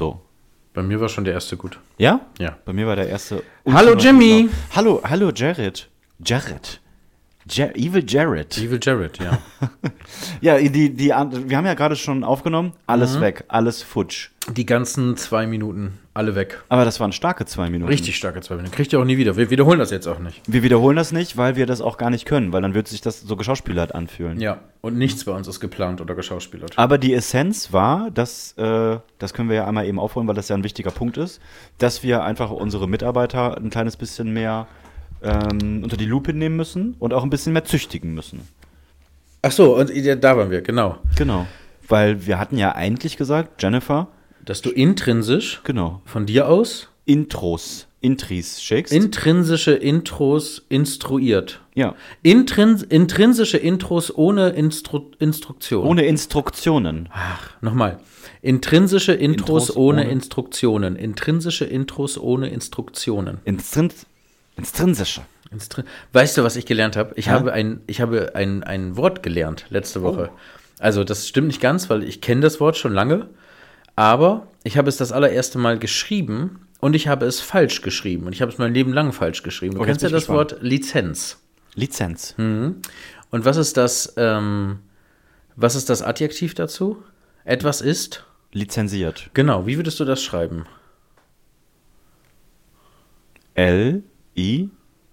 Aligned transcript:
So. 0.00 0.18
Bei 0.72 0.82
mir 0.82 0.98
war 0.98 1.10
schon 1.10 1.24
der 1.24 1.34
erste 1.34 1.58
gut. 1.58 1.78
Ja? 1.98 2.20
Ja. 2.38 2.56
Bei 2.64 2.72
mir 2.72 2.86
war 2.86 2.96
der 2.96 3.06
erste. 3.10 3.42
Hallo, 3.70 3.94
Jimmy. 3.98 4.48
Hallo, 4.74 5.02
hallo 5.04 5.30
Jared. 5.30 5.90
Jared. 6.24 6.80
Ja- 7.50 7.68
Evil 7.74 8.02
Jared. 8.08 8.56
Evil 8.56 8.78
Jared, 8.82 9.18
ja. 9.18 9.36
Ja, 10.40 10.56
die, 10.56 10.70
die, 10.94 11.08
wir 11.08 11.16
haben 11.58 11.66
ja 11.66 11.74
gerade 11.74 11.96
schon 11.96 12.24
aufgenommen. 12.24 12.72
Alles 12.86 13.16
Mhm. 13.16 13.20
weg, 13.20 13.44
alles 13.48 13.82
futsch. 13.82 14.30
Die 14.50 14.64
ganzen 14.64 15.18
zwei 15.18 15.46
Minuten, 15.46 15.98
alle 16.12 16.34
weg. 16.34 16.62
Aber 16.68 16.84
das 16.84 16.98
waren 16.98 17.12
starke 17.12 17.46
zwei 17.46 17.70
Minuten. 17.70 17.90
Richtig 17.90 18.16
starke 18.16 18.40
zwei 18.40 18.56
Minuten. 18.56 18.74
Kriegt 18.74 18.92
ihr 18.92 19.00
auch 19.00 19.04
nie 19.04 19.16
wieder. 19.16 19.36
Wir 19.36 19.50
wiederholen 19.50 19.78
das 19.78 19.90
jetzt 19.90 20.08
auch 20.08 20.18
nicht. 20.18 20.42
Wir 20.46 20.62
wiederholen 20.62 20.96
das 20.96 21.12
nicht, 21.12 21.36
weil 21.36 21.56
wir 21.56 21.66
das 21.66 21.80
auch 21.80 21.98
gar 21.98 22.10
nicht 22.10 22.26
können, 22.26 22.52
weil 22.52 22.62
dann 22.62 22.74
wird 22.74 22.88
sich 22.88 23.00
das 23.00 23.20
so 23.20 23.36
geschauspielert 23.36 23.94
anfühlen. 23.94 24.40
Ja. 24.40 24.60
Und 24.80 24.96
nichts 24.96 25.24
bei 25.24 25.32
uns 25.32 25.46
ist 25.46 25.60
geplant 25.60 26.00
oder 26.00 26.14
geschauspielert. 26.14 26.76
Aber 26.76 26.98
die 26.98 27.14
Essenz 27.14 27.72
war, 27.72 28.10
dass, 28.10 28.52
äh, 28.58 28.98
das 29.18 29.34
können 29.34 29.48
wir 29.48 29.56
ja 29.56 29.66
einmal 29.66 29.86
eben 29.86 30.00
aufholen, 30.00 30.26
weil 30.26 30.34
das 30.34 30.48
ja 30.48 30.56
ein 30.56 30.64
wichtiger 30.64 30.90
Punkt 30.90 31.16
ist, 31.16 31.40
dass 31.78 32.02
wir 32.02 32.24
einfach 32.24 32.50
unsere 32.50 32.88
Mitarbeiter 32.88 33.56
ein 33.56 33.70
kleines 33.70 33.96
bisschen 33.96 34.32
mehr 34.32 34.66
ähm, 35.22 35.82
unter 35.84 35.96
die 35.96 36.06
Lupe 36.06 36.32
nehmen 36.32 36.56
müssen 36.56 36.96
und 36.98 37.12
auch 37.12 37.22
ein 37.22 37.30
bisschen 37.30 37.52
mehr 37.52 37.64
züchtigen 37.64 38.14
müssen. 38.14 38.40
Ach 39.42 39.52
so, 39.52 39.76
und 39.76 39.90
da 40.20 40.36
waren 40.36 40.50
wir, 40.50 40.60
genau. 40.60 40.98
Genau. 41.16 41.46
Weil 41.88 42.26
wir 42.26 42.38
hatten 42.38 42.56
ja 42.56 42.74
eigentlich 42.74 43.16
gesagt, 43.16 43.62
Jennifer, 43.62 44.08
Dass 44.44 44.62
du 44.62 44.70
intrinsisch 44.70 45.60
genau, 45.64 46.02
von 46.04 46.26
dir 46.26 46.48
aus 46.48 46.88
Intros, 47.04 47.86
Intris 48.00 48.62
schickst. 48.62 48.92
intrinsische 48.92 49.72
Intros 49.72 50.62
instruiert. 50.68 51.60
ja. 51.74 51.94
Intrins 52.22 52.82
intrinsische 52.82 53.58
Intros 53.58 54.14
ohne 54.16 54.50
Instru 54.50 55.10
Instruktion. 55.18 55.86
Ohne 55.86 56.04
Instruktionen. 56.06 57.08
Nochmal. 57.60 57.98
Intrinsische 58.42 59.12
Intros, 59.12 59.64
Intros 59.68 59.76
ohne, 59.76 60.02
ohne- 60.02 60.10
Instruktionen. 60.10 60.96
Intrinsische 60.96 61.64
Intros 61.66 62.16
ohne 62.18 62.48
Instruktionen. 62.48 63.38
Instrins 63.44 64.06
intrinsische. 64.56 65.22
Instri 65.50 65.82
weißt 66.12 66.38
du, 66.38 66.44
was 66.44 66.56
ich 66.56 66.64
gelernt 66.64 66.96
habe? 66.96 67.12
Ich 67.16 67.26
Ja? 67.26 67.32
habe 67.32 67.52
ein, 67.52 67.80
ich 67.86 68.00
habe 68.00 68.34
ein, 68.34 68.62
ein 68.62 68.96
Wort 68.96 69.22
gelernt 69.22 69.66
letzte 69.70 70.02
Woche. 70.02 70.30
Also 70.78 71.02
das 71.04 71.26
stimmt 71.28 71.48
nicht 71.48 71.60
ganz, 71.60 71.90
weil 71.90 72.02
ich 72.04 72.20
kenne 72.20 72.40
das 72.40 72.60
Wort 72.60 72.76
schon 72.76 72.92
lange, 72.94 73.28
aber 73.96 74.48
ich 74.64 74.76
habe 74.78 74.88
es 74.88 74.96
das 74.96 75.12
allererste 75.12 75.58
Mal 75.58 75.78
geschrieben 75.78 76.66
und 76.80 76.94
ich 76.94 77.08
habe 77.08 77.26
es 77.26 77.40
falsch 77.40 77.82
geschrieben 77.82 78.26
und 78.26 78.32
ich 78.32 78.42
habe 78.42 78.50
es 78.52 78.58
mein 78.58 78.72
Leben 78.74 78.92
lang 78.92 79.12
falsch 79.12 79.42
geschrieben. 79.42 79.74
Du 79.74 79.80
Oh, 79.82 79.84
kennst 79.84 80.02
ja 80.02 80.08
das 80.08 80.28
Wort 80.28 80.56
Lizenz. 80.60 81.38
Lizenz. 81.74 82.34
Und 82.36 82.82
was 83.32 83.56
ist 83.56 83.76
das, 83.76 84.14
ähm, 84.16 84.80
was 85.56 85.74
ist 85.76 85.88
das 85.90 86.02
Adjektiv 86.02 86.54
dazu? 86.54 87.02
Etwas 87.44 87.80
ist? 87.80 88.24
Lizenziert. 88.52 89.30
Genau, 89.34 89.66
wie 89.66 89.76
würdest 89.76 90.00
du 90.00 90.04
das 90.04 90.22
schreiben? 90.22 90.66
L 93.54 94.02
I 94.36 94.70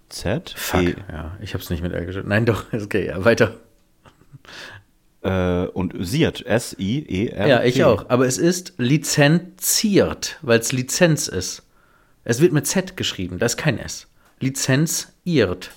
Z 0.08 0.54
Fuck. 0.56 0.80
E 0.82 0.94
Ja, 1.12 1.36
ich 1.40 1.54
habe 1.54 1.62
es 1.62 1.70
nicht 1.70 1.82
mit 1.82 1.92
L 1.92 2.06
geschrieben. 2.06 2.28
Nein, 2.28 2.46
doch, 2.46 2.64
okay, 2.72 3.06
ja, 3.06 3.24
weiter. 3.24 3.54
Äh, 5.22 5.66
und 5.66 5.94
siert 5.98 6.44
S 6.46 6.76
I 6.78 6.98
E 7.00 7.26
R. 7.28 7.46
Ja, 7.46 7.62
ich 7.64 7.84
auch. 7.84 8.08
Aber 8.08 8.26
es 8.26 8.38
ist 8.38 8.74
lizenziert, 8.78 10.38
weil 10.42 10.60
es 10.60 10.72
Lizenz 10.72 11.28
ist. 11.28 11.62
Es 12.24 12.40
wird 12.40 12.52
mit 12.52 12.66
Z 12.66 12.96
geschrieben, 12.96 13.38
da 13.38 13.46
ist 13.46 13.56
kein 13.56 13.78
S. 13.78 14.06
Lizenziert. 14.40 15.70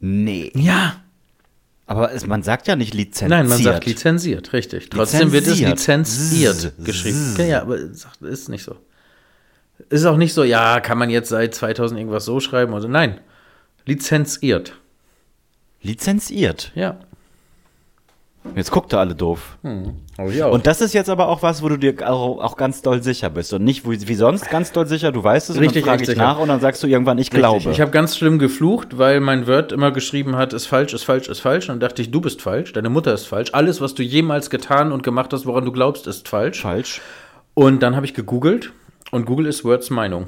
Nee. 0.00 0.52
Ja. 0.54 1.02
Aber 1.86 2.12
es, 2.12 2.26
man 2.26 2.42
sagt 2.42 2.68
ja 2.68 2.76
nicht 2.76 2.94
lizenziert. 2.94 3.30
Nein, 3.30 3.48
man 3.48 3.62
sagt 3.62 3.86
lizenziert, 3.86 4.52
richtig. 4.52 4.88
Trotzdem 4.88 5.32
wird 5.32 5.46
es 5.46 5.58
Lizenziert. 5.58 6.06
lizenziert 6.06 6.56
Zzz. 6.56 6.84
geschrieben. 6.84 7.34
Ja, 7.38 7.44
ja, 7.44 7.62
aber 7.62 7.76
ist 7.76 8.48
nicht 8.48 8.64
so. 8.64 8.76
Ist 9.90 10.04
auch 10.04 10.16
nicht 10.16 10.32
so, 10.32 10.44
ja, 10.44 10.80
kann 10.80 10.96
man 10.96 11.10
jetzt 11.10 11.28
seit 11.28 11.54
2000 11.54 11.98
irgendwas 11.98 12.24
so 12.24 12.40
schreiben 12.40 12.72
oder. 12.72 12.88
Nein. 12.88 13.20
Lizenziert. 13.84 14.78
Lizenziert. 15.82 16.72
Ja. 16.74 17.00
Jetzt 18.56 18.70
guckt 18.72 18.92
ihr 18.92 18.98
alle 18.98 19.14
doof. 19.14 19.56
Auch. 20.18 20.50
Und 20.52 20.66
das 20.66 20.80
ist 20.80 20.92
jetzt 20.94 21.08
aber 21.08 21.28
auch 21.28 21.42
was, 21.42 21.62
wo 21.62 21.68
du 21.68 21.76
dir 21.76 21.94
auch, 22.10 22.42
auch 22.42 22.56
ganz 22.56 22.82
doll 22.82 23.02
sicher 23.02 23.30
bist. 23.30 23.52
Und 23.52 23.62
nicht 23.62 23.88
wie, 23.88 24.08
wie 24.08 24.14
sonst 24.14 24.50
ganz 24.50 24.72
doll 24.72 24.86
sicher, 24.86 25.12
du 25.12 25.22
weißt 25.22 25.48
es 25.50 25.56
Richtig, 25.60 25.84
und 25.84 25.88
dann 25.88 25.98
frage 25.98 26.10
ich 26.12 26.18
nach 26.18 26.36
ja. 26.36 26.42
und 26.42 26.48
dann 26.48 26.60
sagst 26.60 26.82
du 26.82 26.88
irgendwann, 26.88 27.18
ich 27.18 27.26
Richtig. 27.28 27.38
glaube. 27.38 27.70
Ich 27.70 27.80
habe 27.80 27.92
ganz 27.92 28.16
schlimm 28.16 28.38
geflucht, 28.40 28.98
weil 28.98 29.20
mein 29.20 29.46
Word 29.46 29.70
immer 29.70 29.92
geschrieben 29.92 30.36
hat, 30.36 30.52
ist 30.52 30.66
falsch, 30.66 30.92
ist 30.92 31.04
falsch, 31.04 31.28
ist 31.28 31.38
falsch. 31.40 31.68
Und 31.68 31.74
dann 31.74 31.80
dachte 31.88 32.02
ich, 32.02 32.10
du 32.10 32.20
bist 32.20 32.42
falsch, 32.42 32.72
deine 32.72 32.90
Mutter 32.90 33.14
ist 33.14 33.26
falsch. 33.26 33.50
Alles, 33.54 33.80
was 33.80 33.94
du 33.94 34.02
jemals 34.02 34.50
getan 34.50 34.90
und 34.90 35.02
gemacht 35.04 35.32
hast, 35.32 35.46
woran 35.46 35.64
du 35.64 35.70
glaubst, 35.72 36.06
ist 36.08 36.28
falsch. 36.28 36.62
falsch. 36.62 37.00
Und 37.54 37.80
dann 37.82 37.94
habe 37.94 38.06
ich 38.06 38.12
gegoogelt 38.14 38.72
und 39.12 39.24
Google 39.24 39.46
ist 39.46 39.64
Words 39.64 39.90
Meinung. 39.90 40.26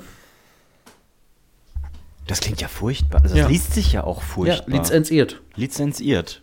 Das 2.26 2.40
klingt 2.40 2.60
ja 2.60 2.68
furchtbar. 2.68 3.22
Also 3.22 3.34
das 3.34 3.42
Ja. 3.44 3.48
liest 3.48 3.74
sich 3.74 3.92
ja 3.92 4.04
auch 4.04 4.18
Ja, 4.20 4.24
furchtbar. 4.26 4.76
lizenziert. 4.76 5.40
Lizenziert. 5.56 6.42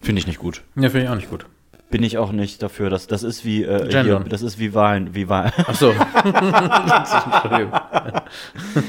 Finde 0.00 0.20
ich 0.20 0.26
nicht 0.26 0.38
gut. 0.38 0.62
Ja, 0.76 0.88
finde 0.90 1.04
ich 1.04 1.08
auch 1.10 1.14
nicht 1.16 1.30
gut. 1.30 1.46
Bin 1.90 2.02
ich 2.04 2.18
auch 2.18 2.30
nicht 2.32 2.62
dafür. 2.62 2.88
Das, 2.88 3.06
das 3.08 3.22
ist 3.24 3.44
wie 3.44 3.64
äh, 3.64 3.90
hier, 3.90 4.20
das 4.20 4.42
ist 4.42 4.58
wie 4.60 4.74
Wahlen, 4.74 5.14
wie 5.14 5.28
Wahlen. 5.28 5.52
Ach 5.66 5.74
so. 5.74 5.92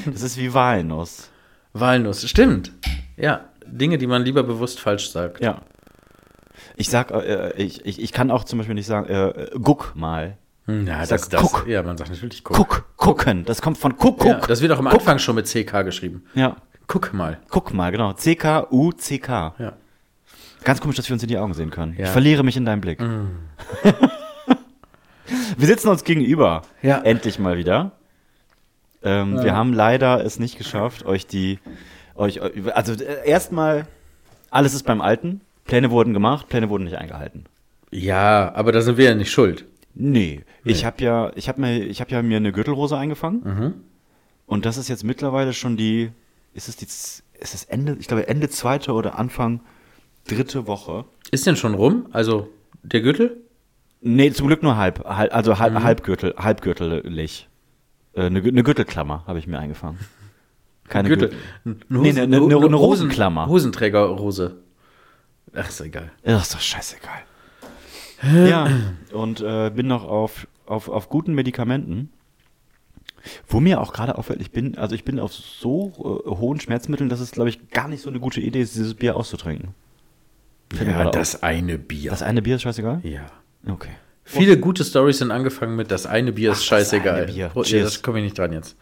Das 0.06 0.22
ist 0.22 0.38
wie 0.38 0.54
Walnuss. 0.54 1.30
Walnuss, 1.74 2.28
stimmt. 2.30 2.72
Ja, 3.18 3.42
Dinge, 3.66 3.98
die 3.98 4.08
man 4.08 4.24
lieber 4.24 4.44
bewusst 4.44 4.80
falsch 4.80 5.10
sagt. 5.12 5.42
Ja. 5.42 5.62
Ich 6.76 6.90
sag, 6.90 7.12
äh, 7.12 7.54
ich, 7.54 7.86
ich, 7.86 8.02
ich 8.02 8.12
kann 8.12 8.32
auch 8.32 8.44
zum 8.44 8.60
Beispiel 8.60 8.76
nicht 8.76 8.86
sagen, 8.86 9.08
äh, 9.10 9.48
guck 9.64 9.94
mal. 9.96 10.38
Hm, 10.66 10.86
Ja, 10.88 11.06
Sag, 11.06 11.20
das, 11.20 11.30
das, 11.30 11.42
guck. 11.42 11.68
ja, 11.68 11.82
man 11.82 11.98
sagt 11.98 12.12
natürlich 12.12 12.44
guck. 12.44 12.56
Guck, 12.58 12.86
gucken. 12.98 13.46
Das 13.46 13.62
kommt 13.62 13.78
von 13.78 13.98
guck, 13.98 14.20
guck. 14.20 14.28
Ja, 14.28 14.38
das 14.40 14.62
wird 14.62 14.72
auch 14.72 14.80
am 14.80 14.88
Anfang 14.88 15.18
schon 15.20 15.36
mit 15.36 15.48
CK 15.48 15.84
geschrieben. 15.84 16.24
ja. 16.36 16.56
Guck 16.88 17.14
mal. 17.14 17.40
Guck 17.50 17.74
mal, 17.74 17.90
genau. 17.92 18.12
C-K-U-C-K. 18.12 19.56
Ja. 19.60 19.74
Ganz 20.64 20.80
komisch, 20.82 20.96
dass 20.98 21.10
wir 21.10 21.14
uns 21.14 21.24
in 21.24 21.30
die 21.30 21.38
Augen 21.38 21.54
sehen 21.54 21.72
können. 21.72 21.94
Ja. 21.94 22.00
Mm. 22.00 22.04
Ich 22.06 22.10
verliere 22.10 22.44
mich 22.44 22.58
in 22.58 22.66
deinem 22.66 22.82
Blick. 22.82 23.00
wir 25.58 25.68
sitzen 25.68 25.90
uns 25.90 26.04
gegenüber. 26.04 26.62
Ja. 26.82 27.02
Endlich 27.02 27.40
mal 27.40 27.58
wieder. 27.58 27.94
Ähm, 29.04 29.42
Wir 29.44 29.56
haben 29.56 29.74
leider 29.74 30.24
es 30.24 30.40
nicht 30.40 30.58
geschafft, 30.58 31.06
euch 31.06 31.26
die, 31.26 31.60
euch, 32.16 32.40
also 32.76 32.94
äh, 32.94 33.28
erstmal, 33.28 33.88
alles 34.52 34.74
ist 34.74 34.84
beim 34.84 35.02
Alten. 35.02 35.42
Pläne 35.66 35.90
wurden 35.90 36.14
gemacht, 36.14 36.50
Pläne 36.50 36.70
wurden 36.70 36.84
nicht 36.84 36.98
eingehalten. 36.98 37.46
Ja, 37.92 38.54
aber 38.54 38.72
da 38.72 38.82
sind 38.82 38.98
wir 38.98 39.06
ja 39.06 39.16
nicht 39.16 39.32
schuld. 39.32 39.66
Nee, 39.94 40.44
ich 40.64 40.86
habe 40.86 41.04
ja, 41.04 41.32
ich 41.36 41.50
habe 41.50 41.60
mir, 41.60 41.84
ich 41.84 42.00
habe 42.00 42.12
ja 42.12 42.22
mir 42.22 42.38
eine 42.38 42.52
Gürtelrose 42.52 42.98
eingefangen. 42.98 43.42
Mhm. 43.44 43.74
Und 44.46 44.66
das 44.66 44.78
ist 44.78 44.88
jetzt 44.88 45.04
mittlerweile 45.04 45.54
schon 45.54 45.78
die, 45.78 46.12
ist 46.54 46.70
es 46.70 46.76
die, 46.78 46.86
ist 46.86 47.24
es 47.42 47.64
Ende, 47.66 47.98
ich 48.00 48.08
glaube 48.08 48.28
Ende 48.28 48.50
zweite 48.50 48.94
oder 48.94 49.18
Anfang 49.18 49.62
dritte 50.28 50.68
Woche. 50.68 51.06
Ist 51.32 51.46
denn 51.48 51.56
schon 51.56 51.74
rum? 51.74 52.08
Also 52.12 52.50
der 52.84 53.02
Gürtel? 53.02 53.38
Nee, 54.02 54.32
zum 54.32 54.48
Glück 54.48 54.64
nur 54.64 54.78
halb, 54.78 55.06
halb 55.06 55.34
also 55.36 55.60
halb, 55.60 55.74
Mhm. 55.74 55.84
halbgürtel, 55.84 56.34
halbgürtelig. 56.38 57.48
Äh, 58.14 58.22
eine, 58.24 58.40
Gü- 58.42 58.50
eine 58.50 58.64
Gürtelklammer 58.64 59.24
habe 59.28 59.40
ich 59.40 59.48
mir 59.48 59.60
eingefangen. 59.60 60.00
Keine 60.88 61.08
Gürtel. 61.10 61.30
Gürtel. 61.64 61.86
Nee, 61.90 62.10
eine- 62.10 62.22
eine- 62.24 62.38
eine 62.38 62.56
Hosen- 62.56 62.74
Rosenklammer. 62.74 63.48
Hosenträgerrose. 63.48 64.58
Ach, 65.54 65.70
ist 65.70 65.82
egal. 65.82 66.12
Ja, 66.26 66.38
ist 66.40 66.54
doch 66.54 66.60
scheißegal. 66.60 67.22
ja, 68.48 68.70
und 69.14 69.42
äh, 69.42 69.72
bin 69.74 69.88
noch 69.88 70.04
auf, 70.06 70.48
auf, 70.66 70.90
auf 70.90 71.10
guten 71.10 71.34
Medikamenten. 71.34 72.10
Wo 73.48 73.60
mir 73.60 73.82
auch 73.82 73.94
gerade 73.94 74.18
auffällt, 74.18 74.42
ich 74.42 74.52
bin, 74.52 74.78
also 74.78 74.96
ich 74.96 75.04
bin 75.04 75.20
auf 75.20 75.32
so 75.34 76.22
äh, 76.26 76.30
hohen 76.30 76.60
Schmerzmitteln, 76.60 77.08
dass 77.10 77.20
es, 77.20 77.32
glaube 77.32 77.50
ich, 77.50 77.70
gar 77.70 77.88
nicht 77.88 78.02
so 78.02 78.10
eine 78.10 78.20
gute 78.20 78.42
Idee 78.42 78.62
ist, 78.62 78.74
dieses 78.76 78.96
Bier 78.96 79.16
auszutrinken. 79.16 79.76
Ja, 80.80 81.10
das 81.12 81.44
eine 81.44 81.78
Bier. 81.78 82.12
Das 82.12 82.22
eine 82.22 82.42
Bier 82.42 82.56
ist 82.56 82.62
scheißegal? 82.64 83.00
ja. 83.04 83.22
Okay. 83.68 83.90
Viele 84.24 84.58
gute 84.58 84.84
Stories 84.86 85.18
sind 85.18 85.32
angefangen 85.32 85.76
mit 85.76 85.92
das 85.92 86.06
eine 86.06 86.32
Bier 86.32 86.52
ist 86.52 86.60
das 86.60 86.66
scheißegal. 86.66 87.24
eine 87.24 87.32
Bier. 87.32 87.48
Pro- 87.50 87.64
Ja, 87.64 87.68
Cheers. 87.70 87.84
das 87.94 88.02
komme 88.02 88.20
ich 88.20 88.24
nicht 88.26 88.38
dran 88.38 88.54
jetzt. 88.54 88.78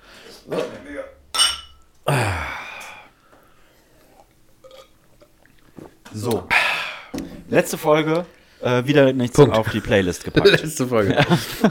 So. 6.13 6.44
Letzte 7.50 7.77
Folge 7.77 8.25
äh, 8.62 8.86
wieder 8.86 9.13
nichts 9.13 9.36
Punkt. 9.38 9.56
auf 9.56 9.69
die 9.69 9.80
Playlist 9.80 10.24
gepackt. 10.25 10.47
Letzte 10.63 10.88
Folge. 10.88 11.18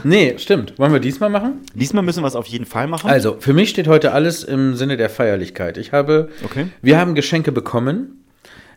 Nee, 0.03 0.35
stimmt. 0.37 0.77
Wollen 0.79 0.91
wir 0.93 0.99
diesmal 0.99 1.29
machen? 1.29 1.61
Diesmal 1.73 2.03
müssen 2.03 2.23
wir 2.23 2.27
es 2.27 2.35
auf 2.35 2.47
jeden 2.47 2.65
Fall 2.65 2.87
machen. 2.87 3.09
Also, 3.09 3.37
für 3.39 3.53
mich 3.53 3.69
steht 3.69 3.87
heute 3.87 4.11
alles 4.11 4.43
im 4.43 4.75
Sinne 4.75 4.97
der 4.97 5.09
Feierlichkeit. 5.09 5.77
Ich 5.77 5.91
habe, 5.93 6.29
Okay. 6.43 6.67
wir 6.81 6.97
haben 6.99 7.15
Geschenke 7.15 7.51
bekommen. 7.51 8.18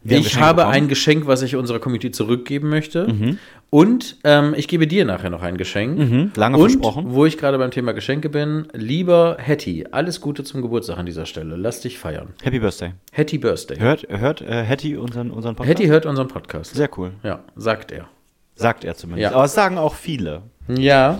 Ich 0.04 0.38
habe 0.40 0.62
bekommen. 0.62 0.74
ein 0.74 0.88
Geschenk, 0.88 1.26
was 1.26 1.42
ich 1.42 1.56
unserer 1.56 1.78
Community 1.78 2.10
zurückgeben 2.10 2.68
möchte. 2.68 3.06
Mhm. 3.12 3.38
Und 3.70 4.16
ähm, 4.24 4.54
ich 4.56 4.68
gebe 4.68 4.86
dir 4.86 5.04
nachher 5.04 5.30
noch 5.30 5.42
ein 5.42 5.56
Geschenk. 5.56 5.98
Mhm, 5.98 6.32
lange 6.36 6.58
Und, 6.58 6.70
versprochen. 6.70 7.04
wo 7.08 7.24
ich 7.24 7.38
gerade 7.38 7.56
beim 7.58 7.70
Thema 7.70 7.92
Geschenke 7.92 8.28
bin, 8.28 8.68
lieber 8.74 9.36
Hetty, 9.38 9.86
alles 9.92 10.20
Gute 10.20 10.44
zum 10.44 10.60
Geburtstag 10.60 10.98
an 10.98 11.06
dieser 11.06 11.24
Stelle. 11.24 11.56
Lass 11.56 11.80
dich 11.80 11.98
feiern. 11.98 12.30
Happy 12.42 12.58
Birthday. 12.58 12.92
Hetty 13.12 13.38
Birthday. 13.38 13.78
Hört, 13.78 14.06
hört 14.08 14.42
äh, 14.42 14.62
Hetty 14.64 14.96
unseren, 14.96 15.30
unseren 15.30 15.54
Podcast? 15.54 15.78
Hetty 15.78 15.88
hört 15.88 16.04
unseren 16.06 16.28
Podcast. 16.28 16.74
Sehr 16.74 16.90
cool. 16.98 17.12
Ja, 17.22 17.44
sagt 17.56 17.92
er. 17.92 18.08
Sagt 18.54 18.84
er 18.84 18.94
zumindest. 18.94 19.30
Ja. 19.30 19.36
Aber 19.36 19.44
es 19.44 19.54
sagen 19.54 19.78
auch 19.78 19.94
viele. 19.94 20.42
Ja, 20.68 21.18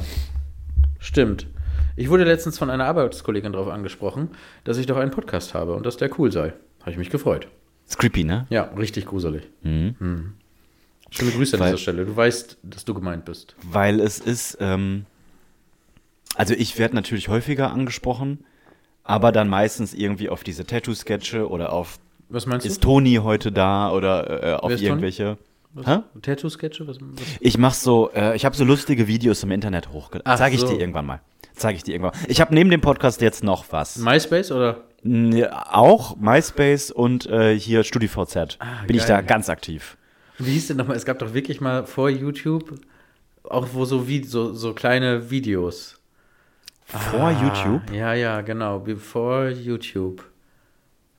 stimmt. 0.99 1.47
Ich 1.97 2.11
wurde 2.11 2.25
letztens 2.25 2.59
von 2.59 2.69
einer 2.71 2.85
Arbeitskollegin 2.85 3.53
darauf 3.53 3.69
angesprochen, 3.69 4.31
dass 4.65 4.79
ich 4.79 4.87
doch 4.87 4.97
einen 4.97 5.11
Podcast 5.11 5.55
habe 5.55 5.75
und 5.75 5.87
dass 5.87 5.97
der 5.97 6.11
cool 6.19 6.33
sei. 6.33 6.53
Habe 6.81 6.91
ich 6.91 6.97
mich 6.99 7.11
gefreut. 7.11 7.49
Ist 7.93 7.99
creepy, 7.99 8.25
ne? 8.25 8.47
Ja, 8.49 8.63
richtig 8.75 9.05
gruselig. 9.05 9.43
Mhm. 9.63 10.33
Schöne 11.11 11.31
Grüße 11.31 11.57
an 11.57 11.61
Weil- 11.61 11.73
dieser 11.73 11.79
Stelle. 11.83 12.07
Du 12.07 12.17
weißt, 12.17 12.57
dass 12.63 12.87
du 12.87 12.95
gemeint 12.95 13.27
bist. 13.27 13.55
Weil 13.63 14.01
es 14.01 14.19
ist, 14.19 14.57
ähm, 14.61 15.05
also 16.35 16.55
ich 16.55 16.79
werde 16.79 16.95
natürlich 16.95 17.29
häufiger 17.29 17.71
angesprochen, 17.71 18.45
aber 19.05 19.31
dann 19.31 19.47
meistens 19.51 19.93
irgendwie 19.93 20.31
auf 20.31 20.43
diese 20.43 20.65
Tattoo-Sketche 20.65 21.47
oder 21.51 21.75
auf 21.75 21.99
Was 22.31 22.47
meinst 22.47 22.65
ist 22.65 22.83
du? 22.83 22.89
Toni 22.89 23.17
heute 23.17 23.53
da 23.53 23.91
oder 23.93 24.43
äh, 24.43 24.55
auf 24.55 24.71
ist 24.71 24.79
Toni? 24.79 24.89
irgendwelche. 24.89 25.37
Tattoo-Sketche? 26.23 26.87
Was, 26.89 26.97
was? 26.99 27.23
Ich 27.41 27.59
mach 27.59 27.75
so, 27.75 28.11
äh, 28.15 28.35
ich 28.37 28.47
habe 28.47 28.57
so 28.57 28.65
lustige 28.65 29.07
Videos 29.07 29.43
im 29.43 29.51
Internet 29.51 29.91
hochgeladen. 29.91 30.39
Zeige 30.39 30.55
ich 30.55 30.63
so. 30.63 30.69
dir 30.69 30.81
irgendwann 30.81 31.05
mal. 31.05 31.21
Zeige 31.63 31.77
ich 31.77 31.83
dir 31.85 31.93
irgendwann. 31.95 32.13
Ich 32.29 32.41
habe 32.41 32.55
neben 32.55 32.71
dem 32.71 32.81
Podcast 32.81 33.21
jetzt 33.21 33.43
noch 33.43 33.65
was. 33.71 33.97
MySpace 33.97 34.53
oder? 34.53 34.83
Auch 35.73 36.17
MySpace 36.17 36.91
und 36.91 37.27
äh, 37.27 37.59
hier 37.59 37.83
StudiVZ. 37.83 38.59
Bin 38.87 38.97
ich 38.97 39.05
da 39.05 39.15
Ah, 39.15 39.21
geil. 39.21 39.27
ganz 39.27 39.49
aktiv. 39.49 39.97
Wie 40.39 40.53
hieß 40.53 40.69
denn 40.69 40.77
nochmal? 40.77 40.97
Es 40.97 41.05
gab 41.05 41.19
doch 41.19 41.35
wirklich 41.35 41.61
mal 41.61 41.85
vor 41.87 42.09
YouTube 42.11 42.75
auch 43.45 43.69
wo 43.73 43.85
so, 43.85 44.09
wie, 44.09 44.25
so, 44.25 44.53
so 44.55 44.73
kleine 44.73 45.31
Videos. 45.31 45.99
Vor 46.85 47.31
YouTube? 47.31 47.83
Ah, 47.91 47.95
Ja, 47.95 48.15
ja, 48.15 48.41
genau. 48.41 48.79
Before 48.79 49.51
YouTube. 49.51 50.25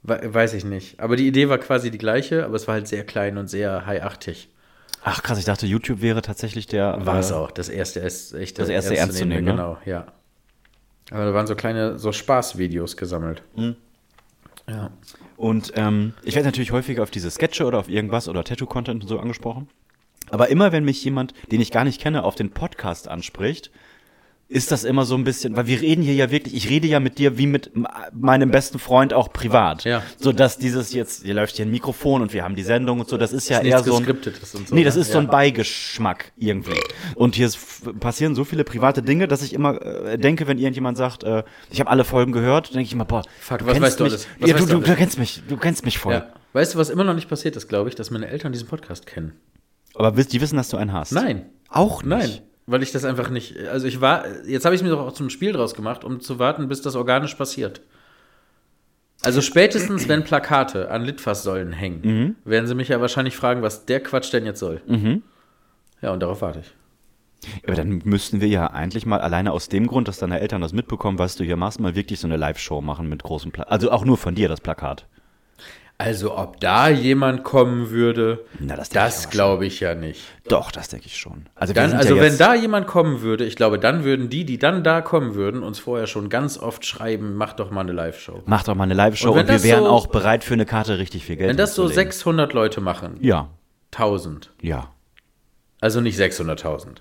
We 0.03 0.33
weiß 0.33 0.53
ich 0.53 0.65
nicht. 0.65 0.99
Aber 0.99 1.15
die 1.15 1.27
Idee 1.27 1.49
war 1.49 1.57
quasi 1.57 1.89
die 1.89 1.97
gleiche, 1.97 2.45
aber 2.45 2.55
es 2.55 2.67
war 2.67 2.75
halt 2.75 2.87
sehr 2.87 3.05
klein 3.05 3.37
und 3.37 3.47
sehr 3.49 3.85
high-achtig. 3.85 4.49
Ach 5.03 5.21
krass, 5.23 5.37
ich 5.37 5.45
dachte, 5.45 5.65
YouTube 5.65 6.01
wäre 6.01 6.21
tatsächlich 6.21 6.67
der. 6.67 7.05
War 7.05 7.19
es 7.19 7.31
äh, 7.31 7.33
auch. 7.33 7.51
Das 7.51 7.69
erste 7.69 8.01
echt 8.01 8.59
Das 8.59 8.69
erste 8.69 8.95
ernstzunehmende, 8.97 9.51
ne? 9.51 9.57
Genau, 9.57 9.77
ja. 9.85 10.07
Aber 11.11 11.25
da 11.25 11.33
waren 11.33 11.47
so 11.47 11.55
kleine, 11.55 11.99
so 11.99 12.11
Spaßvideos 12.11 12.97
gesammelt. 12.97 13.43
Mhm. 13.55 13.75
Ja. 14.67 14.91
Und 15.35 15.73
ähm, 15.75 16.13
ich 16.23 16.35
werde 16.35 16.47
natürlich 16.47 16.71
häufiger 16.71 17.03
auf 17.03 17.11
diese 17.11 17.29
Sketche 17.29 17.65
oder 17.65 17.79
auf 17.79 17.89
irgendwas 17.89 18.29
oder 18.29 18.43
Tattoo-Content 18.43 19.03
und 19.03 19.09
so 19.09 19.19
angesprochen. 19.19 19.67
Aber 20.29 20.47
immer, 20.47 20.71
wenn 20.71 20.85
mich 20.85 21.03
jemand, 21.03 21.33
den 21.51 21.59
ich 21.59 21.71
gar 21.71 21.83
nicht 21.83 21.99
kenne, 21.99 22.23
auf 22.23 22.35
den 22.35 22.51
Podcast 22.51 23.07
anspricht, 23.07 23.71
ist 24.49 24.71
das 24.71 24.83
immer 24.83 25.05
so 25.05 25.15
ein 25.15 25.23
bisschen, 25.23 25.55
weil 25.55 25.65
wir 25.67 25.81
reden 25.81 26.03
hier 26.03 26.13
ja 26.13 26.29
wirklich, 26.29 26.53
ich 26.53 26.69
rede 26.69 26.85
ja 26.87 26.99
mit 26.99 27.17
dir 27.17 27.37
wie 27.37 27.47
mit 27.47 27.71
meinem 28.13 28.51
besten 28.51 28.77
Freund 28.77 29.13
auch 29.13 29.33
privat. 29.33 29.83
Ja. 29.83 30.03
So 30.19 30.31
dass 30.31 30.57
dieses 30.59 30.93
jetzt, 30.93 31.23
hier 31.23 31.33
läuft 31.33 31.55
hier 31.55 31.65
ein 31.65 31.71
Mikrofon 31.71 32.21
und 32.21 32.33
wir 32.33 32.43
haben 32.43 32.55
die 32.55 32.63
Sendung 32.63 32.99
und 32.99 33.09
so, 33.09 33.17
das 33.17 33.33
ist 33.33 33.49
ja 33.49 33.59
Ist 33.59 33.65
eher 33.65 33.83
so 33.83 33.95
ein. 33.95 34.05
So, 34.05 34.75
nee, 34.75 34.83
das 34.83 34.95
ne? 34.95 35.01
ist 35.01 35.11
so 35.11 35.17
ein 35.17 35.25
Ja. 35.25 35.31
Beigeschmack 35.31 36.33
irgendwie. 36.37 36.79
Und 37.15 37.35
hier 37.35 37.49
passieren 37.99 38.35
so 38.35 38.43
viele 38.43 38.63
private 38.63 39.01
Dinge, 39.01 39.27
dass 39.27 39.41
ich 39.41 39.53
immer 39.53 39.81
äh, 39.81 40.17
denke, 40.19 40.47
wenn 40.47 40.59
irgendjemand 40.59 40.97
sagt, 40.97 41.23
äh, 41.23 41.43
ich 41.71 41.79
habe 41.79 41.89
alle 41.89 42.03
Folgen 42.03 42.31
gehört, 42.31 42.69
denke 42.75 42.83
ich 42.85 42.93
immer, 42.93 43.05
boah, 43.05 43.23
Fuck, 43.39 43.59
du 43.59 43.65
was 43.65 43.73
kennst 43.73 43.81
weißt 43.87 43.99
du 43.99 44.03
mich. 44.03 44.13
alles? 44.13 44.27
Was 44.39 44.49
Ja, 44.49 44.57
du, 44.57 44.65
du 44.65 44.79
du, 44.81 44.95
kennst 44.95 45.17
mich, 45.17 45.41
du 45.47 45.57
kennst 45.57 45.85
mich 45.85 45.97
voll. 45.97 46.13
ja. 46.13 46.27
Weißt 46.53 46.75
du, 46.75 46.77
was 46.77 46.91
immer 46.91 47.03
noch 47.03 47.15
nicht 47.15 47.27
passiert 47.29 47.55
ist, 47.55 47.67
glaube 47.67 47.89
ich, 47.89 47.95
dass 47.95 48.11
meine 48.11 48.27
Eltern 48.27 48.51
diesen 48.51 48.67
Podcast 48.67 49.07
kennen? 49.07 49.33
Aber 49.95 50.11
die 50.11 50.41
wissen, 50.41 50.57
dass 50.57 50.69
du 50.69 50.77
einen 50.77 50.93
hast. 50.93 51.11
Nein. 51.11 51.47
Auch 51.69 52.03
nicht. 52.03 52.09
Nein. 52.09 52.39
Weil 52.65 52.81
ich 52.81 52.91
das 52.91 53.03
einfach 53.03 53.29
nicht. 53.29 53.57
Also 53.67 53.87
ich 53.87 53.99
war. 53.99 54.23
Jetzt 54.45 54.63
habe 54.65 54.73
ich 54.73 54.81
es 54.81 54.83
mir 54.83 54.89
doch 54.91 55.05
auch 55.05 55.11
zum 55.13 55.29
Spiel 55.29 55.51
draus 55.51 55.73
gemacht, 55.73 56.03
um 56.03 56.21
zu 56.21 56.39
warten, 56.39 56.67
bis 56.69 56.81
das 56.81 56.95
organisch 56.95 57.35
passiert. 57.35 57.81
Also 59.21 59.41
spätestens, 59.41 60.07
wenn 60.07 60.23
Plakate 60.23 60.89
an 60.91 61.03
Litfaßsäulen 61.03 61.71
hängen, 61.71 62.01
Mhm. 62.03 62.35
werden 62.45 62.67
sie 62.67 62.75
mich 62.75 62.89
ja 62.89 62.99
wahrscheinlich 62.99 63.35
fragen, 63.37 63.61
was 63.61 63.85
der 63.85 64.01
Quatsch 64.01 64.33
denn 64.33 64.45
jetzt 64.45 64.59
soll. 64.59 64.81
Ja, 66.01 66.11
und 66.11 66.19
darauf 66.21 66.41
warte 66.41 66.59
ich. 66.59 66.73
Aber 67.65 67.75
dann 67.75 68.01
müssten 68.05 68.39
wir 68.41 68.47
ja 68.47 68.67
eigentlich 68.67 69.05
mal 69.05 69.19
alleine 69.19 69.51
aus 69.51 69.67
dem 69.67 69.87
Grund, 69.87 70.07
dass 70.07 70.17
deine 70.17 70.39
Eltern 70.39 70.61
das 70.61 70.71
mitbekommen, 70.73 71.19
was 71.19 71.35
du 71.35 71.43
hier 71.43 71.57
machst, 71.57 71.79
mal 71.79 71.95
wirklich 71.95 72.19
so 72.21 72.27
eine 72.27 72.37
Live-Show 72.37 72.81
machen 72.81 73.07
mit 73.09 73.23
großem 73.23 73.51
Plakat. 73.51 73.71
Also 73.71 73.91
auch 73.91 74.05
nur 74.05 74.17
von 74.17 74.35
dir, 74.35 74.47
das 74.47 74.61
Plakat. 74.61 75.05
Also, 75.99 76.35
ob 76.37 76.59
da 76.59 76.89
jemand 76.89 77.43
kommen 77.43 77.89
würde, 77.91 78.43
Na, 78.59 78.75
das 78.75 78.89
das 78.89 79.29
glaube 79.29 79.65
ich 79.67 79.79
ja 79.79 79.93
nicht. 79.95 80.21
Doch, 80.49 80.71
das 80.71 80.89
denke 80.89 81.05
ich 81.05 81.17
schon. 81.17 81.45
Also, 81.55 81.73
Dann, 81.73 81.93
also 81.93 82.15
ja 82.15 82.21
wenn 82.21 82.37
da 82.37 82.55
jemand 82.55 82.87
kommen 82.87 83.21
würde, 83.21 83.45
ich 83.45 83.55
glaube, 83.55 83.79
dann 83.79 84.03
würden 84.03 84.27
die, 84.29 84.43
die 84.43 84.57
dann 84.57 84.83
da 84.83 85.01
kommen 85.01 85.35
würden, 85.35 85.63
uns 85.63 85.79
vorher 85.79 86.07
schon 86.07 86.29
ganz 86.29 86.57
oft 86.57 86.85
schreiben, 86.85 87.35
mach 87.35 87.53
doch 87.53 87.69
mal 87.71 87.81
eine 87.81 87.93
Live-Show. 87.93 88.41
Mach 88.47 88.63
doch 88.63 88.75
mal 88.75 88.83
eine 88.85 88.95
Live-Show 88.95 89.31
Und 89.31 89.39
und, 89.41 89.47
wir 89.49 89.63
wären 89.63 89.83
so- 89.83 89.89
auch 89.89 90.07
bereit 90.07 90.43
für 90.43 90.55
eine 90.55 90.65
Karte 90.65 90.97
richtig 90.97 91.23
viel 91.25 91.37
Geld 91.37 91.49
Wenn 91.49 91.57
das 91.57 91.75
so 91.75 91.83
hinzulegen. 91.83 92.11
600 92.11 92.53
Leute 92.53 92.81
machen, 92.81 93.17
Ja, 93.21 93.49
1000, 93.91 94.51
ja. 94.61 94.89
also 95.79 96.01
nicht 96.01 96.19
600.000, 96.19 96.97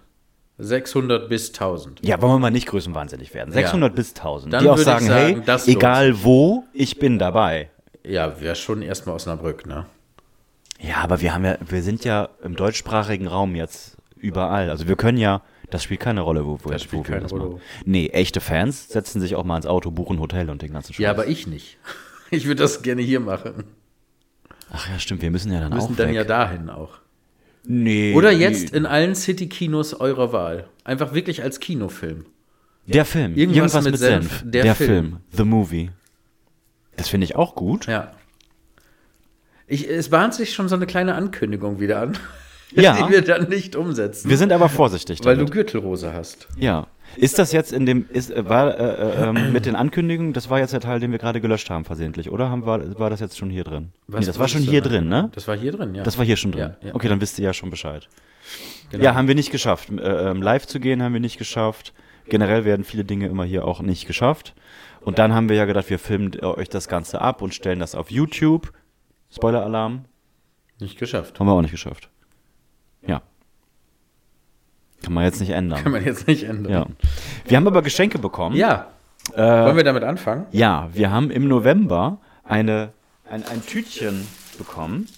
600 0.59 1.29
bis 1.29 1.49
1000. 1.53 2.07
Ja, 2.07 2.21
wollen 2.21 2.35
wir 2.35 2.39
mal 2.39 2.51
nicht 2.51 2.67
größenwahnsinnig 2.69 3.33
werden. 3.35 3.53
600 3.53 3.95
bis 3.95 4.11
1000. 4.15 4.53
Dann 4.53 4.63
die 4.63 4.69
auch 4.69 4.77
sagen, 4.79 5.07
sagen, 5.07 5.43
hey, 5.45 5.63
egal 5.73 6.23
wo, 6.23 6.65
ich 6.73 6.99
bin 6.99 7.19
dabei. 7.19 7.71
Ja, 8.05 8.41
wäre 8.41 8.57
schon 8.57 8.83
erstmal 8.83 9.15
Osnabrück, 9.17 9.67
ne? 9.67 9.87
Ja, 10.81 10.97
aber 10.97 11.21
wir 11.21 11.33
haben 11.35 11.45
ja, 11.45 11.57
wir 11.69 11.83
sind 11.83 12.05
ja 12.05 12.29
im 12.43 12.57
deutschsprachigen 12.57 13.27
Raum 13.29 13.55
jetzt 13.55 13.97
überall. 14.17 14.69
Also 14.71 14.89
wir 14.89 14.97
können 14.97 15.19
ja, 15.19 15.43
das 15.71 15.85
spielt 15.85 16.01
keine 16.01 16.23
Rolle, 16.23 16.45
wo, 16.45 16.59
wo, 16.63 16.71
Das 16.71 16.83
spielt 16.83 17.05
wo 17.05 17.09
wir 17.09 17.11
keine 17.13 17.23
das 17.23 17.33
Rolle. 17.33 17.45
machen. 17.45 17.61
Nee, 17.85 18.09
echte 18.09 18.41
Fans 18.41 18.89
setzen 18.89 19.21
sich 19.21 19.37
auch 19.37 19.45
mal 19.45 19.57
ins 19.57 19.67
Auto, 19.67 19.91
buchen 19.93 20.19
Hotel 20.19 20.51
und 20.51 20.63
den 20.63 20.73
ganzen 20.73 20.93
Scheiß. 20.95 21.03
Ja, 21.03 21.11
aber 21.11 21.27
ich 21.27 21.47
nicht. 21.47 21.79
Ich 22.35 22.47
würde 22.47 22.63
das 22.63 22.81
gerne 22.81 23.03
hier 23.03 23.21
machen. 23.21 23.65
Ach 24.71 24.89
ja, 24.89 24.99
stimmt, 24.99 25.21
wir 25.21 25.31
müssen 25.31 25.53
ja 25.53 25.61
dann 25.61 25.71
Wir 25.71 25.75
müssen 25.77 25.93
auch 25.93 25.97
dann 25.99 26.09
weg. 26.09 26.15
ja 26.17 26.25
dahin 26.25 26.71
auch. 26.71 26.95
nee. 27.65 28.15
Oder 28.15 28.33
jetzt 28.33 28.71
in 28.71 28.87
allen 28.87 29.15
City-Kinos 29.15 29.93
eurer 29.93 30.33
Wahl. 30.33 30.67
Einfach 30.83 31.13
wirklich 31.13 31.43
als 31.43 31.61
Kinofilm. 31.61 32.25
Der 32.87 33.05
Film. 33.05 33.35
Irgendwas 33.37 33.85
mit 33.85 33.99
Senf. 33.99 34.43
Der 34.47 34.63
Der, 34.63 34.75
Film. 34.75 34.89
Film. 34.89 35.17
The 35.37 35.45
Movie. 35.45 35.91
Das 36.97 37.09
finde 37.09 37.25
ich 37.25 37.37
auch 37.37 37.55
gut. 37.55 37.87
Ja. 37.87 38.13
Ich, 39.67 39.89
es 39.89 40.11
bahnt 40.11 40.35
sich 40.35 40.53
schon 40.53 40.69
so 40.69 40.75
eine 40.77 40.87
kleine 40.87 41.15
Ankündigung 41.15 41.81
wieder 41.81 42.01
an, 42.01 42.19
Ja. 42.75 43.07
die 43.07 43.13
wir 43.13 43.23
dann 43.23 43.49
nicht 43.49 43.77
umsetzen, 43.77 44.29
Wir 44.31 44.39
sind 44.39 44.53
aber 44.53 44.69
vorsichtig 44.69 45.21
weil 45.25 45.35
du 45.37 45.41
damit. 45.41 45.53
Gürtelrose 45.53 46.13
hast. 46.13 46.49
Ja. 46.57 46.87
Ist 47.17 47.39
das 47.39 47.53
jetzt 47.53 47.73
in 47.73 47.85
dem, 47.85 48.07
ist, 48.11 48.31
äh, 48.31 48.49
war, 48.49 48.79
äh, 48.79 48.85
äh, 48.85 49.29
ähm, 49.29 49.53
mit 49.53 49.67
den 49.67 49.77
Ankündigungen, 49.77 50.33
das 50.33 50.49
war 50.49 50.59
jetzt 50.59 50.73
der 50.73 50.81
Teil, 50.81 50.99
den 50.99 51.13
wir 51.13 51.19
gerade 51.19 51.43
gelöscht 51.43 51.69
haben, 51.69 51.85
versehentlich, 51.85 52.31
oder? 52.31 52.49
Haben, 52.49 52.65
war, 52.65 52.99
war 52.99 53.11
das 53.11 53.21
jetzt 53.21 53.37
schon 53.37 53.51
hier 53.51 53.65
drin? 53.65 53.93
nee, 54.09 54.17
das 54.25 54.39
war 54.39 54.45
was 54.45 54.51
schon 54.51 54.63
hier 54.63 54.81
da? 54.81 54.89
drin, 54.89 55.09
ne? 55.09 55.31
Das 55.35 55.47
war 55.47 55.57
hier 55.57 55.73
drin, 55.73 55.95
ja. 55.95 56.03
Das 56.03 56.17
war 56.17 56.25
hier 56.25 56.37
schon 56.37 56.53
drin. 56.53 56.73
Ja, 56.81 56.89
ja. 56.89 56.95
Okay, 56.95 57.09
dann 57.09 57.21
wisst 57.21 57.39
ihr 57.39 57.45
ja 57.45 57.53
schon 57.53 57.69
Bescheid. 57.69 58.09
Genau. 58.91 59.05
Ja, 59.05 59.15
haben 59.15 59.29
wir 59.29 59.35
nicht 59.35 59.53
geschafft. 59.53 59.91
Äh, 59.91 60.31
ähm, 60.31 60.41
live 60.41 60.67
zu 60.67 60.81
gehen 60.81 61.03
haben 61.03 61.13
wir 61.13 61.21
nicht 61.21 61.37
geschafft. 61.39 61.93
Generell 62.29 62.65
werden 62.65 62.85
viele 62.85 63.05
Dinge 63.05 63.27
immer 63.27 63.45
hier 63.45 63.67
auch 63.67 63.83
nicht 63.83 64.07
geschafft. 64.07 64.55
Und 65.05 65.19
dann 65.19 65.33
haben 65.35 65.49
wir 65.49 65.57
ja 65.57 65.65
gedacht, 65.65 65.91
wir 65.91 65.99
filmen 65.99 66.33
äh, 66.35 66.45
euch 66.45 66.69
das 66.69 66.89
Ganze 66.89 67.21
ab 67.21 67.43
und 67.43 67.55
stellen 67.55 67.81
das 67.81 67.95
auf 67.95 68.11
YouTube. 68.11 68.73
Spoiler-Alarm. 69.31 70.05
Nicht 70.81 70.99
geschafft. 70.99 71.39
Haben 71.39 71.47
wir 71.47 71.53
auch 71.53 71.63
nicht 71.63 71.71
geschafft. 71.71 72.09
Ja. 73.07 73.23
Kann 75.03 75.13
man 75.15 75.25
jetzt 75.25 75.41
nicht 75.41 75.51
ändern. 75.51 75.83
Kann 75.83 75.93
man 75.93 76.05
jetzt 76.05 76.27
nicht 76.27 76.45
ändern. 76.45 76.73
Ja. 76.73 76.87
Wir 77.47 77.57
haben 77.57 77.67
aber 77.67 77.83
Geschenke 77.83 78.19
bekommen. 78.19 78.57
Ja. 78.57 78.89
Äh, 79.35 79.39
Wollen 79.41 79.77
wir 79.77 79.85
damit 79.85 80.03
anfangen? 80.03 80.47
ja, 80.51 80.89
wir 80.93 81.11
haben 81.11 81.31
im 81.31 81.47
November 81.49 82.19
eine, 82.45 82.93
ein, 83.29 83.45
ein 83.47 83.65
Tütchen 83.65 84.27
bekommen. 84.59 85.09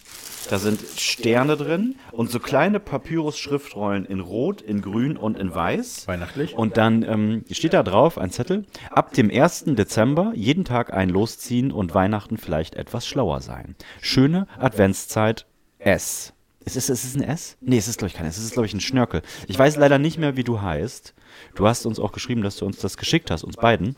Da 0.48 0.58
sind 0.58 0.80
Sterne 0.96 1.56
drin 1.56 1.96
und 2.12 2.30
so 2.30 2.38
kleine 2.38 2.80
Papyrus-Schriftrollen 2.80 4.04
in 4.04 4.20
Rot, 4.20 4.60
in 4.60 4.82
Grün 4.82 5.16
und 5.16 5.38
in 5.38 5.54
Weiß. 5.54 6.06
Weihnachtlich. 6.06 6.54
Und 6.54 6.76
dann 6.76 7.02
ähm, 7.02 7.44
steht 7.50 7.72
da 7.72 7.82
drauf 7.82 8.18
ein 8.18 8.30
Zettel. 8.30 8.64
Ab 8.90 9.12
dem 9.14 9.30
1. 9.30 9.64
Dezember 9.68 10.32
jeden 10.34 10.64
Tag 10.64 10.92
ein 10.92 11.08
Losziehen 11.08 11.72
und 11.72 11.94
Weihnachten 11.94 12.36
vielleicht 12.36 12.74
etwas 12.74 13.06
schlauer 13.06 13.40
sein. 13.40 13.74
Schöne 14.00 14.46
Adventszeit 14.58 15.46
S. 15.78 16.32
Ist 16.64 16.76
es, 16.76 16.88
ist 16.88 17.04
es 17.04 17.14
ein 17.14 17.22
S? 17.22 17.56
Nee, 17.60 17.76
es 17.76 17.88
ist, 17.88 17.98
glaube 17.98 18.08
ich, 18.08 18.14
kein 18.14 18.26
S. 18.26 18.38
Es 18.38 18.44
ist, 18.44 18.52
glaube 18.52 18.66
ich, 18.66 18.74
ein 18.74 18.80
Schnörkel. 18.80 19.22
Ich 19.46 19.58
weiß 19.58 19.76
leider 19.76 19.98
nicht 19.98 20.18
mehr, 20.18 20.36
wie 20.36 20.44
du 20.44 20.62
heißt. 20.62 21.14
Du 21.54 21.66
hast 21.66 21.84
uns 21.84 21.98
auch 21.98 22.12
geschrieben, 22.12 22.42
dass 22.42 22.56
du 22.56 22.64
uns 22.64 22.78
das 22.78 22.96
geschickt 22.96 23.30
hast, 23.30 23.44
uns 23.44 23.56
beiden. 23.56 23.96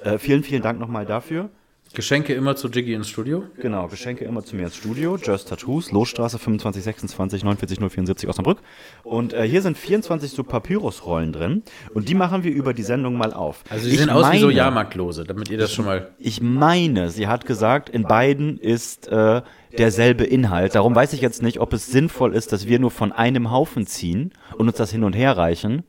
Äh, 0.00 0.18
vielen, 0.18 0.42
vielen 0.42 0.62
Dank 0.62 0.78
nochmal 0.78 1.06
dafür. 1.06 1.50
Geschenke 1.94 2.34
immer 2.34 2.56
zu 2.56 2.68
Jiggy 2.68 2.92
ins 2.94 3.08
Studio. 3.08 3.44
Genau, 3.58 3.86
Geschenke 3.88 4.24
immer 4.24 4.44
zu 4.44 4.56
mir 4.56 4.64
ins 4.64 4.76
Studio. 4.76 5.16
Just 5.16 5.48
Tattoos, 5.48 5.92
Losstraße 5.92 6.38
2526 6.38 7.42
49074 7.42 8.28
Osnabrück. 8.28 8.58
Und 9.04 9.32
äh, 9.32 9.46
hier 9.48 9.62
sind 9.62 9.78
24 9.78 10.32
so 10.32 10.42
Papyrusrollen 10.42 11.32
drin. 11.32 11.62
Und 11.94 12.08
die 12.08 12.14
machen 12.14 12.42
wir 12.44 12.52
über 12.52 12.74
die 12.74 12.82
Sendung 12.82 13.16
mal 13.16 13.32
auf. 13.32 13.62
Also 13.70 13.86
die 13.86 13.92
Ich 13.94 13.98
sehen 14.00 14.10
aus 14.10 14.30
wie 14.32 14.38
so 14.38 14.46
meine- 14.46 14.56
Jahrmarktlose, 14.58 15.24
damit 15.24 15.48
ihr 15.50 15.58
das 15.58 15.72
schon 15.72 15.84
mal. 15.84 16.10
Ich 16.18 16.40
meine, 16.42 17.10
sie 17.10 17.28
hat 17.28 17.46
gesagt, 17.46 17.88
in 17.88 18.02
beiden 18.02 18.58
ist 18.58 19.08
äh, 19.08 19.42
derselbe 19.78 20.24
Inhalt. 20.24 20.74
Darum 20.74 20.94
weiß 20.94 21.12
ich 21.12 21.20
jetzt 21.20 21.42
nicht, 21.42 21.60
ob 21.60 21.72
es 21.72 21.86
sinnvoll 21.86 22.34
ist, 22.34 22.52
dass 22.52 22.66
wir 22.66 22.78
nur 22.80 22.90
von 22.90 23.12
einem 23.12 23.50
Haufen 23.50 23.86
ziehen 23.86 24.32
und 24.56 24.66
uns 24.68 24.76
das 24.76 24.90
hin 24.90 25.04
und 25.04 25.14
her 25.14 25.36
reichen. 25.36 25.84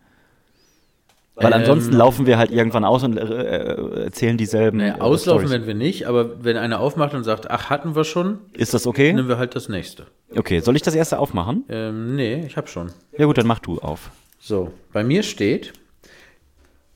Weil 1.35 1.47
Ähm, 1.47 1.59
ansonsten 1.59 1.93
laufen 1.93 2.25
wir 2.25 2.37
halt 2.37 2.51
irgendwann 2.51 2.85
aus 2.85 3.03
und 3.03 3.17
äh, 3.17 3.21
äh, 3.21 4.03
erzählen 4.05 4.37
dieselben. 4.37 4.77
Naja, 4.77 4.95
äh, 4.97 5.01
auslaufen 5.01 5.47
Storys. 5.47 5.51
werden 5.51 5.67
wir 5.67 5.73
nicht, 5.75 6.07
aber 6.07 6.43
wenn 6.45 6.55
einer 6.55 6.79
aufmacht 6.79 7.13
und 7.13 7.23
sagt, 7.25 7.51
ach, 7.51 7.69
hatten 7.69 7.93
wir 7.95 8.05
schon, 8.05 8.39
Ist 8.53 8.73
das 8.73 8.87
okay? 8.87 9.11
nehmen 9.11 9.27
wir 9.27 9.37
halt 9.37 9.53
das 9.55 9.67
nächste. 9.67 10.07
Okay, 10.33 10.61
soll 10.61 10.75
ich 10.77 10.81
das 10.81 10.95
erste 10.95 11.19
aufmachen? 11.19 11.65
Ähm, 11.67 12.15
nee, 12.15 12.45
ich 12.45 12.55
hab 12.55 12.69
schon. 12.69 12.91
Ja 13.17 13.25
gut, 13.25 13.37
dann 13.37 13.47
mach 13.47 13.59
du 13.59 13.79
auf. 13.79 14.11
So, 14.39 14.71
bei 14.93 15.03
mir 15.03 15.23
steht, 15.23 15.73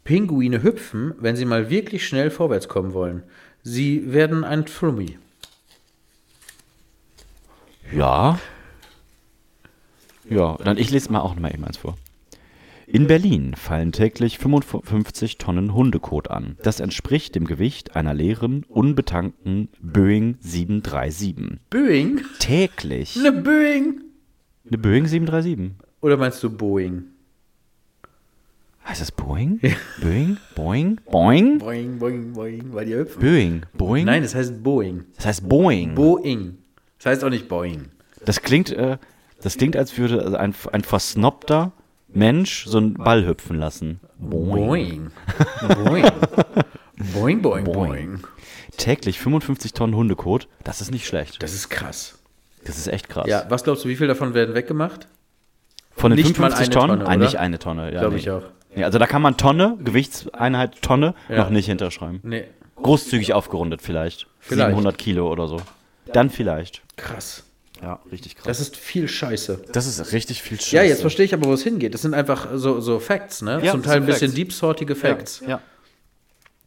Pinguine 0.06 0.64
hüpfen, 0.64 1.14
wenn 1.20 1.36
sie 1.36 1.46
mal 1.46 1.70
wirklich 1.70 2.08
schnell 2.08 2.32
vorwärts 2.32 2.70
kommen 2.70 2.94
wollen. 2.94 3.24
Sie 3.62 4.14
werden 4.14 4.46
ein 4.46 4.68
Flummi. 4.68 5.18
Ja. 7.92 8.40
Ja, 10.30 10.58
dann 10.64 10.78
ich 10.78 10.92
lese 10.92 11.12
mal 11.12 11.20
auch 11.22 11.34
noch 11.36 11.42
mal 11.42 11.54
eben 11.54 11.66
eins 11.66 11.78
vor. 11.78 11.98
In 12.92 13.06
Berlin 13.06 13.54
fallen 13.54 13.92
täglich 13.92 14.40
55 14.40 15.38
Tonnen 15.38 15.76
Hundekot 15.76 16.32
an. 16.32 16.58
Das 16.64 16.80
entspricht 16.80 17.36
dem 17.36 17.46
Gewicht 17.46 17.96
einer 17.96 18.16
leeren, 18.16 18.66
unbetankten 18.68 19.70
Boeing 19.80 20.38
737. 20.40 21.60
Boeing? 21.70 22.22
Täglich. 22.40 23.16
Eine 23.16 23.32
Boeing? 23.32 24.02
Eine 24.68 24.78
Boeing 24.80 25.06
737. 25.06 25.76
Oder 26.02 26.18
meinst 26.18 26.42
du 26.42 26.50
Boeing? 26.50 27.04
Heißt 28.88 29.02
das 29.02 29.12
Boeing? 29.12 29.60
Boeing? 30.02 30.38
Boeing? 30.56 31.00
Boeing? 31.06 31.60
Boeing, 31.60 32.00
Boeing, 32.00 32.34
Boeing, 32.34 32.74
weil 32.74 32.88
die 32.88 32.96
hüpfen. 32.96 33.22
Boeing? 33.22 33.62
Boeing? 33.78 34.06
Nein, 34.06 34.24
das 34.24 34.34
heißt 34.34 34.64
Boeing. 34.64 35.06
Das 35.16 35.28
heißt 35.28 35.48
Boeing. 35.48 35.94
Boeing. 35.94 36.58
Das 36.98 37.06
heißt 37.06 37.24
auch 37.24 37.30
nicht 37.30 37.48
Boeing. 37.48 37.90
Das 38.26 38.42
klingt, 38.42 38.72
äh, 38.72 38.98
das 39.44 39.58
klingt, 39.58 39.76
als 39.76 39.96
würde 39.96 40.40
ein, 40.40 40.56
ein 40.72 40.84
versnobter 40.84 41.72
Mensch 42.14 42.66
so 42.66 42.78
einen 42.78 42.94
Ball 42.96 43.26
hüpfen 43.26 43.58
lassen. 43.60 44.00
Boeing. 44.18 45.12
Boeing. 45.84 46.06
Boeing, 47.14 47.42
Boeing, 47.42 47.64
Boeing. 47.66 48.20
Täglich 48.78 49.20
55 49.20 49.74
Tonnen 49.74 49.96
Hundekot, 49.96 50.48
das 50.64 50.82
ist 50.82 50.92
nicht 50.92 51.06
schlecht. 51.06 51.42
Das 51.44 51.54
ist 51.54 51.70
krass. 51.70 52.20
Das 52.66 52.78
ist 52.78 52.88
echt 52.88 53.10
krass. 53.10 53.28
Ja, 53.28 53.46
was 53.50 53.64
glaubst 53.64 53.86
du, 53.86 53.90
wie 53.90 53.96
viel 53.96 54.08
davon 54.08 54.34
werden 54.34 54.56
weggemacht? 54.56 55.08
Von 55.92 56.12
den 56.12 56.18
nicht 56.26 56.38
mal 56.40 56.52
55 56.52 56.66
eine 56.66 56.74
Tonnen? 56.76 57.00
Tonne, 57.00 57.10
Ah, 57.10 57.16
oder? 57.16 57.26
nicht 57.26 57.36
eine 57.38 57.60
Tonne. 57.60 57.94
Ja, 57.94 58.00
Glaube 58.02 58.16
nee. 58.16 58.22
ich 58.22 58.30
auch. 58.32 58.44
Ja, 58.76 58.86
also 58.86 59.00
da 59.00 59.08
kann 59.08 59.22
man 59.22 59.38
Tonne, 59.38 59.78
Gewichtseinheit 59.84 60.82
Tonne, 60.82 61.14
Ja. 61.28 61.38
noch 61.38 61.50
nicht 61.50 61.66
hinterschreiben. 61.66 62.20
Nee, 62.24 62.46
Großzügig 62.76 63.34
aufgerundet 63.34 63.82
vielleicht. 63.82 64.28
Vielleicht. 64.40 64.70
700 64.70 64.98
Kilo 64.98 65.30
oder 65.32 65.48
so. 65.48 65.58
Dann 66.14 66.30
vielleicht. 66.30 66.82
krass. 66.96 67.44
Ja, 67.82 68.00
richtig 68.12 68.36
krass. 68.36 68.46
Das 68.46 68.60
ist 68.60 68.76
viel 68.76 69.08
Scheiße. 69.08 69.62
Das 69.72 69.86
ist 69.86 70.12
richtig 70.12 70.42
viel 70.42 70.60
Scheiße. 70.60 70.76
Ja, 70.76 70.84
jetzt 70.84 71.02
verstehe 71.02 71.26
ich 71.26 71.34
aber, 71.34 71.48
wo 71.48 71.54
es 71.54 71.64
hingeht. 71.64 71.94
Das 71.94 72.02
sind 72.02 72.14
einfach 72.14 72.50
so, 72.56 72.82
so 72.82 73.00
Facts, 73.00 73.42
ne? 73.42 73.62
Ja, 73.64 73.72
Zum 73.72 73.84
Teil 73.84 73.98
ein 73.98 74.06
bisschen 74.06 74.34
deepsortige 74.34 74.96
Facts. 74.96 75.42
Ja. 75.48 75.62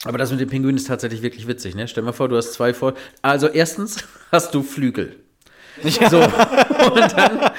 Aber 0.04 0.18
das 0.18 0.30
mit 0.30 0.40
den 0.40 0.48
Pinguinen 0.48 0.76
ist 0.76 0.88
tatsächlich 0.88 1.22
wirklich 1.22 1.46
witzig, 1.46 1.74
ne? 1.74 1.86
Stell 1.86 2.02
mal 2.02 2.12
vor, 2.12 2.28
du 2.28 2.36
hast 2.36 2.54
zwei 2.54 2.74
vor. 2.74 2.94
Also 3.20 3.48
erstens 3.48 3.98
hast 4.32 4.54
du 4.54 4.62
Flügel. 4.62 5.16
So, 6.10 6.22
und 6.22 7.12
dann, 7.16 7.50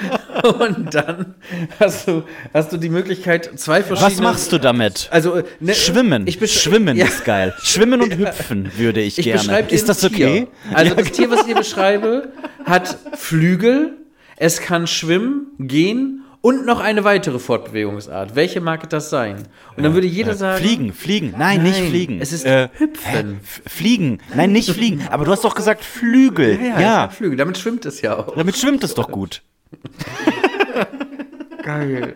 und 0.60 0.94
dann 0.94 1.36
hast, 1.80 2.08
du, 2.08 2.24
hast 2.54 2.72
du 2.74 2.78
die 2.78 2.90
Möglichkeit, 2.90 3.52
zwei 3.60 3.82
verschiedene. 3.84 4.12
Was 4.18 4.22
machst 4.22 4.52
du 4.52 4.58
damit? 4.60 5.08
Also, 5.12 5.36
äh, 5.36 5.44
ne, 5.60 5.74
Schwimmen. 5.74 6.28
Ich 6.28 6.38
besch- 6.38 6.60
Schwimmen 6.62 6.98
Ja. 6.98 7.06
ist 7.06 7.24
geil. 7.26 7.54
Schwimmen 7.64 8.02
und 8.02 8.14
hüpfen 8.18 8.72
würde 8.78 9.02
ich, 9.02 9.18
Ich 9.20 9.26
gerne. 9.26 9.64
dir 9.64 9.72
Ist 9.74 9.88
das 9.90 10.04
ein 10.04 10.12
Tier. 10.14 10.28
okay? 10.28 10.48
Also 10.74 10.96
das 10.96 11.12
Tier, 11.12 11.32
was 11.32 11.42
ich 11.42 11.46
hier 11.48 11.56
beschreibe, 11.56 12.32
hat 12.66 12.98
Flügel, 13.18 13.94
es 14.38 14.60
kann 14.62 14.88
schwimmen, 14.88 15.48
gehen 15.60 16.20
und 16.42 16.66
noch 16.66 16.82
eine 16.82 17.06
weitere 17.06 17.40
Fortbewegungsart. 17.40 18.36
Welche 18.36 18.60
mag 18.60 18.90
das 18.90 19.10
sein? 19.10 19.44
Und 19.78 19.84
dann 19.84 19.94
würde 19.94 20.08
jeder 20.08 20.34
sagen, 20.36 20.62
Fliegen, 20.62 20.92
fliegen. 20.92 21.34
Nein, 21.38 21.64
nicht 21.64 21.80
Nein, 21.80 21.90
fliegen. 21.90 22.20
es 22.22 22.34
ist 22.34 22.46
äh, 22.46 22.68
hüpfen. 22.78 23.40
hä? 23.42 23.70
Fliegen. 23.70 24.20
Nein, 24.36 24.52
nicht 24.52 24.70
fliegen. 24.70 25.08
Aber 25.10 25.24
du 25.24 25.32
hast 25.32 25.46
doch 25.46 25.56
gesagt 25.56 25.86
Flügel. 25.86 26.60
Ja, 26.62 26.68
Ja. 26.68 26.82
ja, 26.82 27.10
Flügel. 27.10 27.38
Damit 27.38 27.58
schwimmt 27.58 27.86
es 27.86 28.02
ja 28.02 28.18
auch. 28.18 28.36
Damit 28.36 28.58
schwimmt 28.58 28.84
es 28.84 28.94
doch 28.94 29.10
gut. 29.10 29.42
Geil. 31.64 32.16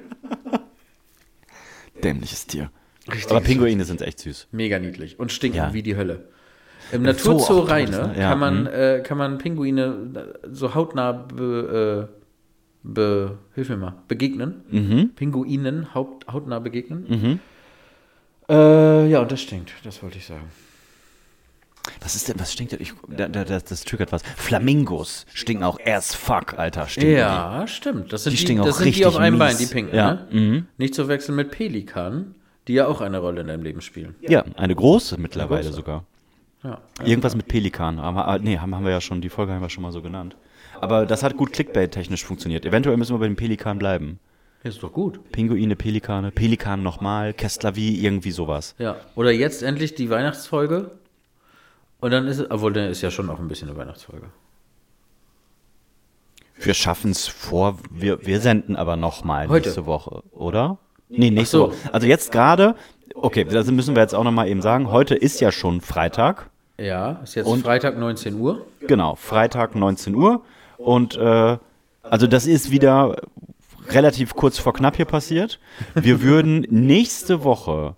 Dämliches 2.04 2.48
Tier. 2.48 2.70
Richtig 3.08 3.32
Aber 3.32 3.42
Pinguine 3.42 3.86
sind 3.86 4.02
echt 4.02 4.20
süß. 4.20 4.48
Mega 4.52 4.80
niedlich 4.80 5.20
und 5.20 5.32
stinken 5.32 5.58
Ja. 5.58 5.74
wie 5.74 5.84
die 5.84 5.96
Hölle. 5.96 6.28
Im 6.92 7.02
Zoo 7.02 7.08
Naturzoo 7.08 7.60
Rheine 7.62 7.92
ne? 7.92 8.16
Ja, 8.18 8.30
kann, 8.30 8.40
man, 8.40 8.62
mhm. 8.62 8.68
äh, 8.68 9.00
kann 9.02 9.18
man 9.18 9.38
Pinguine 9.38 10.34
so 10.50 10.74
hautnah 10.74 11.12
be, 11.12 12.08
äh, 12.10 12.24
be, 12.84 13.38
hilf 13.56 13.70
mir 13.70 13.78
mal, 13.78 13.96
begegnen. 14.08 14.62
Mhm. 14.70 15.12
Pinguinen 15.16 15.94
haut, 15.94 16.26
hautnah 16.32 16.60
begegnen. 16.60 17.40
Äh, 18.50 19.10
ja, 19.10 19.22
und 19.22 19.32
das 19.32 19.42
stinkt, 19.42 19.74
das 19.84 20.02
wollte 20.02 20.18
ich 20.18 20.26
sagen. 20.26 20.50
Was 22.02 22.16
ist 22.16 22.28
denn, 22.28 22.40
was 22.40 22.54
stinkt 22.54 22.74
denn? 22.74 22.82
Ich, 22.82 22.94
da, 23.08 23.28
da, 23.28 23.44
das, 23.44 23.64
das 23.66 23.84
triggert 23.84 24.12
was. 24.12 24.22
Flamingos 24.36 25.26
stinken 25.34 25.64
auch 25.64 25.80
as 25.86 26.14
fuck, 26.14 26.58
Alter. 26.58 26.88
Stinken 26.88 27.18
Ja, 27.18 27.66
stimmt. 27.68 28.12
Das 28.14 28.24
sind 28.24 28.34
Die 28.34 28.38
die, 28.38 28.44
stinken 28.44 28.66
das 28.66 28.76
auch 28.76 28.78
sind 28.78 28.86
die 28.86 28.90
richtig 28.90 29.06
auf 29.06 29.18
einem 29.18 29.38
mies. 29.38 29.48
Bein, 29.48 29.58
die 29.58 29.66
pinken. 29.66 29.96
Ja, 29.96 30.28
mhm. 30.32 30.52
Ne? 30.52 30.66
Nicht 30.78 30.96
zu 30.96 31.08
wechseln 31.08 31.36
mit 31.36 31.52
Pelikanen, 31.52 32.36
die 32.68 32.74
ja 32.74 32.88
auch 32.88 33.02
eine 33.02 33.20
Rolle 33.20 33.42
in 33.42 33.48
deinem 33.48 33.64
Leben 33.64 33.82
spielen. 33.82 34.16
die? 34.22 34.32
Ja, 34.32 34.46
eine 34.56 34.76
große 34.76 35.20
mittlerweile 35.20 35.64
große. 35.64 35.76
sogar. 35.76 36.04
Ja. 36.64 36.82
Irgendwas 37.04 37.36
mit 37.36 37.48
Pelikan. 37.48 38.00
Aber, 38.00 38.40
nee, 38.40 38.58
haben, 38.58 38.76
haben 38.76 38.84
wir 38.84 38.92
ja 38.92 39.02
schon, 39.02 39.22
die 39.22 39.30
Folge 39.30 39.54
haben 39.54 39.62
wir 39.62 39.70
schon 39.70 39.84
mal 39.84 39.92
so 39.92 40.02
genannt. 40.02 40.36
Aber 40.82 41.06
das 41.06 41.24
hat 41.24 41.38
gut 41.38 41.54
Clickbait-technisch 41.54 42.24
funktioniert. 42.26 42.66
Eventuell 42.66 42.98
müssen 42.98 43.14
wir 43.16 43.20
bei 43.20 43.28
dem 43.28 43.36
Pelikan 43.36 43.80
bleiben. 43.80 44.20
Ist 44.64 44.82
doch 44.84 44.92
gut. 44.92 45.32
Pinguine, 45.32 45.76
Pelikane, 45.76 46.32
Pelikan 46.32 46.84
nochmal, 46.84 47.34
Kestlavi, 47.34 48.04
irgendwie 48.04 48.32
sowas. 48.32 48.76
Ja. 48.80 48.98
Oder 49.16 49.32
jetzt 49.32 49.64
endlich 49.64 49.96
die 49.96 50.10
Weihnachtsfolge. 50.10 50.92
Und 52.00 52.12
dann 52.12 52.28
ist 52.28 52.40
es, 52.40 52.52
obwohl, 52.52 52.74
dann 52.74 52.90
ist 52.90 53.02
ja 53.02 53.10
schon 53.12 53.30
auch 53.30 53.40
ein 53.40 53.48
bisschen 53.48 53.70
eine 53.70 53.78
Weihnachtsfolge. 53.78 54.28
Wir 56.60 56.74
schaffen 56.74 57.12
es 57.12 57.28
vor, 57.28 57.78
wir, 57.92 58.26
wir 58.26 58.40
senden 58.40 58.76
aber 58.76 58.96
nochmal 58.96 59.48
nächste 59.48 59.86
Woche, 59.86 60.24
oder? 60.32 60.78
Nee, 61.10 61.30
nächste 61.30 61.58
Ach 61.58 61.62
so. 61.62 61.68
Woche. 61.72 61.94
Also 61.94 62.08
jetzt 62.08 62.32
gerade, 62.32 62.76
okay, 63.16 63.44
das 63.44 63.70
müssen 63.72 63.96
wir 63.96 64.02
jetzt 64.02 64.16
auch 64.16 64.24
nochmal 64.24 64.48
eben 64.48 64.62
sagen, 64.62 64.92
heute 64.92 65.16
ist 65.16 65.40
ja 65.40 65.52
schon 65.52 65.82
Freitag. 65.82 66.50
Ja, 66.80 67.14
ist 67.24 67.36
jetzt 67.36 67.46
Und- 67.48 67.62
Freitag 67.64 67.98
19 67.98 68.36
Uhr. 68.40 68.66
Genau, 68.82 69.16
Freitag 69.16 69.76
19 69.76 70.16
Uhr. 70.16 70.42
Und 70.78 71.16
äh, 71.18 71.58
also 72.04 72.28
das 72.28 72.46
ist 72.46 72.72
wieder 72.72 73.16
relativ 73.90 74.36
kurz 74.36 74.58
vor 74.60 74.74
knapp 74.74 74.96
hier 74.96 75.06
passiert. 75.06 75.60
Wir 75.96 76.22
würden 76.22 76.66
nächste 76.70 77.44
Woche, 77.44 77.96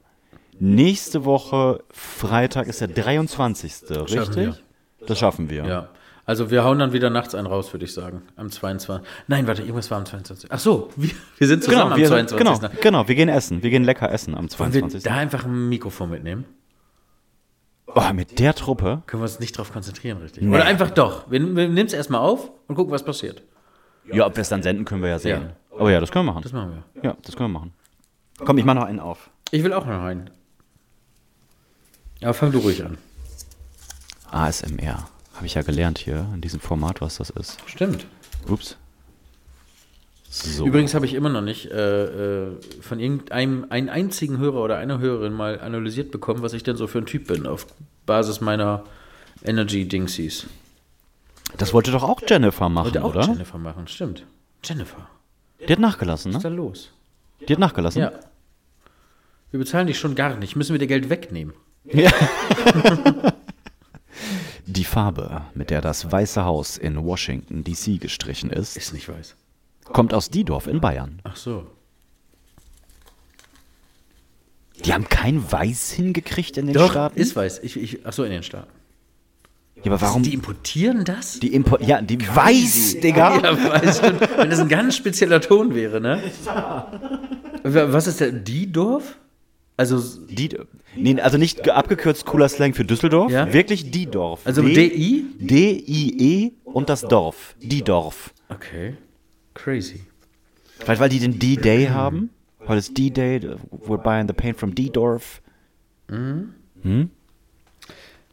nächste 0.60 1.25
Woche, 1.25 1.84
Freitag 1.89 2.68
ist 2.68 2.82
der 2.82 2.88
23. 2.89 3.74
richtig? 3.89 4.36
wir. 4.36 4.58
Das 5.06 5.20
schaffen 5.20 5.50
wir. 5.50 5.66
Ja. 5.66 5.89
Also 6.25 6.51
wir 6.51 6.63
hauen 6.63 6.78
dann 6.78 6.94
wieder 6.94 7.10
nachts 7.10 7.34
einen 7.34 7.48
raus, 7.48 7.74
würde 7.74 7.86
ich 7.86 7.94
sagen. 7.94 8.22
Am 8.36 8.51
22. 8.51 9.04
Nein, 9.28 9.48
warte, 9.48 9.63
irgendwas 9.63 9.89
war 9.89 9.98
am 9.98 10.06
22. 10.06 10.51
Ach 10.51 10.60
so, 10.60 10.89
wir, 10.96 11.10
wir 11.39 11.48
sind 11.48 11.63
zusammen 11.63 11.96
Genau, 11.96 11.98
wir, 11.98 12.06
am 12.06 12.28
22. 12.28 12.38
genau, 12.38 12.82
genau, 12.82 13.08
wir 13.08 13.16
gehen 13.16 13.30
essen. 13.30 13.63
Wir 13.63 13.72
gehen 13.72 13.84
lecker 13.84 14.12
essen 14.12 14.36
am 14.36 14.48
Wollen 14.60 14.74
wir 14.74 14.82
22. 14.82 15.04
da 15.04 15.16
einfach 15.16 15.46
ein 15.46 15.70
Mikrofon 15.70 16.12
mitnehmen? 16.12 16.46
Oh, 17.88 18.13
mit 18.13 18.38
der 18.38 18.54
Truppe? 18.54 19.01
Können 19.08 19.24
wir 19.24 19.25
uns 19.25 19.39
nicht 19.39 19.58
drauf 19.58 19.74
konzentrieren, 19.74 20.20
richtig? 20.20 20.44
Nee. 20.44 20.54
Oder 20.54 20.66
einfach 20.66 20.92
doch. 20.92 21.32
Wir, 21.32 21.39
wir 21.39 21.68
nehmen 21.68 21.88
es 21.88 21.94
erstmal 21.94 22.22
auf 22.22 22.51
und 22.68 22.75
gucken, 22.75 22.94
was 22.94 23.04
passiert. 23.04 23.42
Ja, 24.12 24.28
ob 24.28 24.36
wir 24.36 24.42
es 24.42 24.50
dann 24.50 24.62
senden, 24.62 24.86
können 24.86 25.01
wir 25.01 25.10
ja 25.10 25.18
sehen. 25.18 25.42
Ja. 25.72 25.80
Oh 25.80 25.89
ja, 25.89 26.00
das 26.00 26.12
können 26.12 26.25
wir 26.25 26.34
machen. 26.34 26.44
Das 26.44 26.54
machen 26.54 26.84
wir. 26.94 27.01
ja, 27.04 27.18
das 27.24 27.36
können 27.36 27.51
wir 27.51 27.60
machen. 27.60 27.74
Komm, 28.38 28.58
ich 28.60 28.66
mach 28.66 28.75
noch 28.75 28.84
einen 28.84 29.00
auf. 29.00 29.32
Ich 29.50 29.63
will 29.63 29.74
auch 29.74 29.88
noch 29.88 30.04
einen. 30.04 30.30
Aber 32.22 32.34
fang 32.34 32.52
du 32.52 32.60
ruhig 32.60 32.84
an. 32.84 32.98
ASMR. 34.32 35.10
Habe 35.36 35.46
ich 35.46 35.54
ja 35.54 35.62
gelernt 35.62 35.98
hier 35.98 36.28
in 36.34 36.42
diesem 36.42 36.60
Format, 36.60 37.02
was 37.02 37.18
das 37.18 37.30
ist. 37.30 37.58
Stimmt. 37.66 38.06
Ups. 38.48 38.76
So. 40.30 40.66
Übrigens 40.66 40.94
habe 40.94 41.06
ich 41.06 41.14
immer 41.16 41.30
noch 41.30 41.42
nicht 41.42 41.72
äh, 41.72 42.48
äh, 42.48 42.52
von 42.82 43.00
irgendeinem 43.00 43.66
einen 43.70 43.90
einzigen 43.90 44.38
Hörer 44.38 44.62
oder 44.62 44.78
einer 44.78 45.00
Hörerin 45.00 45.34
mal 45.34 45.60
analysiert 45.60 46.12
bekommen, 46.12 46.44
was 46.44 46.54
ich 46.54 46.62
denn 46.62 46.76
so 46.76 46.86
für 46.86 47.00
ein 47.00 47.08
Typ 47.08 47.28
bin, 47.28 47.48
auf 47.48 47.66
Basis 48.06 48.40
meiner 48.40 48.84
Energy-Dingsies. 49.44 50.46
Das 51.58 51.74
wollte 51.74 51.92
doch 51.92 52.04
auch 52.04 52.22
Jennifer 52.28 52.70
machen, 52.70 52.86
Wollte 52.86 53.04
auch 53.04 53.10
oder? 53.16 53.26
Jennifer 53.26 53.58
machen, 53.58 53.88
stimmt. 53.88 54.24
Jennifer, 54.64 55.08
Die 55.68 55.72
hat 55.72 55.80
nachgelassen, 55.80 56.32
was 56.34 56.40
ist 56.40 56.44
ne? 56.44 56.50
da 56.50 56.56
los? 56.56 56.92
Die 57.48 57.54
hat 57.54 57.60
nachgelassen. 57.60 58.02
Ja. 58.02 58.12
Wir 59.50 59.60
bezahlen 59.60 59.88
dich 59.88 59.98
schon 59.98 60.14
gar 60.14 60.36
nicht. 60.36 60.56
Müssen 60.56 60.74
wir 60.74 60.80
dir 60.80 60.88
Geld 60.88 61.10
wegnehmen? 61.10 61.54
Farbe, 64.89 65.43
mit 65.53 65.69
der 65.69 65.81
das 65.81 66.12
Weiße 66.12 66.43
Haus 66.43 66.77
in 66.77 67.03
Washington, 67.05 67.63
D.C. 67.63 67.98
gestrichen 67.98 68.50
ist, 68.50 68.75
Ist 68.75 68.91
nicht 68.91 69.08
weiß. 69.08 69.36
kommt 69.86 70.13
aus 70.13 70.29
Diedorf 70.29 70.67
in 70.67 70.81
Bayern. 70.81 71.22
Ach 71.24 71.36
so. 71.36 71.67
Die 74.84 74.93
haben 74.93 75.08
kein 75.08 75.51
Weiß 75.51 75.91
hingekriegt 75.91 76.58
in 76.58 76.65
den 76.67 76.74
Doch, 76.74 76.91
Staaten? 76.91 77.19
ist 77.19 77.36
weiß. 77.36 77.60
Ich, 77.60 77.77
ich, 77.77 78.05
ach 78.05 78.13
so, 78.13 78.24
in 78.24 78.31
den 78.31 78.43
Staaten. 78.43 78.72
ja, 79.75 79.91
aber 79.91 80.01
warum? 80.01 80.24
Die 80.24 80.34
importieren 80.34 81.05
das? 81.05 81.39
Die 81.39 81.53
Import 81.53 81.81
ja, 81.86 82.01
die 82.01 82.19
Weiß, 82.27 82.98
Digga. 83.01 83.39
Ja, 83.41 83.72
weiß 83.72 83.98
stimmt. 84.00 84.22
Wenn 84.38 84.50
das 84.50 84.60
ein 84.60 84.69
ganz 84.69 84.96
spezieller 84.96 85.39
Ton 85.41 85.75
wäre, 85.75 86.01
ne? 86.01 86.24
Was 87.63 88.08
ist 88.08 88.22
der? 88.22 88.31
Diedorf? 88.31 89.17
Also, 89.79 90.01
Die, 90.27 90.50
nee, 90.98 91.21
also 91.21 91.38
nicht 91.38 91.63
ge- 91.63 91.71
abgekürzt 91.71 92.25
cooler 92.25 92.50
Slang 92.50 92.74
für 92.74 92.83
Düsseldorf, 92.83 93.31
Ja? 93.31 93.53
wirklich 93.53 93.91
Diedorf. 93.91 94.41
also 94.45 94.62
D- 94.62 94.74
DI? 94.89 95.25
D-I-E 95.39 96.51
und 96.65 96.89
das 96.89 97.03
Dorf. 97.03 97.55
Diedorf. 97.62 98.33
Okay. 98.50 98.98
Crazy. 99.53 100.01
Vielleicht 100.79 101.00
weil 101.00 101.07
die 101.07 101.19
den 101.19 101.39
D-Day 101.39 101.86
haben. 101.88 102.29
Heute 102.67 102.79
ist 102.79 102.98
D-Day, 102.98 103.39
we're 103.71 103.98
buying 104.03 104.27
the 104.27 104.33
paint 104.33 104.57
from 104.59 104.75
Diedorf. 104.75 105.41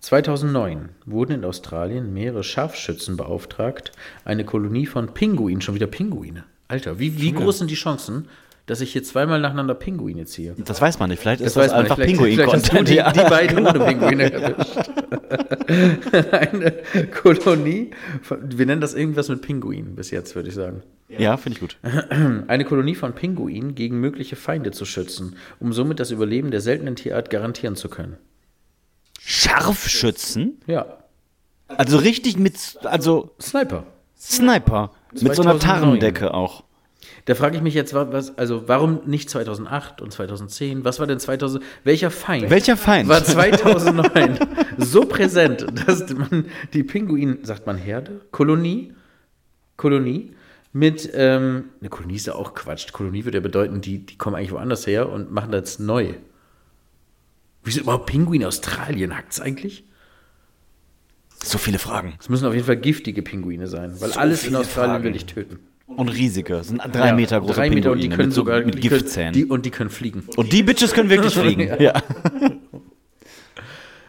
2009 0.01 0.89
wurden 1.05 1.33
in 1.33 1.45
Australien 1.45 2.13
mehrere 2.13 2.43
Scharfschützen 2.43 3.17
beauftragt, 3.17 3.93
eine 4.25 4.45
Kolonie 4.45 4.87
von 4.87 5.15
Pinguinen, 5.15 5.61
schon 5.61 5.77
wieder 5.77 5.87
Pinguine. 5.87 6.43
Alter, 6.69 6.99
wie, 6.99 7.21
wie 7.21 7.31
groß 7.33 7.59
sind 7.59 7.71
die 7.71 7.75
Chancen, 7.77 8.27
dass 8.67 8.81
ich 8.81 8.93
hier 8.93 9.03
zweimal 9.05 9.41
nacheinander 9.41 9.75
Pinguine 9.75 10.25
ziehe? 10.27 10.55
Das 10.59 10.81
weiß 10.81 10.99
man 10.99 11.11
nicht. 11.11 11.21
Vielleicht 11.21 11.41
ist 11.41 11.57
Das 11.57 11.65
das, 11.69 11.73
man 11.73 11.83
nicht. 11.83 11.91
einfach 11.93 12.05
Pinguin-Content. 12.05 12.89
die, 12.89 12.95
Ja. 12.97 13.13
die 13.13 13.21
beiden 13.21 13.67
ohne 13.67 13.79
Pinguine 13.81 14.33
erwischt. 14.33 14.77
Eine 16.33 16.73
Kolonie, 17.23 17.91
von, 18.23 18.39
wir 18.59 18.67
nennen 18.67 18.81
das 18.81 18.95
irgendwas 18.95 19.29
mit 19.29 19.43
Pinguinen 19.43 19.95
bis 19.95 20.11
jetzt, 20.11 20.35
würde 20.35 20.49
ich 20.49 20.55
sagen. 20.55 20.83
ja, 21.09 21.37
finde 21.37 21.57
ich 21.57 21.61
gut. 21.61 21.77
Eine 22.49 22.65
Kolonie 22.65 22.95
von 22.95 23.13
Pinguinen 23.15 23.75
gegen 23.75 24.01
mögliche 24.01 24.37
Feinde 24.37 24.71
zu 24.73 24.85
schützen, 24.85 25.37
um 25.61 25.73
somit 25.73 26.01
das 26.01 26.11
Überleben 26.11 26.51
der 26.51 26.61
seltenen 26.61 26.97
Tierart 26.97 27.31
garantieren 27.31 27.77
zu 27.77 27.89
können. 27.89 28.17
Scharfschützen? 29.21 30.61
Ja, 30.67 30.87
Also 31.69 31.99
richtig 31.99 32.39
mit, 32.39 32.55
also 32.85 33.31
Sniper. 33.41 33.85
Sniper. 34.19 34.93
Mit 35.13 35.35
so 35.35 35.43
einer 35.43 35.59
2009. 35.59 35.61
Tarndecke 35.61 36.35
auch. 36.35 36.65
Da 37.27 37.35
frage 37.35 37.57
ich 37.57 37.63
mich 37.63 37.75
jetzt, 37.75 37.93
wa- 37.93 38.09
was, 38.13 38.37
also 38.39 38.69
warum 38.69 39.01
nicht 39.07 39.29
2008 39.29 40.01
und 40.01 40.13
2010? 40.13 40.85
Was 40.85 40.99
war 41.01 41.07
denn 41.09 41.19
2000? 41.21 41.63
Welcher 41.85 42.11
Feind? 42.11 42.49
Welcher 42.51 42.77
Feind? 42.77 43.09
war 43.09 43.23
2009 43.23 44.39
so 44.79 45.03
präsent, 45.07 45.67
dass 45.87 46.09
man 46.15 46.47
die 46.73 46.83
Pinguin, 46.85 47.39
sagt 47.45 47.67
man 47.67 47.77
Herde? 47.77 48.21
Kolonie? 48.31 48.95
Kolonie? 49.77 50.33
Mit, 50.73 51.11
ähm, 51.15 51.65
eine 51.81 51.89
Kolonie 51.89 52.17
ist 52.17 52.27
ja 52.27 52.35
auch 52.35 52.55
Quatsch. 52.55 52.93
Kolonie 52.93 53.25
würde 53.25 53.39
ja 53.39 53.43
bedeuten, 53.43 53.81
die, 53.81 54.07
die 54.07 54.17
kommen 54.19 54.37
eigentlich 54.37 54.53
woanders 54.53 54.87
her 54.87 55.09
und 55.09 55.33
machen 55.33 55.51
das 55.51 55.79
neu. 55.79 56.15
Wieso 57.65 57.81
überhaupt 57.81 58.07
Pinguin 58.07 58.45
Australien? 58.45 59.17
Hackt's 59.17 59.41
eigentlich? 59.41 59.85
So 61.43 61.59
viele 61.59 61.79
Fragen. 61.79 62.15
Es 62.21 62.29
müssen 62.29 62.47
auf 62.47 62.55
jeden 62.55 62.67
Fall 62.67 62.77
giftige 62.77 63.23
Pinguine 63.23 63.67
sein, 63.67 64.01
weil 64.01 64.11
So 64.13 64.21
alles 64.21 64.47
in 64.47 64.55
Australien 64.55 64.93
Fragen. 64.93 65.05
will 65.05 65.17
ich 65.17 65.27
töten. 65.27 65.59
Und 65.87 66.09
riesige. 66.09 66.63
Sind 66.65 66.79
drei 66.93 67.09
Ja, 67.09 67.15
Meter 67.15 67.41
große 67.41 67.55
drei 67.55 67.71
Meter 67.71 67.93
und 67.93 67.99
die 67.99 68.09
können 68.09 68.27
mit, 68.29 68.33
so, 68.35 68.41
sogar 68.43 68.61
mit 68.61 68.81
Giftzähnen. 68.81 69.33
die, 69.33 69.45
und 69.45 69.65
die 69.65 69.71
können 69.71 69.91
fliegen. 69.91 70.25
und 70.37 70.53
die 70.53 70.63
Bitches 70.63 70.93
können 70.93 71.09
wirklich 71.11 71.35
fliegen. 71.39 71.81
ja. 71.81 71.93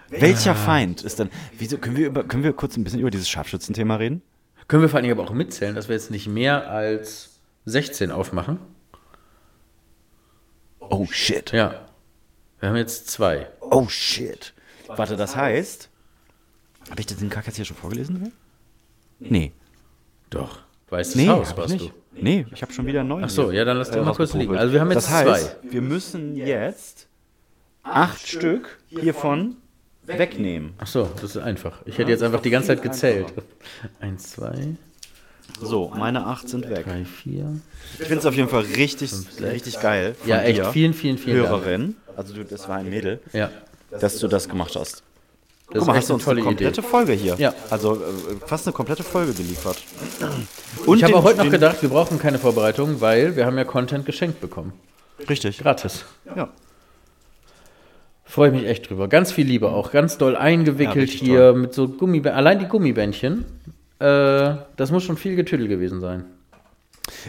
Welcher 0.09 0.55
Feind 0.55 1.03
ist 1.03 1.19
denn. 1.19 1.29
Wieso 1.57 1.77
können 1.77 1.97
wir 1.97 2.07
über, 2.07 2.23
können 2.23 2.43
wir 2.43 2.53
kurz 2.53 2.77
ein 2.77 2.83
bisschen 2.83 2.99
über 3.01 3.11
dieses 3.11 3.29
Scharfschützenthema 3.29 3.95
reden? 3.97 4.21
Können 4.67 4.81
wir 4.81 4.89
vor 4.89 4.97
allen 4.97 5.03
Dingen 5.03 5.17
aber 5.19 5.29
auch 5.29 5.33
mitzählen, 5.33 5.75
dass 5.75 5.87
wir 5.89 5.95
jetzt 5.95 6.11
nicht 6.11 6.27
mehr 6.27 6.69
als 6.69 7.39
16 7.65 8.11
aufmachen? 8.11 8.59
Oh 10.79 11.05
shit. 11.11 11.51
Ja. 11.51 11.85
Wir 12.59 12.69
haben 12.69 12.75
jetzt 12.77 13.09
zwei. 13.09 13.47
Oh 13.59 13.87
shit. 13.89 14.53
Warte, 14.87 15.15
das 15.17 15.35
heißt. 15.35 15.89
Habe 16.89 17.01
ich 17.01 17.05
den 17.05 17.29
Kack 17.29 17.45
jetzt 17.47 17.57
hier 17.57 17.65
schon 17.65 17.75
vorgelesen? 17.77 18.31
Nee. 19.19 19.51
Doch. 20.29 20.59
Weißes 20.89 21.15
Nee, 21.15 21.27
Haus 21.27 21.55
warst 21.57 21.73
nicht. 21.73 21.89
du. 21.89 21.93
Nee, 22.19 22.45
ich 22.53 22.61
habe 22.61 22.71
schon 22.73 22.85
wieder 22.85 23.03
neuen. 23.03 23.25
Ach 23.25 23.29
so, 23.29 23.51
ja, 23.51 23.63
dann 23.65 23.77
lass 23.77 23.91
den 23.91 24.01
äh, 24.01 24.05
mal 24.05 24.13
kurz 24.15 24.33
liegen. 24.33 24.55
Also 24.57 24.73
wir 24.73 24.79
haben 24.81 24.91
jetzt 24.91 25.07
das 25.07 25.11
heißt, 25.13 25.45
zwei. 25.61 25.71
Wir 25.71 25.81
müssen 25.81 26.35
jetzt 26.35 27.07
acht 27.83 28.27
Stück 28.27 28.79
hiervon 28.87 29.57
wegnehmen. 30.03 30.73
Ach 30.77 30.87
so, 30.87 31.09
das 31.15 31.35
ist 31.35 31.37
einfach. 31.37 31.81
Ich 31.85 31.97
hätte 31.97 32.09
jetzt 32.11 32.23
einfach 32.23 32.41
die 32.41 32.49
ganze 32.49 32.69
Zeit 32.69 32.81
gezählt. 32.81 33.27
Eins, 33.99 34.31
zwei, 34.31 34.55
So, 35.61 35.91
meine 35.95 36.25
acht 36.25 36.47
sind 36.49 36.69
weg. 36.69 36.85
drei, 36.85 37.03
vier. 37.05 37.57
Ich 37.99 38.05
finde 38.05 38.19
es 38.19 38.25
auf 38.25 38.33
jeden 38.35 38.49
Fall 38.49 38.63
richtig, 38.63 39.11
richtig 39.41 39.79
geil. 39.79 40.15
Von 40.19 40.29
Ja, 40.29 40.41
echt. 40.41 40.65
Vielen, 40.67 40.93
vielen, 40.93 41.17
vielen 41.17 41.43
Dank. 41.43 41.49
Hörerin. 41.49 41.95
Also 42.15 42.33
du, 42.33 42.43
das 42.45 42.67
war 42.67 42.77
ein 42.77 42.89
Mädel, 42.89 43.19
Ja. 43.33 43.51
dass 43.91 44.17
du 44.19 44.27
das 44.27 44.49
gemacht 44.49 44.75
hast. 44.75 45.03
Das 45.69 45.79
Guck 45.79 45.87
mal, 45.87 45.97
hast 45.97 46.09
du 46.09 46.13
eine 46.13 46.19
uns 46.19 46.27
eine 46.29 46.41
komplette 46.41 46.79
Idee. 46.79 46.89
Folge 46.89 47.11
hier. 47.11 47.35
Ja. 47.37 47.53
Also 47.69 47.95
äh, 47.95 47.97
fast 48.45 48.67
eine 48.67 48.73
komplette 48.73 49.03
Folge 49.03 49.33
geliefert. 49.33 49.83
Und 50.85 50.97
Ich 50.97 51.03
habe 51.03 51.15
auch 51.15 51.23
heute 51.23 51.43
noch 51.43 51.51
gedacht, 51.51 51.81
wir 51.81 51.89
brauchen 51.89 52.19
keine 52.19 52.39
Vorbereitung, 52.39 53.01
weil 53.01 53.35
wir 53.35 53.45
haben 53.45 53.57
ja 53.57 53.65
Content 53.65 54.05
geschenkt 54.05 54.39
bekommen. 54.39 54.71
Richtig. 55.29 55.57
Gratis. 55.59 56.05
Ja. 56.35 56.49
Freue 58.23 58.51
mich 58.51 58.65
echt 58.65 58.89
drüber. 58.89 59.09
Ganz 59.09 59.31
viel 59.31 59.45
Liebe 59.45 59.69
auch. 59.69 59.91
Ganz 59.91 60.17
doll 60.17 60.33
Ja, 60.33 60.39
eingewickelt 60.39 60.97
richtig 60.97 61.21
hier 61.21 61.53
mit 61.53 61.73
so 61.73 61.87
Gummibändchen. 61.89 62.37
Allein 62.37 62.59
die 62.59 62.67
Gummibändchen. 62.67 63.45
Äh, 63.99 64.55
das 64.77 64.91
muss 64.91 65.03
schon 65.03 65.17
viel 65.17 65.35
Getüdel 65.35 65.67
gewesen 65.67 65.99
sein. 65.99 66.25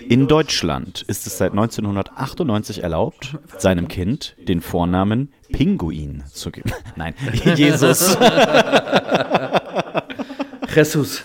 In 0.09 0.29
Deutschland 0.29 1.03
ist 1.03 1.27
es 1.27 1.39
seit 1.39 1.53
1998 1.53 2.83
erlaubt, 2.83 3.37
seinem 3.57 3.89
Kind 3.89 4.37
den 4.39 4.61
Vornamen 4.61 5.33
Pinguin 5.53 6.25
zu 6.33 6.51
geben. 6.51 6.73
Nein, 6.97 7.15
Jesus. 7.55 8.17
Jesus. 10.75 11.25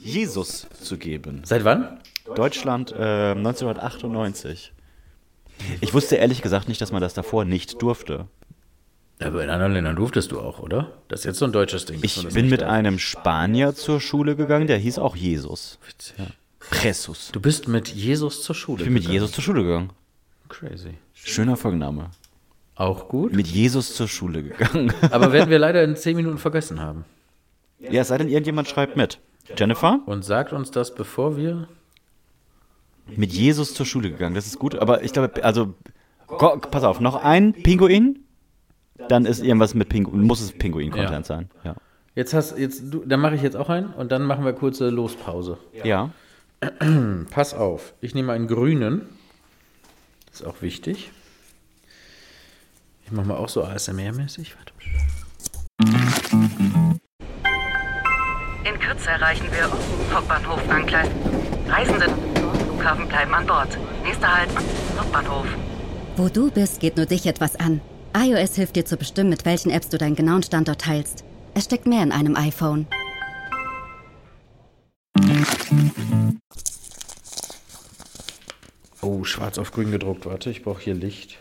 Jesus 0.00 0.66
zu 0.80 0.96
geben. 0.98 1.42
Seit 1.44 1.64
wann? 1.64 2.00
Deutschland 2.34 2.92
äh, 2.92 3.32
1998. 3.32 4.72
Ich 5.80 5.94
wusste 5.94 6.16
ehrlich 6.16 6.42
gesagt 6.42 6.68
nicht, 6.68 6.80
dass 6.80 6.92
man 6.92 7.00
das 7.00 7.14
davor 7.14 7.44
nicht 7.44 7.80
durfte. 7.82 8.26
Aber 9.18 9.42
in 9.42 9.48
anderen 9.48 9.72
Ländern 9.72 9.96
durftest 9.96 10.30
du 10.32 10.40
auch, 10.40 10.58
oder? 10.58 10.92
Das 11.08 11.20
ist 11.20 11.24
jetzt 11.26 11.38
so 11.38 11.46
ein 11.46 11.52
deutsches 11.52 11.86
Ding. 11.86 12.00
Ich 12.02 12.28
bin 12.28 12.50
mit 12.50 12.60
darf. 12.60 12.70
einem 12.70 12.98
Spanier 12.98 13.74
zur 13.74 14.00
Schule 14.00 14.36
gegangen, 14.36 14.66
der 14.66 14.76
hieß 14.76 14.98
auch 14.98 15.16
Jesus. 15.16 15.78
Jesus. 16.82 17.30
Du 17.32 17.40
bist 17.40 17.68
mit 17.68 17.88
Jesus 17.88 18.42
zur 18.42 18.54
Schule. 18.54 18.78
Ich 18.80 18.84
bin 18.84 18.94
mit 18.94 19.02
gegangen. 19.02 19.14
Jesus 19.14 19.32
zur 19.32 19.42
Schule 19.44 19.62
gegangen. 19.62 19.90
Crazy. 20.48 20.94
Schöner 21.14 21.56
Folgenname. 21.56 22.10
Auch 22.74 23.08
gut. 23.08 23.32
Mit 23.32 23.46
Jesus 23.46 23.94
zur 23.94 24.08
Schule 24.08 24.42
gegangen. 24.42 24.92
Aber 25.10 25.32
werden 25.32 25.50
wir 25.50 25.58
leider 25.58 25.82
in 25.82 25.96
10 25.96 26.16
Minuten 26.16 26.38
vergessen 26.38 26.80
haben. 26.80 27.04
ja, 27.78 28.02
es 28.02 28.08
sei 28.08 28.18
denn, 28.18 28.28
irgendjemand 28.28 28.68
schreibt 28.68 28.96
mit. 28.96 29.18
Jennifer? 29.56 30.00
Und 30.06 30.24
sagt 30.24 30.52
uns 30.52 30.70
das, 30.70 30.94
bevor 30.94 31.36
wir. 31.36 31.68
Mit 33.14 33.32
Jesus 33.32 33.72
zur 33.74 33.86
Schule 33.86 34.10
gegangen. 34.10 34.34
Das 34.34 34.46
ist 34.46 34.58
gut, 34.58 34.74
aber 34.76 35.02
ich 35.04 35.12
glaube, 35.12 35.42
also, 35.44 35.74
pass 36.26 36.82
auf, 36.82 36.98
noch 37.00 37.14
ein 37.22 37.52
Pinguin, 37.52 38.18
dann 39.08 39.26
ist 39.26 39.42
irgendwas 39.44 39.74
mit 39.74 39.88
Pinguin, 39.88 40.22
muss 40.22 40.40
es 40.40 40.50
Pinguin-Content 40.52 41.10
Ja. 41.10 41.22
sein. 41.22 41.48
Ja. 41.62 41.76
Jetzt 42.16 42.34
hast 42.34 42.58
jetzt 42.58 42.82
du, 42.92 43.04
dann 43.04 43.20
mache 43.20 43.36
ich 43.36 43.42
jetzt 43.42 43.56
auch 43.56 43.68
einen 43.68 43.92
und 43.92 44.10
dann 44.10 44.24
machen 44.24 44.44
wir 44.44 44.52
kurze 44.54 44.90
Lospause. 44.90 45.58
ja. 45.84 46.10
Pass 47.30 47.54
auf, 47.54 47.94
ich 48.00 48.14
nehme 48.14 48.32
einen 48.32 48.48
grünen. 48.48 49.08
Ist 50.32 50.44
auch 50.44 50.62
wichtig. 50.62 51.10
Ich 53.04 53.12
mache 53.12 53.26
mal 53.26 53.36
auch 53.36 53.48
so 53.48 53.64
ASMR-mäßig. 53.64 54.54
Warte. 54.56 54.72
In 58.64 58.80
Kürze 58.80 59.10
erreichen 59.10 59.46
wir 59.52 59.70
Hauptbahnhof 60.12 60.68
Angleis. 60.68 61.08
Reisende 61.68 62.06
Flughafen 62.64 63.08
bleiben 63.08 63.34
an 63.34 63.46
Bord. 63.46 63.78
Nächster 64.02 64.36
Halt, 64.36 64.50
Hauptbahnhof. 64.98 65.46
Wo 66.16 66.28
du 66.28 66.50
bist, 66.50 66.80
geht 66.80 66.96
nur 66.96 67.06
dich 67.06 67.26
etwas 67.26 67.56
an. 67.56 67.80
iOS 68.16 68.56
hilft 68.56 68.76
dir 68.76 68.84
zu 68.84 68.96
bestimmen, 68.96 69.30
mit 69.30 69.44
welchen 69.44 69.70
Apps 69.70 69.88
du 69.88 69.98
deinen 69.98 70.16
genauen 70.16 70.42
Standort 70.42 70.80
teilst. 70.80 71.24
Es 71.54 71.64
steckt 71.64 71.86
mehr 71.86 72.02
in 72.02 72.12
einem 72.12 72.34
iPhone. 72.34 72.86
Oh, 79.06 79.22
schwarz 79.22 79.56
auf 79.56 79.70
grün 79.70 79.92
gedruckt. 79.92 80.26
Warte, 80.26 80.50
ich 80.50 80.64
brauche 80.64 80.82
hier 80.82 80.94
Licht. 80.94 81.38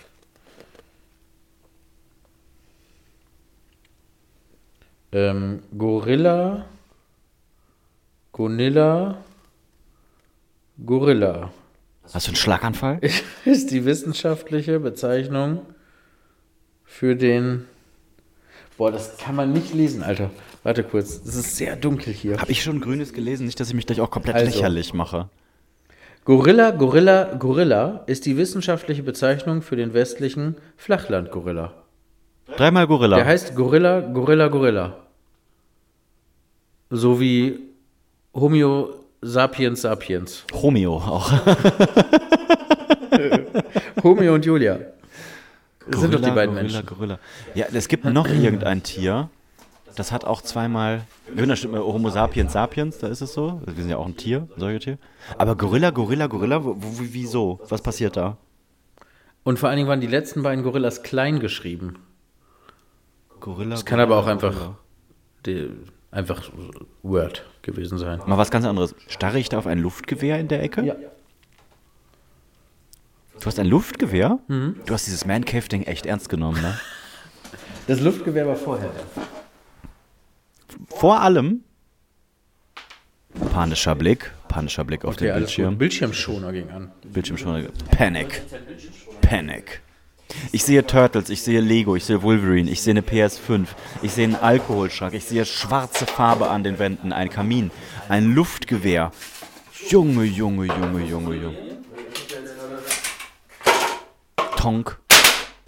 Ähm, 5.12 5.64
Gorilla. 5.76 6.68
Gonilla. 8.34 9.18
Gorilla. 10.86 11.52
Hast 12.14 12.28
du 12.28 12.30
einen 12.30 12.36
Schlaganfall? 12.36 13.00
ist 13.46 13.72
die 13.72 13.84
wissenschaftliche 13.84 14.80
Bezeichnung 14.80 15.66
für 16.84 17.16
den. 17.16 17.66
Boah, 18.78 18.92
das 18.92 19.18
kann 19.18 19.36
man 19.36 19.54
nicht 19.54 19.74
lesen, 19.74 20.04
Alter. 20.04 20.30
Warte 20.62 20.84
kurz, 20.84 21.20
es 21.26 21.34
ist 21.34 21.56
sehr 21.56 21.76
dunkel 21.76 22.14
hier. 22.14 22.38
Habe 22.38 22.52
ich 22.52 22.62
schon 22.62 22.80
Grünes 22.80 23.12
gelesen? 23.12 23.48
Nicht, 23.48 23.60
dass 23.60 23.70
ich 23.70 23.74
mich 23.74 23.88
gleich 23.88 24.02
auch 24.02 24.12
komplett 24.12 24.36
Also. 24.36 24.52
lächerlich 24.52 24.94
mache. 24.94 25.30
Gorilla, 26.26 26.72
Gorilla, 26.72 27.36
Gorilla 27.38 28.04
ist 28.08 28.26
die 28.26 28.36
wissenschaftliche 28.36 29.04
Bezeichnung 29.04 29.62
für 29.62 29.76
den 29.76 29.94
westlichen 29.94 30.56
Flachland-Gorilla. 30.76 31.72
Dreimal 32.58 32.88
Gorilla. 32.88 33.18
Der 33.18 33.26
heißt 33.26 33.56
Gorilla, 33.56 34.00
Gorilla, 34.00 34.48
Gorilla. 34.48 34.98
So 36.90 37.20
wie 37.20 37.60
Homeo 38.34 38.96
sapiens 39.22 39.82
sapiens. 39.82 40.46
Romeo 40.52 40.96
auch. 40.96 41.32
Homeo 44.04 44.34
und 44.34 44.46
Julia. 44.46 44.80
Das 45.88 46.02
sind 46.02 46.12
doch 46.12 46.22
die 46.22 46.32
beiden 46.32 46.56
Gorilla, 46.56 46.62
Menschen. 46.62 46.86
Gorilla. 46.88 47.20
Ja, 47.54 47.68
es 47.72 47.88
gibt 47.88 48.04
noch 48.04 48.28
irgendein 48.30 48.82
Tier, 48.82 49.30
das 49.96 50.12
hat 50.12 50.26
auch 50.26 50.42
zweimal. 50.42 51.04
Das 51.36 51.60
stimmt, 51.60 51.78
Homo 51.78 52.10
sapiens 52.10 52.54
sapiens, 52.54 52.98
da 53.00 53.08
ist 53.08 53.22
es 53.22 53.34
so. 53.34 53.62
Wir 53.66 53.74
sind 53.74 53.90
ja 53.90 53.98
auch 53.98 54.06
ein 54.06 54.18
Tier, 54.18 54.48
ein 54.56 54.60
Säugetier. 54.60 54.98
Aber 55.38 55.56
Gorilla, 55.56 55.90
Gorilla, 55.92 56.28
Gorilla, 56.28 56.62
wieso? 56.64 57.60
Was 57.70 57.82
passiert 57.82 58.18
da? 58.18 58.38
Und 59.44 59.60
vor 59.60 59.70
allen 59.70 59.78
Dingen 59.78 59.90
waren 59.90 60.02
die 60.02 60.08
letzten 60.08 60.44
beiden 60.44 60.64
Gorillas 60.64 61.04
klein 61.04 61.40
geschrieben. 61.40 62.00
Gorilla. 63.40 63.72
Das 63.72 63.86
kann 63.86 64.00
aber 64.00 64.18
auch 64.18 64.28
einfach, 64.28 64.72
die, 65.46 65.70
einfach 66.12 66.44
Word 67.04 67.46
gewesen 67.62 67.98
sein. 67.98 68.22
Mal 68.26 68.38
was 68.38 68.50
ganz 68.50 68.66
anderes. 68.66 68.96
Starre 69.08 69.40
ich 69.40 69.50
da 69.50 69.58
auf 69.60 69.68
ein 69.68 69.80
Luftgewehr 69.80 70.40
in 70.40 70.48
der 70.48 70.64
Ecke? 70.64 70.84
Ja. 70.84 70.96
Du 73.40 73.46
hast 73.46 73.60
ein 73.60 73.68
Luftgewehr? 73.68 74.40
Mhm. 74.48 74.78
Du 74.86 74.94
hast 74.94 75.06
dieses 75.06 75.26
Man 75.26 75.46
Cave 75.46 75.68
Ding 75.68 75.84
echt 75.84 76.06
ernst 76.06 76.30
genommen, 76.30 76.62
ne? 76.62 76.80
Das 77.88 78.00
Luftgewehr 78.00 78.48
war 78.48 78.56
vorher. 78.56 78.90
Vor 80.90 81.22
allem 81.22 81.64
panischer 83.52 83.96
Blick, 83.96 84.32
panischer 84.48 84.84
Blick 84.84 85.06
auf 85.06 85.16
Okay, 85.16 85.28
den 85.28 85.36
Bildschirm. 85.36 85.78
Bildschirmschoner 85.78 86.52
ging 86.52 86.70
an. 86.70 86.92
Bildschirmschoner. 87.04 87.70
Panic. 87.92 88.42
Panic. 89.22 89.82
Ich 90.52 90.64
sehe 90.64 90.86
Turtles, 90.86 91.30
ich 91.30 91.42
sehe 91.42 91.62
Lego, 91.62 91.96
ich 91.96 92.04
sehe 92.06 92.22
Wolverine, 92.22 92.70
ich 92.70 92.82
sehe 92.82 92.92
eine 92.92 93.02
PS5, 93.02 93.68
ich 94.02 94.12
sehe 94.12 94.26
einen 94.26 94.36
Alkoholschrank, 94.36 95.14
ich 95.14 95.26
sehe 95.26 95.46
schwarze 95.46 96.06
Farbe 96.06 96.50
an 96.50 96.64
den 96.64 96.80
Wänden, 96.80 97.14
ein 97.14 97.30
Kamin, 97.30 97.72
ein 98.10 98.34
Luftgewehr. 98.34 99.12
Junge, 99.90 100.24
Junge, 100.24 100.66
Junge, 100.66 101.06
Junge, 101.06 101.36
Junge. 101.36 101.58
Tonk. 104.58 105.00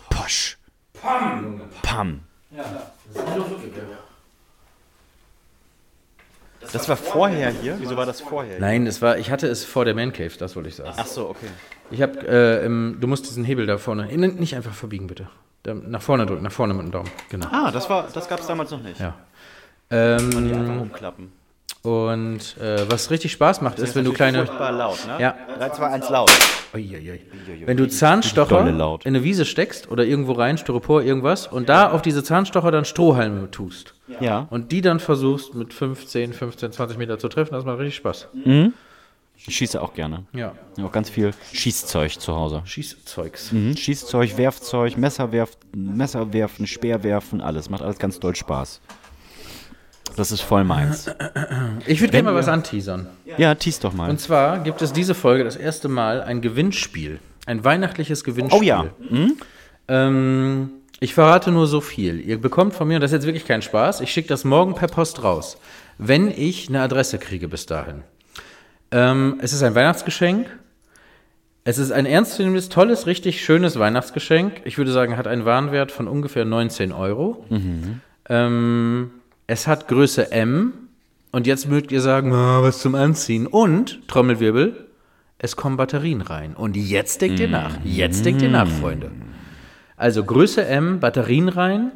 Posch. 0.09 0.57
Pam. 0.99 1.61
Pam. 1.83 2.21
Das 2.51 2.65
war 6.89 6.97
vorher 6.97 7.51
hier? 7.51 7.75
Wieso 7.79 7.95
war 7.97 8.05
das 8.05 8.21
vorher? 8.21 8.59
Nein, 8.59 8.87
es 8.87 9.01
war, 9.01 9.17
ich 9.17 9.31
hatte 9.31 9.47
es 9.47 9.63
vor 9.63 9.85
der 9.85 9.93
Man 9.95 10.11
Cave, 10.13 10.31
das 10.37 10.55
wollte 10.55 10.69
ich 10.69 10.75
sagen. 10.75 10.93
Ach 10.97 11.05
so, 11.05 11.29
okay. 11.29 11.47
Ich 11.91 12.01
habe, 12.01 12.19
äh, 12.27 12.65
im- 12.65 12.97
du 12.99 13.07
musst 13.07 13.25
diesen 13.27 13.43
Hebel 13.45 13.65
da 13.65 13.77
vorne, 13.77 14.05
nicht 14.07 14.55
einfach 14.55 14.73
verbiegen 14.73 15.07
bitte. 15.07 15.29
Da, 15.63 15.73
nach 15.73 16.01
vorne 16.01 16.25
drücken, 16.25 16.43
nach 16.43 16.51
vorne 16.51 16.73
mit 16.73 16.83
dem 16.83 16.91
Daumen. 16.91 17.09
Genau. 17.29 17.47
Ah, 17.51 17.71
das 17.71 17.89
war, 17.89 18.07
das 18.13 18.27
gab 18.27 18.39
es 18.39 18.47
damals 18.47 18.71
noch 18.71 18.81
nicht. 18.83 18.99
Ja. 18.99 19.15
Die 19.89 19.95
Ähm, 19.95 20.53
einfach 20.53 20.81
umklappen. 20.81 21.31
Und 21.87 22.57
äh, 22.61 22.89
was 22.91 23.11
richtig 23.11 23.31
Spaß 23.31 23.61
macht, 23.61 23.79
ist, 23.79 23.95
wenn 23.95 24.03
du 24.03 24.11
kleine. 24.11 24.45
Furchtbar 24.45 24.73
laut, 24.73 25.07
ne? 25.07 25.21
Ja. 25.21 25.35
3, 25.57 25.69
2, 25.69 25.85
1 25.87 26.09
laut. 26.09 26.31
Uiuiui. 26.73 27.21
Wenn 27.65 27.77
du 27.77 27.87
Zahnstocher 27.87 28.67
in 28.67 28.81
eine 29.05 29.23
Wiese 29.23 29.45
steckst 29.45 29.89
oder 29.89 30.03
irgendwo 30.03 30.33
rein, 30.33 30.57
Styropor, 30.57 31.01
irgendwas, 31.01 31.47
und 31.47 31.69
da 31.69 31.89
auf 31.89 32.01
diese 32.01 32.25
Zahnstocher 32.25 32.71
dann 32.71 32.83
Strohhalme 32.83 33.49
tust 33.51 33.93
Ja. 34.19 34.47
und 34.49 34.73
die 34.73 34.81
dann 34.81 34.99
versuchst 34.99 35.53
mit 35.55 35.73
15, 35.73 36.33
15, 36.33 36.73
20 36.73 36.97
Meter 36.97 37.19
zu 37.19 37.29
treffen, 37.29 37.53
das 37.53 37.63
macht 37.63 37.79
richtig 37.79 37.95
Spaß. 37.95 38.27
Ich 39.37 39.55
schieße 39.55 39.81
auch 39.81 39.93
gerne. 39.93 40.25
Ja. 40.33 40.51
Ich 40.73 40.79
habe 40.79 40.89
auch 40.89 40.91
ganz 40.91 41.09
viel 41.09 41.31
Schießzeug 41.53 42.19
zu 42.19 42.35
Hause. 42.35 42.63
Schießzeugs. 42.65 43.53
Mhm. 43.53 43.77
Schießzeug, 43.77 44.37
Werfzeug, 44.37 44.97
Messer, 44.97 45.31
werf, 45.31 45.51
Messer 45.73 46.33
werfen, 46.33 46.67
Speer 46.67 47.03
werfen, 47.03 47.39
alles. 47.39 47.69
Macht 47.69 47.81
alles 47.83 47.97
ganz 47.97 48.19
doll 48.19 48.35
Spaß. 48.35 48.81
Das 50.17 50.31
ist 50.31 50.41
voll 50.41 50.63
meins. 50.63 51.09
Ich 51.85 52.01
würde 52.01 52.11
gerne 52.11 52.31
mal 52.31 52.35
was 52.35 52.47
anteasern. 52.47 53.07
Ja, 53.37 53.53
tease 53.53 53.81
doch 53.81 53.93
mal. 53.93 54.09
Und 54.09 54.19
zwar 54.19 54.59
gibt 54.59 54.81
es 54.81 54.91
diese 54.91 55.13
Folge 55.13 55.43
das 55.43 55.55
erste 55.55 55.87
Mal 55.89 56.21
ein 56.21 56.41
Gewinnspiel. 56.41 57.19
Ein 57.45 57.63
weihnachtliches 57.63 58.23
Gewinnspiel. 58.23 58.59
Oh 58.59 58.63
ja. 58.63 58.85
Ähm, 59.87 60.69
ich 60.99 61.13
verrate 61.13 61.51
nur 61.51 61.67
so 61.67 61.81
viel. 61.81 62.19
Ihr 62.19 62.41
bekommt 62.41 62.73
von 62.73 62.87
mir, 62.87 62.95
und 62.95 63.01
das 63.01 63.11
ist 63.11 63.17
jetzt 63.17 63.25
wirklich 63.27 63.45
kein 63.45 63.61
Spaß, 63.61 64.01
ich 64.01 64.11
schicke 64.11 64.27
das 64.27 64.43
morgen 64.43 64.73
per 64.73 64.87
Post 64.87 65.23
raus, 65.23 65.57
wenn 65.99 66.29
ich 66.29 66.67
eine 66.67 66.81
Adresse 66.81 67.19
kriege 67.19 67.47
bis 67.47 67.67
dahin. 67.67 68.01
Ähm, 68.89 69.37
es 69.41 69.53
ist 69.53 69.61
ein 69.61 69.75
Weihnachtsgeschenk. 69.75 70.47
Es 71.63 71.77
ist 71.77 71.91
ein 71.91 72.05
ernstzunehmendes, 72.05 72.69
tolles, 72.69 73.05
richtig 73.05 73.43
schönes 73.43 73.77
Weihnachtsgeschenk. 73.77 74.61
Ich 74.63 74.77
würde 74.79 74.91
sagen, 74.91 75.15
hat 75.17 75.27
einen 75.27 75.45
Warenwert 75.45 75.91
von 75.91 76.07
ungefähr 76.07 76.45
19 76.45 76.91
Euro. 76.91 77.45
Ähm, 78.29 79.11
es 79.47 79.67
hat 79.67 79.87
Größe 79.87 80.31
M. 80.31 80.73
Und 81.31 81.45
jetzt 81.45 81.67
mögt 81.69 81.91
ihr 81.91 82.01
sagen, 82.01 82.33
"Ah, 82.33 82.61
was 82.61 82.79
zum 82.79 82.95
Anziehen. 82.95 83.47
Und, 83.47 84.07
Trommelwirbel, 84.07 84.87
es 85.39 85.55
kommen 85.55 85.77
Batterien 85.77 86.21
rein. 86.21 86.55
Und 86.55 86.75
jetzt 86.77 87.21
denkt 87.21 87.39
ihr 87.39 87.47
nach. 87.47 87.77
Jetzt 87.83 88.25
denkt 88.25 88.41
ihr 88.41 88.49
nach, 88.49 88.67
Freunde. 88.67 89.11
Also 89.95 90.23
Größe 90.23 90.65
M, 90.65 90.99
Batterien 90.99 91.49
rein, 91.49 91.91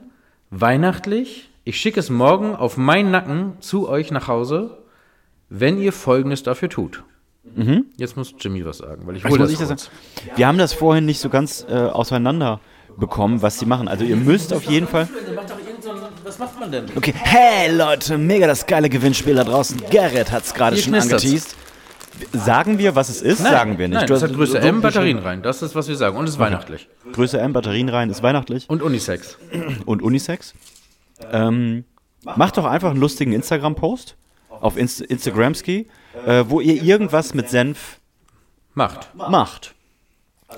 weihnachtlich. 0.49 1.49
Ich 1.63 1.79
schicke 1.79 1.99
es 1.99 2.09
morgen 2.09 2.55
auf 2.55 2.77
meinen 2.77 3.11
Nacken 3.11 3.53
zu 3.59 3.87
euch 3.87 4.11
nach 4.11 4.27
Hause, 4.27 4.77
wenn 5.49 5.79
ihr 5.79 5.93
Folgendes 5.93 6.43
dafür 6.43 6.69
tut. 6.69 7.03
Jetzt 7.97 8.15
muss 8.17 8.33
Jimmy 8.39 8.63
was 8.65 8.77
sagen, 8.77 9.07
weil 9.07 9.15
ich 9.17 9.23
hole 9.23 9.39
muss 9.39 9.39
das 9.39 9.51
ich 9.51 9.57
das 9.67 9.67
sagen? 9.85 10.35
Wir 10.35 10.47
haben 10.47 10.57
das 10.59 10.73
vorhin 10.73 11.05
nicht 11.05 11.19
so 11.19 11.29
ganz 11.29 11.65
äh, 11.67 11.73
auseinander 11.73 12.59
bekommen, 12.97 13.41
was 13.41 13.57
sie 13.59 13.65
machen. 13.65 13.87
Also 13.87 14.03
ihr 14.03 14.15
müsst 14.15 14.53
auf 14.53 14.63
jeden 14.65 14.87
Fall. 14.87 15.07
Was 16.23 16.39
macht 16.39 16.59
man 16.59 16.71
denn? 16.71 16.85
Okay, 16.95 17.13
hey 17.15 17.71
Leute, 17.75 18.17
mega 18.17 18.47
das 18.47 18.65
geile 18.65 18.89
Gewinnspiel 18.89 19.35
da 19.35 19.43
draußen. 19.43 19.81
Gerrit 19.89 20.31
hat 20.31 20.43
es 20.43 20.53
gerade 20.53 20.77
schon 20.77 20.93
angeteased. 20.95 21.55
Sagen 22.33 22.77
wir, 22.77 22.93
was 22.95 23.09
es 23.09 23.21
ist? 23.21 23.39
Sagen 23.39 23.77
wir 23.79 23.87
nicht. 23.87 23.95
Nein, 23.97 24.07
Du 24.07 24.13
das 24.13 24.21
hast- 24.23 24.29
hat 24.29 24.35
Größe 24.37 24.59
M, 24.59 24.81
Batterien 24.81 25.17
rein. 25.19 25.41
Das 25.41 25.61
ist, 25.61 25.73
was 25.75 25.87
wir 25.87 25.95
sagen. 25.95 26.17
Und 26.17 26.25
es 26.25 26.31
ist 26.31 26.39
weihnachtlich. 26.39 26.87
Größe 27.13 27.39
M, 27.39 27.53
Batterien 27.53 27.89
rein, 27.89 28.09
ist 28.09 28.21
weihnachtlich. 28.21 28.69
Und 28.69 28.81
Unisex. 28.83 29.37
und 29.85 30.01
Unisex. 30.03 30.53
Ähm, 31.31 31.85
macht 32.23 32.57
doch 32.57 32.65
einfach 32.65 32.91
einen 32.91 32.99
lustigen 32.99 33.33
Instagram-Post 33.33 34.15
auf 34.49 34.77
Inst 34.77 35.01
Instagramski, 35.01 35.87
äh, 36.27 36.43
wo 36.47 36.59
ihr 36.59 36.81
irgendwas 36.83 37.33
mit 37.33 37.49
Senf 37.49 37.99
Macht. 38.75 39.09
macht. 39.15 39.73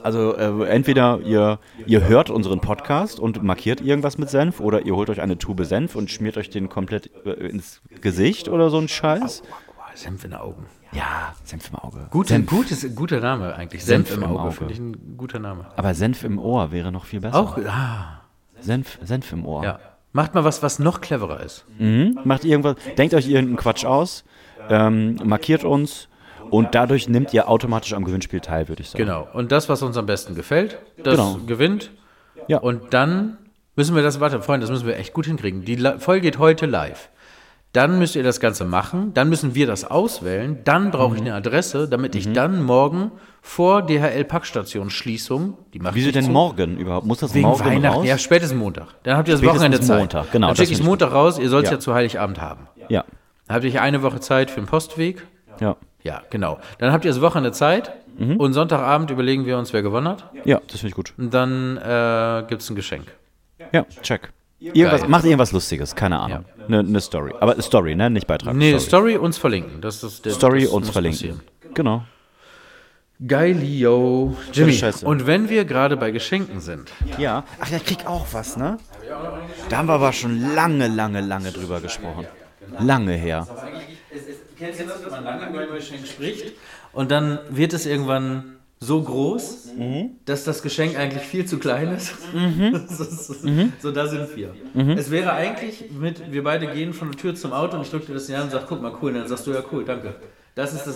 Also 0.01 0.35
äh, 0.35 0.67
entweder 0.67 1.19
ihr, 1.21 1.59
ihr 1.85 2.07
hört 2.07 2.29
unseren 2.29 2.59
Podcast 2.59 3.19
und 3.19 3.43
markiert 3.43 3.81
irgendwas 3.81 4.17
mit 4.17 4.29
Senf 4.29 4.59
oder 4.59 4.85
ihr 4.85 4.95
holt 4.95 5.09
euch 5.09 5.21
eine 5.21 5.37
Tube 5.37 5.65
Senf 5.65 5.95
und 5.95 6.09
schmiert 6.09 6.37
euch 6.37 6.49
den 6.49 6.69
komplett 6.69 7.11
äh, 7.25 7.31
ins 7.47 7.81
Gesicht 8.01 8.49
oder 8.49 8.69
so 8.69 8.79
ein 8.79 8.87
Scheiß. 8.87 9.43
Senf 9.95 10.23
in 10.23 10.31
den 10.31 10.39
Augen. 10.39 10.65
Ja, 10.91 11.35
Senf 11.43 11.69
im 11.69 11.79
Auge. 11.79 12.07
Gut, 12.09 12.27
Senf. 12.27 12.49
gutes, 12.49 12.95
guter 12.95 13.19
Name 13.19 13.55
eigentlich. 13.55 13.83
Senf 13.85 14.09
Senf, 14.09 14.17
im 14.17 14.23
im 14.23 14.29
Auge, 14.31 14.41
Auge. 14.41 14.51
finde 14.53 14.73
ich 14.73 14.79
ein 14.79 15.17
guter 15.17 15.39
Name. 15.39 15.65
Aber 15.75 15.93
Senf 15.93 16.23
im 16.23 16.39
Ohr 16.39 16.71
wäre 16.71 16.91
noch 16.91 17.05
viel 17.05 17.19
besser. 17.19 17.39
Auch, 17.39 17.57
ah, 17.59 18.21
Senf, 18.59 18.97
Senf 19.03 19.31
im 19.31 19.45
Ohr. 19.45 19.63
ja. 19.63 19.79
Macht 20.15 20.35
mal 20.35 20.43
was, 20.43 20.61
was 20.61 20.77
noch 20.77 21.01
cleverer 21.01 21.39
ist. 21.41 21.65
Mhm. 21.79 22.19
Macht 22.23 22.45
irgendwas, 22.45 22.75
denkt 22.99 23.15
euch 23.15 23.27
irgendeinen 23.27 23.57
Quatsch 23.57 23.83
aus, 23.83 24.23
ähm, 24.69 25.19
markiert 25.23 25.63
uns 25.63 26.07
und 26.49 26.75
dadurch 26.75 27.09
nimmt 27.09 27.33
ihr 27.33 27.49
automatisch 27.49 27.93
am 27.93 28.03
Gewinnspiel 28.03 28.39
teil, 28.39 28.67
würde 28.69 28.81
ich 28.81 28.89
sagen. 28.89 29.03
Genau. 29.03 29.27
Und 29.33 29.51
das, 29.51 29.69
was 29.69 29.81
uns 29.81 29.97
am 29.97 30.05
besten 30.05 30.35
gefällt, 30.35 30.77
das 31.03 31.15
Genau. 31.15 31.37
gewinnt. 31.47 31.91
Ja. 32.47 32.57
Und 32.59 32.93
dann 32.93 33.37
müssen 33.75 33.95
wir 33.95 34.03
das, 34.03 34.19
warte, 34.19 34.41
Freunde, 34.41 34.65
das 34.65 34.71
müssen 34.71 34.87
wir 34.87 34.97
echt 34.97 35.13
gut 35.13 35.25
hinkriegen. 35.25 35.65
Die 35.65 35.77
Folge 35.99 36.21
geht 36.21 36.39
heute 36.39 36.65
live. 36.65 37.09
Dann 37.71 37.97
müsst 37.97 38.15
ihr 38.15 38.21
das 38.21 38.39
Ganze 38.39 38.65
machen, 38.65 39.15
dann 39.15 39.29
müssen 39.29 39.55
wir 39.55 39.65
das 39.65 39.83
auswählen, 39.83 40.59
dann 40.63 40.91
brauche 40.91 41.15
ich 41.15 41.21
Mhm. 41.21 41.27
eine 41.27 41.35
Adresse, 41.37 41.87
damit 41.89 42.13
ich 42.13 42.31
dann 42.31 42.61
morgen 42.61 43.11
vor 43.41 43.81
DHL-Packstation 43.81 44.91
Schließung, 44.91 45.57
die 45.73 45.79
macht 45.79 45.95
Wieso 45.95 46.11
denn 46.11 46.25
zu, 46.25 46.29
morgen 46.31 46.77
überhaupt? 46.77 47.07
Muss 47.07 47.17
das 47.17 47.33
Wegen 47.33 47.47
morgen 47.47 47.65
Weihnachten, 47.65 47.97
raus? 48.01 48.05
ja, 48.07 48.19
spätestens 48.19 48.59
Montag. 48.59 48.89
Dann 49.01 49.17
habt 49.17 49.27
ihr 49.27 49.33
das 49.33 49.39
Spätestens 49.41 49.59
Wochenende 49.61 49.81
Zeit. 49.81 49.99
Montag, 49.99 50.31
genau, 50.31 50.47
Dann 50.47 50.55
schicke 50.55 50.71
ich 50.71 50.79
es 50.79 50.85
Montag 50.85 51.13
raus, 51.13 51.39
ihr 51.39 51.49
sollt 51.49 51.63
es 51.65 51.71
Ja. 51.71 51.77
ja 51.77 51.79
zu 51.79 51.93
Heiligabend 51.95 52.39
haben. 52.39 52.67
ja, 52.89 53.05
Dann 53.47 53.55
habt 53.55 53.65
ihr 53.65 53.81
eine 53.81 54.03
Woche 54.03 54.19
Zeit 54.19 54.51
für 54.51 54.59
den 54.61 54.67
Postweg. 54.67 55.25
ja, 55.59 55.75
Ja, 56.03 56.21
genau. 56.29 56.59
Dann 56.79 56.91
habt 56.91 57.05
ihr 57.05 57.11
das 57.11 57.21
Wochenende 57.21 57.51
Zeit 57.51 57.91
Mhm. 58.17 58.37
und 58.37 58.53
Sonntagabend 58.53 59.09
überlegen 59.09 59.45
wir 59.47 59.57
uns, 59.57 59.73
wer 59.73 59.81
gewonnen 59.81 60.07
hat. 60.07 60.29
ja, 60.45 60.59
das 60.67 60.81
finde 60.81 60.89
ich 60.89 60.95
gut. 60.95 61.13
Und 61.17 61.33
dann 61.33 61.77
äh, 61.77 62.43
gibt 62.47 62.61
es 62.61 62.69
ein 62.69 62.75
Geschenk. 62.75 63.05
Ja, 63.71 63.85
check. 64.03 64.31
Irgendwas, 64.59 65.07
macht 65.07 65.25
irgendwas 65.25 65.51
Lustiges, 65.51 65.95
keine 65.95 66.19
Ahnung. 66.19 66.45
Eine 66.67 66.83
ne 66.83 67.01
Story. 67.01 67.33
Aber 67.39 67.59
Story, 67.61 67.95
ne? 67.95 68.09
Nicht 68.09 68.27
Beitrag. 68.27 68.55
Nee, 68.55 68.77
Story, 68.77 69.13
Story 69.13 69.17
uns 69.17 69.37
verlinken. 69.37 69.81
Das 69.81 70.03
ist 70.03 70.25
der, 70.25 70.31
Story 70.31 70.63
das 70.63 70.71
uns 70.71 70.89
verlinken. 70.89 71.39
passieren. 71.39 71.73
Genau. 71.73 72.03
Geilio. 73.25 74.35
Jimmy, 74.51 74.79
und 75.05 75.27
wenn 75.27 75.49
wir 75.49 75.65
gerade 75.65 75.97
bei 75.97 76.11
Geschenken 76.11 76.59
sind, 76.59 76.91
Ja. 77.17 77.43
Ach, 77.59 77.69
ja, 77.69 77.77
ich 77.77 77.85
krieg 77.85 78.05
auch 78.05 78.25
was, 78.31 78.57
ne? 78.57 78.77
Da 79.69 79.77
haben 79.77 79.87
wir 79.87 79.93
aber 79.93 80.13
schon 80.13 80.53
lange, 80.55 80.87
lange, 80.87 81.21
lange 81.21 81.51
drüber 81.51 81.79
gesprochen. 81.79 82.25
Lange 82.79 83.13
her. 83.13 83.47
Kennst 84.65 84.79
du 84.79 84.85
das, 84.85 85.03
wenn 85.03 85.11
man 85.11 85.23
lange 85.23 85.47
über 85.49 85.61
ein 85.61 85.75
Geschenk 85.75 86.07
spricht 86.07 86.53
und 86.93 87.11
dann 87.11 87.39
wird 87.49 87.73
es 87.73 87.85
irgendwann 87.85 88.55
so 88.79 89.01
groß, 89.01 89.69
dass 90.25 90.43
das 90.43 90.61
Geschenk 90.61 90.97
eigentlich 90.97 91.23
viel 91.23 91.45
zu 91.45 91.57
klein 91.59 91.89
ist? 91.95 92.13
Das 92.71 92.99
ist 92.99 93.43
So, 93.81 93.91
da 93.91 94.07
sind 94.07 94.27
wir. 94.35 94.53
Es 94.97 95.09
wäre 95.11 95.31
eigentlich 95.33 95.85
mit, 95.91 96.31
wir 96.31 96.43
beide 96.43 96.67
gehen 96.67 96.93
von 96.93 97.11
der 97.11 97.19
Tür 97.19 97.35
zum 97.35 97.53
Auto 97.53 97.77
und 97.77 97.83
ich 97.83 97.89
drücke 97.89 98.07
dir 98.07 98.13
das 98.13 98.23
in 98.27 98.35
die 98.35 98.35
Hand 98.35 98.45
und 98.45 98.51
sage, 98.51 98.65
guck 98.67 98.81
mal, 98.81 98.93
cool. 99.01 99.11
Und 99.11 99.19
dann 99.19 99.27
sagst 99.27 99.47
du, 99.47 99.51
ja, 99.51 99.63
cool, 99.71 99.83
danke. 99.85 100.15
Das 100.55 100.73
ist 100.73 100.85
das. 100.85 100.95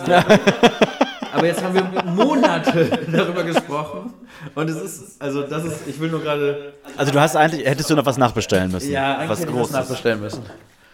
Aber 1.33 1.45
jetzt 1.45 1.63
haben 1.63 1.73
wir 1.75 2.03
Monate 2.03 2.89
darüber 3.11 3.43
gesprochen 3.43 4.13
und 4.55 4.69
es 4.69 4.81
ist, 4.81 5.21
also 5.21 5.43
das 5.43 5.65
ist, 5.65 5.87
ich 5.87 5.99
will 5.99 6.09
nur 6.09 6.21
gerade, 6.21 6.73
Also 6.95 7.11
du 7.11 7.19
hast 7.19 7.35
eigentlich, 7.35 7.65
hättest 7.65 7.89
du 7.89 7.95
noch 7.95 8.05
was 8.05 8.17
nachbestellen 8.17 8.71
müssen. 8.71 8.91
ja, 8.91 9.17
eigentlich 9.17 9.29
was 9.29 9.39
hätte 9.41 9.49
ich 9.51 9.55
Großes. 9.57 9.73
nachbestellen 9.73 10.21
müssen. 10.21 10.41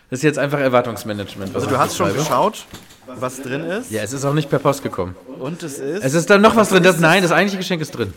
Das 0.10 0.20
ist 0.20 0.24
jetzt 0.24 0.38
einfach 0.40 0.60
Erwartungsmanagement. 0.60 1.56
Also 1.56 1.68
du 1.68 1.78
hast 1.78 1.98
schon 1.98 2.14
geschaut, 2.14 2.66
was 3.08 3.42
drin 3.42 3.64
ist. 3.64 3.90
Ja, 3.92 4.04
es 4.04 4.14
ist 4.14 4.24
auch 4.26 4.34
nicht 4.34 4.50
per 4.50 4.60
Post 4.60 4.84
gekommen. 4.84 5.16
Und 5.40 5.64
es 5.64 5.80
ist. 5.80 6.04
Es 6.04 6.14
ist 6.14 6.30
dann 6.30 6.42
noch 6.42 6.56
was 6.56 6.70
drin. 6.70 6.84
Das, 6.84 7.00
nein, 7.00 7.24
das 7.24 7.32
eigentliche 7.32 7.58
Geschenk 7.58 7.82
ist 7.82 7.92
drin. 7.92 8.14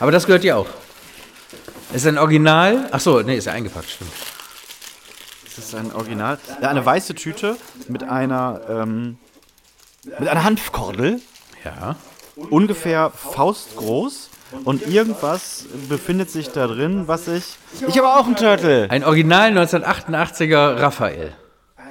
Aber 0.00 0.10
das 0.10 0.26
gehört 0.26 0.42
dir 0.42 0.56
auch. 0.56 0.66
Es 1.90 2.02
ist 2.02 2.06
ein 2.06 2.18
Original. 2.18 2.88
Ach 2.90 3.00
so, 3.00 3.20
nee, 3.20 3.36
ist 3.36 3.44
ja 3.46 3.52
eingepackt, 3.52 3.88
stimmt. 3.90 4.10
Es 5.46 5.58
ist 5.58 5.74
ein 5.74 5.92
Original. 5.92 6.38
Ja, 6.60 6.68
eine 6.68 6.84
weiße 6.84 7.14
Tüte 7.14 7.56
mit 7.88 8.04
einer, 8.04 8.60
ähm, 8.68 9.16
mit 10.18 10.28
einer 10.28 10.44
Hanfkordel, 10.44 11.20
Ja. 11.64 11.96
ungefähr 12.50 13.10
faustgroß. 13.10 14.28
Und 14.64 14.86
irgendwas 14.86 15.66
befindet 15.88 16.30
sich 16.30 16.48
da 16.50 16.66
drin, 16.66 17.06
was 17.06 17.28
ich. 17.28 17.56
Ich 17.86 17.98
habe 17.98 18.08
auch 18.08 18.26
einen 18.26 18.36
Turtle. 18.36 18.90
Ein 18.90 19.04
Original 19.04 19.56
1988er 19.58 20.80
Raphael. 20.80 21.32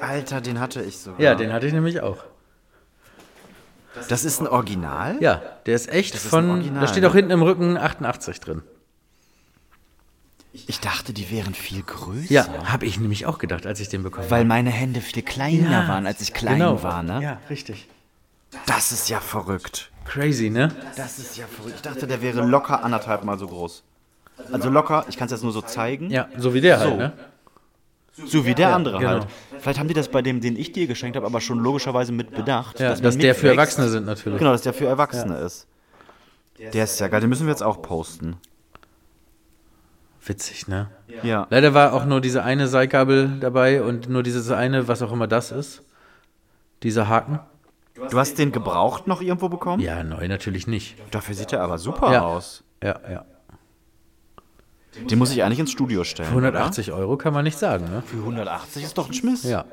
Alter, 0.01 0.41
den 0.41 0.59
hatte 0.59 0.81
ich 0.81 0.97
sogar. 0.97 1.19
Ja, 1.19 1.35
den 1.35 1.53
hatte 1.53 1.67
ich 1.67 1.73
nämlich 1.73 2.01
auch. 2.01 2.17
Das 4.09 4.25
ist 4.25 4.41
ein 4.41 4.47
Original? 4.47 5.17
Ja, 5.19 5.41
der 5.65 5.75
ist 5.75 5.89
echt 5.89 6.15
ist 6.15 6.25
ein 6.25 6.29
von. 6.29 6.49
Original, 6.51 6.81
da 6.81 6.87
steht 6.87 7.03
ne? 7.03 7.09
auch 7.09 7.15
hinten 7.15 7.31
im 7.31 7.41
Rücken 7.41 7.77
88 7.77 8.39
drin. 8.39 8.61
Ich 10.65 10.79
dachte, 10.79 11.13
die 11.13 11.29
wären 11.29 11.53
viel 11.53 11.83
größer. 11.83 12.33
Ja, 12.33 12.47
habe 12.65 12.85
ich 12.85 12.99
nämlich 12.99 13.27
auch 13.27 13.37
gedacht, 13.37 13.67
als 13.67 13.79
ich 13.79 13.89
den 13.89 14.01
bekommen 14.01 14.29
Weil 14.29 14.43
meine 14.43 14.71
Hände 14.71 15.01
viel 15.01 15.21
kleiner 15.21 15.71
Ja, 15.71 15.87
waren, 15.87 16.07
als 16.07 16.21
ich 16.21 16.33
klein 16.33 16.59
genau. 16.59 16.81
war, 16.81 17.03
ne? 17.03 17.21
Ja, 17.21 17.39
richtig. 17.49 17.87
Das 18.65 18.91
ist 18.91 19.09
ja 19.09 19.19
verrückt. 19.19 19.91
Crazy, 20.07 20.49
ne? 20.49 20.71
Das 20.95 21.19
ist 21.19 21.37
ja 21.37 21.45
verrückt. 21.45 21.75
Ich 21.75 21.81
dachte, 21.81 22.07
der 22.07 22.21
wäre 22.21 22.41
locker 22.41 22.83
anderthalb 22.83 23.23
Mal 23.23 23.37
so 23.37 23.47
groß. 23.47 23.83
Also 24.51 24.69
locker, 24.69 25.05
ich 25.09 25.17
kann 25.17 25.25
es 25.25 25.31
jetzt 25.31 25.43
nur 25.43 25.51
so 25.51 25.61
zeigen. 25.61 26.09
Ja, 26.09 26.27
so 26.37 26.53
wie 26.53 26.61
der 26.61 26.79
halt, 26.79 26.89
So. 26.89 26.95
ne? 26.95 27.13
So 28.25 28.45
wie 28.45 28.55
der 28.55 28.73
andere 28.73 28.97
genau. 28.97 29.09
halt. 29.11 29.27
Vielleicht 29.59 29.79
haben 29.79 29.87
die 29.87 29.93
das 29.93 30.07
bei 30.09 30.23
dem, 30.23 30.41
den 30.41 30.55
ich 30.55 30.71
dir 30.71 30.87
geschenkt 30.87 31.15
habe, 31.15 31.25
aber 31.25 31.39
schon 31.39 31.59
logischerweise 31.59 32.11
mit 32.11 32.31
bedacht. 32.31 32.79
Ja, 32.79 32.89
dass 32.89 33.01
dass, 33.01 33.17
der 33.17 33.35
für. 33.35 33.49
Erwachsene 33.49 33.89
sind 33.89 34.05
natürlich. 34.05 34.39
Genau, 34.39 34.51
dass 34.51 34.63
der 34.63 34.73
für 34.73 34.87
Erwachsene 34.87 35.37
ist. 35.37 35.67
Der 36.57 36.83
ist 36.85 36.99
ja 36.99 37.07
geil, 37.09 37.21
den 37.21 37.29
müssen 37.29 37.45
wir 37.45 37.51
jetzt 37.51 37.61
auch 37.61 37.81
posten. 37.83 38.37
Witzig, 40.25 40.67
ne? 40.67 40.89
Ja. 41.23 41.45
Leider 41.49 41.73
war 41.73 41.93
auch 41.93 42.05
nur 42.05 42.19
diese 42.19 42.43
eine 42.43 42.67
Seilgabel 42.67 43.37
dabei 43.39 43.83
und 43.83 44.09
nur 44.09 44.23
dieses 44.23 44.49
eine, 44.49 44.87
was 44.87 45.01
auch 45.01 45.11
immer 45.11 45.27
das 45.27 45.51
ist. 45.51 45.83
Dieser 46.83 47.07
Haken. 47.07 47.39
Du 48.09 48.17
hast 48.19 48.37
den 48.37 48.51
gebraucht 48.51 49.07
noch 49.07 49.21
irgendwo 49.21 49.49
bekommen? 49.49 49.81
Ja, 49.81 50.03
neu 50.03 50.27
natürlich 50.27 50.67
nicht. 50.67 50.95
Dafür 51.11 51.35
sieht 51.35 51.51
er 51.53 51.61
aber 51.61 51.77
super 51.77 52.11
Ja. 52.13 52.21
aus. 52.25 52.63
Ja, 52.83 52.99
ja. 53.09 53.25
Den 55.09 55.19
muss 55.19 55.31
ich 55.31 55.43
eigentlich 55.43 55.59
ins 55.59 55.71
Studio 55.71 56.03
stellen. 56.03 56.29
180 56.29 56.91
Euro 56.91 57.17
kann 57.17 57.33
man 57.33 57.43
nicht 57.43 57.57
sagen, 57.57 57.85
ne? 57.85 57.97
Oder? 57.97 58.01
Für 58.03 58.17
180 58.17 58.83
ist 58.83 58.97
doch 58.97 59.07
ein 59.07 59.13
Schmiss. 59.13 59.43
Ja. 59.43 59.65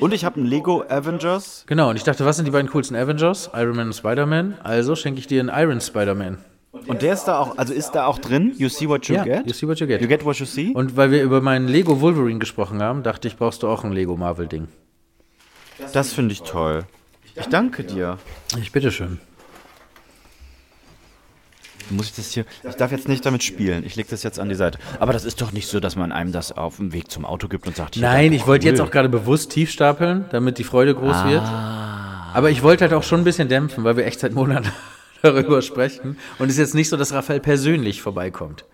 Und 0.00 0.12
ich 0.12 0.24
habe 0.24 0.36
einen 0.36 0.46
Lego 0.46 0.82
Avengers. 0.88 1.64
Genau, 1.66 1.88
und 1.90 1.96
ich 1.96 2.04
dachte, 2.04 2.24
was 2.26 2.36
sind 2.36 2.44
die 2.44 2.50
beiden 2.50 2.70
coolsten 2.70 2.94
Avengers? 2.96 3.50
Iron 3.54 3.76
Man 3.76 3.86
und 3.86 3.92
Spider-Man. 3.94 4.58
Also 4.62 4.94
schenke 4.96 5.20
ich 5.20 5.26
dir 5.26 5.40
einen 5.40 5.48
Iron 5.48 5.80
Spider-Man. 5.80 6.38
Und 6.86 7.00
der 7.02 7.14
ist 7.14 7.24
da 7.24 7.38
auch, 7.38 7.56
also 7.56 7.72
ist 7.72 7.92
da 7.92 8.04
auch 8.06 8.18
drin? 8.18 8.54
You 8.58 8.68
see 8.68 8.88
what 8.88 9.06
you 9.08 9.14
Ja, 9.14 9.24
get? 9.24 9.46
you 9.46 9.54
see 9.54 9.66
what 9.66 9.80
you 9.80 9.86
get. 9.86 10.02
You 10.02 10.08
get 10.08 10.24
what 10.24 10.36
you 10.38 10.44
see? 10.46 10.72
Und 10.74 10.96
weil 10.96 11.10
wir 11.10 11.22
über 11.22 11.40
meinen 11.40 11.66
Lego 11.66 12.00
Wolverine 12.02 12.38
gesprochen 12.38 12.82
haben, 12.82 13.02
dachte 13.02 13.26
ich, 13.28 13.36
brauchst 13.36 13.62
du 13.62 13.68
auch 13.68 13.84
ein 13.84 13.92
Lego 13.92 14.16
Marvel-Ding. 14.16 14.68
Das 15.92 16.12
finde 16.12 16.32
ich 16.32 16.42
toll. 16.42 16.84
Ich 17.40 17.46
danke 17.46 17.84
dir. 17.84 18.18
Ich 18.60 18.72
bitteschön. 18.72 19.20
Muss 21.90 22.06
ich 22.06 22.14
das 22.16 22.32
hier. 22.32 22.44
Ich 22.68 22.74
darf 22.74 22.92
jetzt 22.92 23.08
nicht 23.08 23.24
damit 23.24 23.42
spielen. 23.42 23.82
Ich 23.86 23.96
lege 23.96 24.08
das 24.10 24.22
jetzt 24.22 24.38
an 24.38 24.48
die 24.50 24.54
Seite. 24.54 24.78
Aber 25.00 25.14
das 25.14 25.24
ist 25.24 25.40
doch 25.40 25.52
nicht 25.52 25.68
so, 25.68 25.80
dass 25.80 25.96
man 25.96 26.12
einem 26.12 26.32
das 26.32 26.52
auf 26.52 26.76
dem 26.76 26.92
Weg 26.92 27.10
zum 27.10 27.24
Auto 27.24 27.48
gibt 27.48 27.66
und 27.66 27.76
sagt, 27.76 27.94
hier, 27.94 28.02
Nein, 28.02 28.24
danke, 28.26 28.36
ich 28.36 28.46
wollte 28.46 28.66
cool. 28.66 28.72
jetzt 28.72 28.80
auch 28.80 28.90
gerade 28.90 29.08
bewusst 29.08 29.52
tief 29.52 29.70
stapeln, 29.70 30.26
damit 30.30 30.58
die 30.58 30.64
Freude 30.64 30.94
groß 30.94 31.16
Ah. 31.16 31.28
wird. 31.30 31.42
Aber 32.36 32.50
ich 32.50 32.62
wollte 32.62 32.84
halt 32.84 32.92
auch 32.92 33.02
schon 33.04 33.22
ein 33.22 33.24
bisschen 33.24 33.48
dämpfen, 33.48 33.84
weil 33.84 33.96
wir 33.96 34.04
echt 34.04 34.20
seit 34.20 34.34
Monaten 34.34 34.68
darüber 35.22 35.62
sprechen. 35.62 36.18
Und 36.38 36.46
es 36.48 36.54
ist 36.54 36.58
jetzt 36.58 36.74
nicht 36.74 36.90
so, 36.90 36.98
dass 36.98 37.12
Raphael 37.14 37.40
persönlich 37.40 38.02
vorbeikommt. 38.02 38.66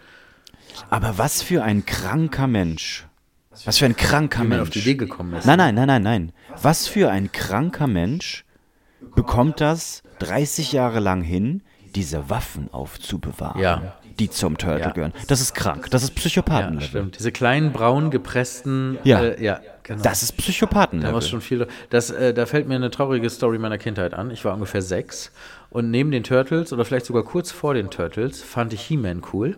Aber 0.90 1.16
was 1.16 1.40
für 1.40 1.62
ein 1.62 1.86
kranker 1.86 2.48
Mensch. 2.48 3.06
Was 3.64 3.78
für 3.78 3.84
ein 3.84 3.94
kranker 3.94 4.42
Wie 4.42 4.48
Mensch. 4.48 4.62
auf 4.62 4.70
die 4.70 4.80
Idee 4.80 4.94
gekommen 4.96 5.34
ist. 5.34 5.44
Nein, 5.46 5.58
nein, 5.58 5.76
nein, 5.76 5.86
nein, 5.86 6.02
nein. 6.02 6.32
Was 6.60 6.88
für 6.88 7.10
ein 7.10 7.30
kranker 7.30 7.86
Mensch 7.86 8.44
bekommt 9.14 9.60
das 9.60 10.02
30 10.20 10.72
Jahre 10.72 11.00
lang 11.00 11.22
hin, 11.22 11.62
diese 11.94 12.28
Waffen 12.30 12.68
aufzubewahren, 12.72 13.60
Ja. 13.60 13.94
die 14.18 14.30
zum 14.30 14.58
Turtle 14.58 14.80
Ja. 14.80 14.90
gehören. 14.90 15.12
Das 15.28 15.40
ist 15.40 15.54
krank. 15.54 15.88
Das 15.90 16.02
ist 16.02 16.10
Ja, 16.10 16.14
Psychopathenlevel. 16.16 16.88
stimmt. 16.88 17.18
Diese 17.18 17.32
kleinen, 17.32 17.72
braun 17.72 18.10
gepressten. 18.10 18.98
Ja. 19.04 19.22
Äh, 19.22 19.42
ja, 19.44 19.60
genau. 19.82 20.02
das 20.02 20.22
ist 20.22 20.32
Da 20.32 20.36
Psychopathenlevel. 20.42 21.14
war 21.14 21.22
schon 21.22 21.40
viel. 21.40 21.66
Das, 21.90 22.10
äh, 22.10 22.34
da 22.34 22.46
fällt 22.46 22.66
mir 22.68 22.74
eine 22.76 22.90
traurige 22.90 23.30
Story 23.30 23.58
meiner 23.58 23.78
Kindheit 23.78 24.14
an. 24.14 24.30
Ich 24.30 24.44
war 24.44 24.54
ungefähr 24.54 24.82
sechs 24.82 25.30
und 25.70 25.90
neben 25.90 26.10
den 26.10 26.22
Turtles 26.24 26.72
oder 26.72 26.84
vielleicht 26.84 27.06
sogar 27.06 27.22
kurz 27.24 27.50
vor 27.52 27.74
den 27.74 27.90
Turtles 27.90 28.42
fand 28.42 28.72
ich 28.72 28.80
He-Man 28.82 29.22
cool. 29.32 29.56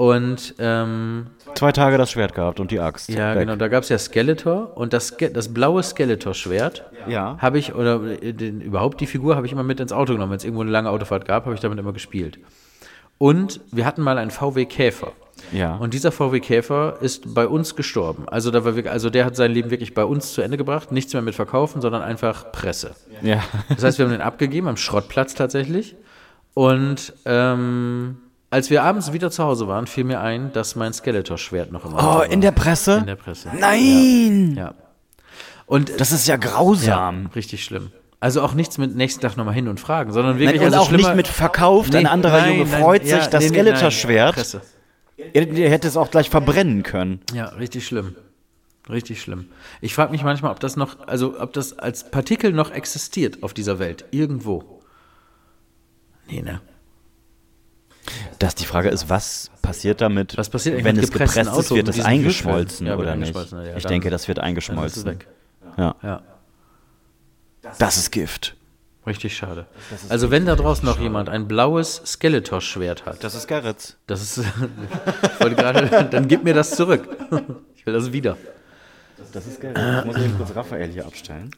Und 0.00 0.54
ähm, 0.58 1.26
Zwei 1.54 1.72
Tage 1.72 1.98
das 1.98 2.10
Schwert 2.10 2.34
gehabt 2.34 2.58
und 2.58 2.70
die 2.70 2.80
Axt. 2.80 3.10
ja, 3.10 3.34
Weg. 3.34 3.40
genau, 3.40 3.56
da 3.56 3.68
gab 3.68 3.82
es 3.82 3.90
ja 3.90 3.98
Skeletor 3.98 4.74
und 4.74 4.94
das, 4.94 5.14
das 5.34 5.52
blaue 5.52 5.82
Skeletor-Schwert 5.82 6.84
Ja. 7.06 7.36
habe 7.38 7.58
ich, 7.58 7.74
oder 7.74 8.02
äh, 8.22 8.32
den, 8.32 8.62
überhaupt 8.62 9.02
die 9.02 9.06
Figur 9.06 9.36
habe 9.36 9.44
ich 9.44 9.52
immer 9.52 9.62
mit 9.62 9.78
ins 9.78 9.92
Auto 9.92 10.14
genommen. 10.14 10.30
Wenn 10.30 10.38
es 10.38 10.44
irgendwo 10.44 10.62
eine 10.62 10.70
lange 10.70 10.88
Autofahrt 10.88 11.26
gab, 11.26 11.44
habe 11.44 11.54
ich 11.54 11.60
damit 11.60 11.78
immer 11.78 11.92
gespielt. 11.92 12.38
Und 13.18 13.60
wir 13.72 13.84
hatten 13.84 14.00
mal 14.00 14.16
einen 14.16 14.30
VW 14.30 14.64
Käfer. 14.64 15.12
Ja. 15.52 15.76
Und 15.76 15.92
dieser 15.92 16.12
VW 16.12 16.40
Käfer 16.40 16.96
ist 17.02 17.34
bei 17.34 17.46
uns 17.46 17.76
gestorben. 17.76 18.26
Also, 18.26 18.50
da 18.50 18.64
war 18.64 18.76
wirklich, 18.76 18.90
also 18.92 19.10
der 19.10 19.26
hat 19.26 19.36
sein 19.36 19.52
Leben 19.52 19.70
wirklich 19.70 19.92
bei 19.92 20.04
uns 20.04 20.32
zu 20.32 20.40
Ende 20.40 20.56
gebracht. 20.56 20.92
Nichts 20.92 21.12
mehr 21.12 21.20
mit 21.20 21.34
Verkaufen, 21.34 21.82
sondern 21.82 22.00
einfach 22.00 22.52
Presse. 22.52 22.92
Ja. 23.20 23.42
Das 23.68 23.84
heißt, 23.84 23.98
wir 23.98 24.06
haben 24.06 24.12
den 24.12 24.22
abgegeben 24.22 24.66
am 24.66 24.78
Schrottplatz 24.78 25.34
tatsächlich. 25.34 25.94
Und 26.54 27.12
ähm, 27.26 28.16
als 28.50 28.68
wir 28.70 28.82
abends 28.82 29.12
wieder 29.12 29.30
zu 29.30 29.44
Hause 29.44 29.68
waren, 29.68 29.86
fiel 29.86 30.04
mir 30.04 30.20
ein, 30.20 30.52
dass 30.52 30.74
mein 30.76 30.92
Skeletor-Schwert 30.92 31.70
noch 31.72 31.84
im 31.84 31.94
Auto 31.94 32.04
Oh, 32.06 32.14
war. 32.18 32.26
in 32.26 32.40
der 32.40 32.50
Presse? 32.52 32.98
In 32.98 33.06
der 33.06 33.16
Presse. 33.16 33.50
Nein! 33.58 34.54
Ja. 34.56 34.74
Und 35.66 36.00
Das 36.00 36.10
ist 36.12 36.26
ja 36.26 36.36
grausam. 36.36 37.24
ja, 37.24 37.30
richtig 37.34 37.64
schlimm. 37.64 37.92
Also 38.18 38.42
auch 38.42 38.52
nichts 38.54 38.76
mit 38.76 38.94
nächsten 38.96 39.20
Tag 39.22 39.36
nochmal 39.36 39.54
hin 39.54 39.68
und 39.68 39.80
fragen, 39.80 40.12
sondern 40.12 40.38
wirklich 40.38 40.60
Nein, 40.60 40.68
und 40.68 40.74
also 40.74 40.86
auch 40.86 40.90
nicht 40.96 41.14
mit 41.14 41.28
verkauft. 41.28 41.94
Ein 41.94 42.02
Nee, 42.02 42.08
anderer 42.08 42.38
nein, 42.42 42.58
Junge 42.58 42.70
nein, 42.70 42.82
freut 42.82 43.04
ja, 43.04 43.20
sich, 43.20 43.28
das 43.30 43.44
nee, 43.44 43.50
nein, 43.50 43.66
Skeletor-Schwert. 43.66 44.34
Presse. 44.34 44.60
Er, 45.16 45.48
er 45.48 45.70
hätte 45.70 45.86
es 45.88 45.96
auch 45.96 46.10
gleich 46.10 46.28
verbrennen 46.28 46.82
können. 46.82 47.20
Ja, 47.32 47.46
richtig 47.46 47.86
schlimm. 47.86 48.16
Richtig 48.90 49.22
schlimm. 49.22 49.46
Ich 49.80 49.94
frage 49.94 50.10
mich 50.10 50.24
manchmal, 50.24 50.50
ob 50.50 50.58
das 50.60 50.76
noch, 50.76 51.06
also 51.06 51.40
ob 51.40 51.52
das 51.52 51.78
als 51.78 52.10
Partikel 52.10 52.52
noch 52.52 52.72
existiert 52.72 53.42
auf 53.42 53.54
dieser 53.54 53.78
Welt. 53.78 54.04
Irgendwo. 54.10 54.80
Nee, 56.28 56.42
ne? 56.42 56.60
Dass 58.38 58.54
die 58.54 58.64
Frage 58.64 58.88
ist, 58.88 59.08
was 59.08 59.50
passiert 59.62 60.00
damit, 60.00 60.36
Was 60.38 60.48
passiert 60.48 60.82
wenn 60.84 60.96
es 60.98 61.10
gepresst 61.10 61.36
ist, 61.36 61.48
Auto, 61.48 61.74
wird 61.76 61.88
diesen 61.88 62.04
eingeschmolzen? 62.04 62.86
Ja, 62.86 62.96
oder 62.96 63.14
nicht? 63.16 63.36
eingeschmolzen, 63.36 63.66
ja, 63.70 63.76
ich 63.76 63.84
denke, 63.86 64.10
das 64.10 64.28
wird 64.28 64.38
eingeschmolzen. 64.38 65.18
Ja. 65.76 65.94
Ja, 66.02 66.22
Das 67.78 67.96
ist 67.96 68.10
Gift. 68.10 68.56
richtig 69.06 69.36
schade. 69.36 69.66
Also 70.08 70.30
wenn 70.30 70.46
da 70.46 70.56
draußen 70.56 70.84
noch 70.86 70.98
jemand 71.00 71.28
ein 71.28 71.46
blaues 71.48 72.02
Skeletor-Schwert 72.06 73.06
hat, 73.06 73.22
Das 73.24 73.34
ist 73.34 73.46
Gerritz. 73.46 73.96
das 74.06 74.22
ist, 74.22 74.38
ich 75.34 75.40
wollte 75.40 75.56
gerade, 75.56 76.08
dann 76.10 76.26
gib 76.28 76.44
mir 76.44 76.54
das 76.54 76.70
zurück. 76.76 77.08
Ich 77.76 77.84
will 77.86 77.94
das 77.94 78.12
wieder. 78.12 78.36
Das 79.32 79.46
ist 79.46 79.60
Gerritz. 79.60 79.78
Ich 80.00 80.04
muss 80.06 80.16
eben 80.16 80.36
kurz 80.36 80.54
Raphael 80.56 80.90
hier 80.90 81.06
abstellen. 81.06 81.50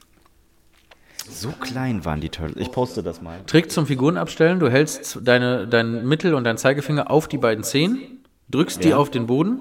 So 1.29 1.51
klein 1.53 2.05
waren 2.05 2.21
die 2.21 2.29
Turtles. 2.29 2.61
Ich 2.61 2.73
poste 2.73 3.03
das 3.03 3.23
mal. 3.23 3.41
Trick 3.47 3.71
zum 3.71 3.87
Figuren 3.87 4.17
abstellen. 4.17 4.59
Du 4.59 4.69
hältst 4.69 5.19
deine, 5.23 5.67
dein 5.69 6.07
Mittel- 6.07 6.35
und 6.35 6.45
dein 6.45 6.59
Zeigefinger 6.59 7.11
auf 7.11 7.29
die 7.29 7.39
beiden 7.39 7.65
Zehen, 7.65 8.25
drückst 8.51 8.83
die 8.85 8.89
Ja. 8.91 8.97
auf 8.97 9.11
den 9.11 9.27
Boden, 9.27 9.61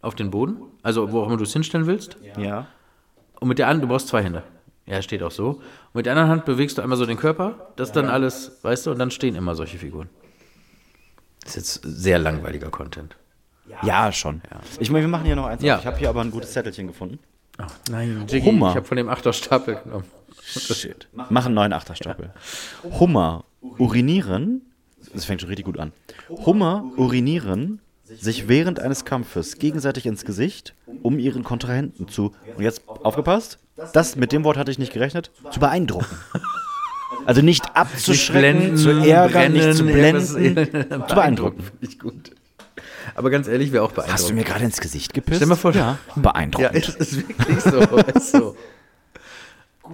auf 0.00 0.14
den 0.14 0.30
Boden, 0.30 0.56
also 0.82 1.12
wo 1.12 1.20
auch 1.22 1.26
immer 1.26 1.36
du 1.36 1.44
es 1.44 1.52
hinstellen 1.52 1.86
willst. 1.86 2.16
Ja. 2.38 2.66
Und 3.40 3.48
mit 3.48 3.58
der 3.58 3.68
anderen, 3.68 3.88
du 3.88 3.94
brauchst 3.94 4.08
zwei 4.08 4.22
Hände. 4.22 4.42
Ja, 4.86 5.02
steht 5.02 5.22
auch 5.22 5.30
so. 5.30 5.48
Und 5.50 5.94
mit 5.94 6.06
der 6.06 6.14
anderen 6.14 6.30
Hand 6.30 6.44
bewegst 6.46 6.78
du 6.78 6.82
einmal 6.82 6.96
so 6.96 7.04
den 7.04 7.18
Körper, 7.18 7.68
das 7.76 7.92
dann 7.92 8.06
alles, 8.06 8.58
weißt 8.62 8.86
du, 8.86 8.90
und 8.90 8.98
dann 8.98 9.10
stehen 9.10 9.34
immer 9.36 9.54
solche 9.54 9.76
Figuren. 9.78 10.08
Das 11.42 11.56
ist 11.56 11.84
jetzt 11.84 12.00
sehr 12.00 12.18
langweiliger 12.18 12.70
Content. 12.70 13.16
Ja, 13.82 14.10
schon. 14.12 14.40
Ich 14.80 14.90
meine, 14.90 15.04
wir 15.04 15.08
machen 15.10 15.26
hier 15.26 15.36
noch 15.36 15.46
eins. 15.46 15.62
Ja. 15.62 15.74
auf. 15.74 15.80
Ich 15.82 15.86
habe 15.86 15.98
hier 15.98 16.08
aber 16.08 16.22
ein 16.22 16.30
gutes 16.30 16.52
Zettelchen 16.52 16.86
gefunden. 16.86 17.18
Nein, 17.90 18.24
Jiggy, 18.28 18.46
Hummer. 18.46 18.70
ich 18.70 18.76
habe 18.76 18.86
von 18.86 18.96
dem 18.96 19.08
Achterstapel 19.10 19.78
genommen. 19.84 20.04
Shit. 20.48 21.08
Mach 21.12 21.46
einen 21.46 21.54
neuen 21.54 21.72
Achterstapel. 21.72 22.32
Hummer 22.98 23.44
urinieren, 23.60 24.62
das 25.12 25.24
fängt 25.24 25.40
schon 25.40 25.48
richtig 25.48 25.66
gut 25.66 25.78
an. 25.78 25.92
Hummer 26.28 26.84
urinieren 26.96 27.80
sich 28.04 28.48
während 28.48 28.80
eines 28.80 29.04
Kampfes 29.04 29.58
gegenseitig 29.58 30.06
ins 30.06 30.24
Gesicht, 30.24 30.74
um 31.02 31.18
ihren 31.18 31.44
Kontrahenten 31.44 32.08
zu, 32.08 32.34
und 32.56 32.62
jetzt 32.62 32.82
aufgepasst, 32.88 33.58
das 33.92 34.16
mit 34.16 34.32
dem 34.32 34.44
Wort 34.44 34.56
hatte 34.56 34.70
ich 34.70 34.78
nicht 34.78 34.92
gerechnet, 34.92 35.30
zu 35.50 35.60
beeindrucken. 35.60 36.06
Also 37.26 37.42
nicht 37.42 37.76
abzuschrecken, 37.76 38.76
zu 38.78 38.90
ärgern, 38.90 39.52
nicht 39.52 39.74
zu 39.74 39.84
blenden, 39.84 40.24
zu 40.26 41.14
beeindrucken. 41.14 41.62
Finde 41.62 41.86
ich 41.86 41.98
gut. 41.98 42.30
Aber 43.14 43.28
ganz 43.30 43.48
ehrlich, 43.48 43.72
wäre 43.72 43.82
auch 43.84 43.92
beeindruckend. 43.92 44.12
Hast 44.22 44.30
du 44.30 44.34
mir 44.34 44.44
gerade 44.44 44.64
ins 44.64 44.80
Gesicht 44.80 45.12
gepisst? 45.12 45.36
Stell 45.36 45.48
mal 45.48 45.56
vor, 45.56 45.74
ja, 45.74 45.98
Ja, 46.16 46.22
beeindruckend. 46.22 46.76
es 46.88 46.94
ist 46.96 47.28
wirklich 47.28 47.60
so. 47.60 47.78
ist 47.78 48.32
so. 48.32 48.56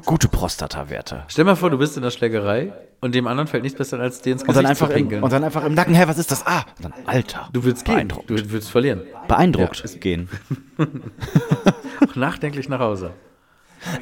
Gute 0.04 0.28
Prostatawerte. 0.28 1.24
Stell 1.28 1.44
mal 1.44 1.56
vor, 1.56 1.70
du 1.70 1.78
bist 1.78 1.96
in 1.96 2.02
der 2.02 2.10
Schlägerei 2.10 2.72
und 3.00 3.14
dem 3.14 3.26
anderen 3.26 3.46
fällt 3.46 3.62
nichts 3.62 3.78
besser, 3.78 3.98
als 4.00 4.20
dir 4.22 4.32
ins 4.32 4.42
Und 4.42 4.48
Gesicht 4.48 4.64
dann, 4.64 4.70
einfach 4.70 4.86
zu 4.88 4.92
im, 4.92 4.98
pinkeln. 4.98 5.22
und 5.22 5.32
dann 5.32 5.44
einfach 5.44 5.64
im 5.64 5.74
Nacken, 5.74 5.94
hä, 5.94 6.04
was 6.06 6.18
ist 6.18 6.30
das? 6.30 6.46
Ah, 6.46 6.64
und 6.76 6.84
dann, 6.84 6.92
Alter. 7.06 7.48
du 7.52 7.64
willst 7.64 7.84
gehen. 7.84 7.94
beeindruckt. 7.94 8.30
Du 8.30 8.50
willst 8.50 8.70
verlieren. 8.70 9.02
beeindruckt 9.28 10.00
gehen. 10.00 10.28
Auch 12.08 12.14
nachdenklich 12.16 12.68
nach 12.68 12.80
Hause. 12.80 13.12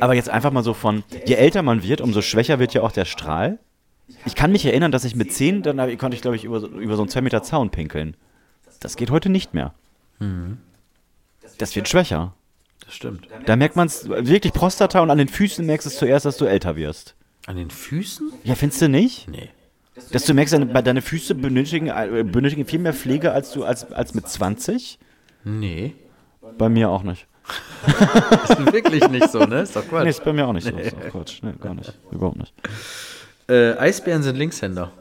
Aber 0.01 0.15
jetzt 0.15 0.29
einfach 0.31 0.51
mal 0.53 0.63
so 0.63 0.75
von, 0.75 1.03
je 1.27 1.35
älter 1.35 1.63
man 1.63 1.83
wird, 1.83 2.01
umso 2.01 2.23
schwächer 2.23 2.59
wird 2.59 2.73
ja 2.75 2.83
auch 2.83 2.93
der 2.93 3.05
Strahl. 3.05 3.59
Ich 4.25 4.35
kann 4.35 4.53
mich 4.53 4.65
erinnern, 4.65 4.93
dass 4.93 5.05
ich 5.05 5.17
mit 5.17 5.33
10, 5.33 5.63
dann 5.63 5.77
konnte 5.99 6.15
ich, 6.15 6.23
glaube 6.23 6.37
ich, 6.37 6.45
über, 6.45 6.61
so- 6.61 6.69
über 6.69 6.97
so 6.97 7.03
einen 7.03 7.09
2 7.09 7.21
Meter 7.23 7.43
Zaun 7.43 7.71
pinkeln. 7.71 8.17
Das 8.81 8.97
geht 8.97 9.11
heute 9.11 9.29
nicht 9.29 9.55
mehr. 9.55 9.75
Das 11.59 11.75
wird 11.75 11.89
schwächer. 11.89 12.35
Das 12.85 12.95
stimmt. 12.95 13.29
Da 13.47 13.57
merkt 13.57 13.77
man 13.77 13.87
es 13.87 14.09
wirklich 14.09 14.53
Prostata 14.53 15.01
und 15.01 15.11
an 15.11 15.19
den 15.19 15.29
Füßen 15.29 15.65
merkst 15.65 15.87
du 15.87 15.91
es 15.91 15.97
zuerst, 15.99 16.27
dass 16.27 16.37
du 16.37 16.45
älter 16.47 16.77
wirst. 16.77 17.15
An 17.47 17.57
den 17.57 17.71
Füßen? 17.71 18.33
Ja, 18.45 18.55
findest 18.55 18.83
du 18.83 18.89
nicht? 18.89 19.29
Nee. 19.29 19.51
Dass 20.11 20.25
du 20.25 20.35
merkst, 20.35 20.55
deine, 20.55 20.83
deine 20.83 21.03
Füße 21.03 21.35
benötigen, 21.35 21.89
äh, 21.89 22.25
benötigen 22.25 22.65
viel 22.65 22.79
mehr 22.79 22.95
Pflege 22.95 23.33
als 23.33 23.53
du 23.53 23.65
als, 23.65 23.93
als 23.93 24.15
mit 24.15 24.29
20? 24.29 24.99
Nee. 25.45 25.95
Bei 26.59 26.69
mir 26.69 26.89
auch 26.89 27.03
nicht. 27.03 27.27
Ist 28.49 28.73
wirklich 28.73 29.09
nicht 29.09 29.31
so, 29.31 29.41
ne? 29.45 29.63
Ist 29.63 29.75
doch 29.75 29.83
Nee, 29.83 29.89
Quatsch. 29.89 30.07
ist 30.07 30.25
bei 30.25 30.33
mir 30.33 30.47
auch 30.47 30.53
nicht 30.53 30.67
so. 30.67 30.77
Ist 30.77 30.95
auch 30.97 31.11
Quatsch. 31.11 31.43
Nee, 31.43 31.53
gar 31.61 31.75
nicht. 31.75 31.93
Überhaupt 32.13 32.37
nicht. 32.39 32.55
Äh, 33.49 33.73
Eisbären 33.77 34.23
sind 34.23 34.37
Linkshänder. 34.37 34.93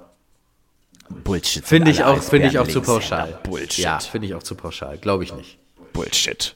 Bullshit. 1.23 1.63
Finde 1.65 1.91
ich 1.91 2.03
auch, 2.03 2.21
finde 2.21 2.47
ich 2.47 2.57
auch 2.57 2.67
zu 2.67 2.81
pauschal. 2.81 3.39
Bullshit. 3.43 3.83
Ja, 3.83 3.99
finde 3.99 4.27
ich 4.27 4.33
auch 4.33 4.43
zu 4.43 4.55
pauschal. 4.55 4.97
Glaube 4.97 5.23
ich 5.23 5.33
nicht. 5.35 5.59
Bullshit. 5.93 6.55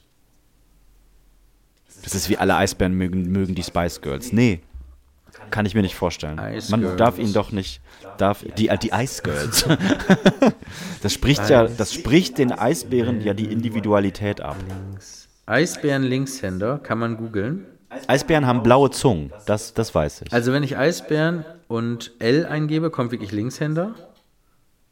Das 2.06 2.14
ist 2.14 2.28
wie 2.28 2.38
alle 2.38 2.54
Eisbären 2.54 2.92
mögen, 2.92 3.32
mögen 3.32 3.56
die 3.56 3.64
Spice 3.64 4.00
Girls. 4.00 4.32
Nee. 4.32 4.60
Kann 5.50 5.66
ich 5.66 5.74
mir 5.74 5.82
nicht 5.82 5.96
vorstellen. 5.96 6.38
Ice 6.38 6.70
Man 6.70 6.82
Girls. 6.82 6.96
darf 6.96 7.18
ihn 7.18 7.32
doch 7.32 7.50
nicht. 7.50 7.80
Darf, 8.16 8.44
die, 8.56 8.68
äh, 8.68 8.78
die 8.78 8.90
Ice 8.92 9.22
Girls. 9.24 9.66
das 11.02 11.12
spricht 11.12 11.50
ja, 11.50 11.66
das 11.66 11.92
spricht 11.92 12.38
den 12.38 12.52
Eisbären 12.52 13.20
ja 13.22 13.34
die 13.34 13.46
Individualität 13.46 14.40
ab. 14.40 14.56
Eisbären 15.46 16.04
Linkshänder 16.04 16.78
kann 16.78 17.00
man 17.00 17.16
googeln. 17.16 17.66
Eisbären 18.06 18.46
haben 18.46 18.62
blaue 18.62 18.92
Zungen. 18.92 19.32
Das, 19.46 19.74
das 19.74 19.92
weiß 19.92 20.22
ich. 20.22 20.32
Also 20.32 20.52
wenn 20.52 20.62
ich 20.62 20.76
Eisbären 20.76 21.44
und 21.66 22.12
L 22.20 22.46
eingebe, 22.46 22.90
kommt 22.90 23.10
wirklich 23.10 23.32
Linkshänder. 23.32 23.96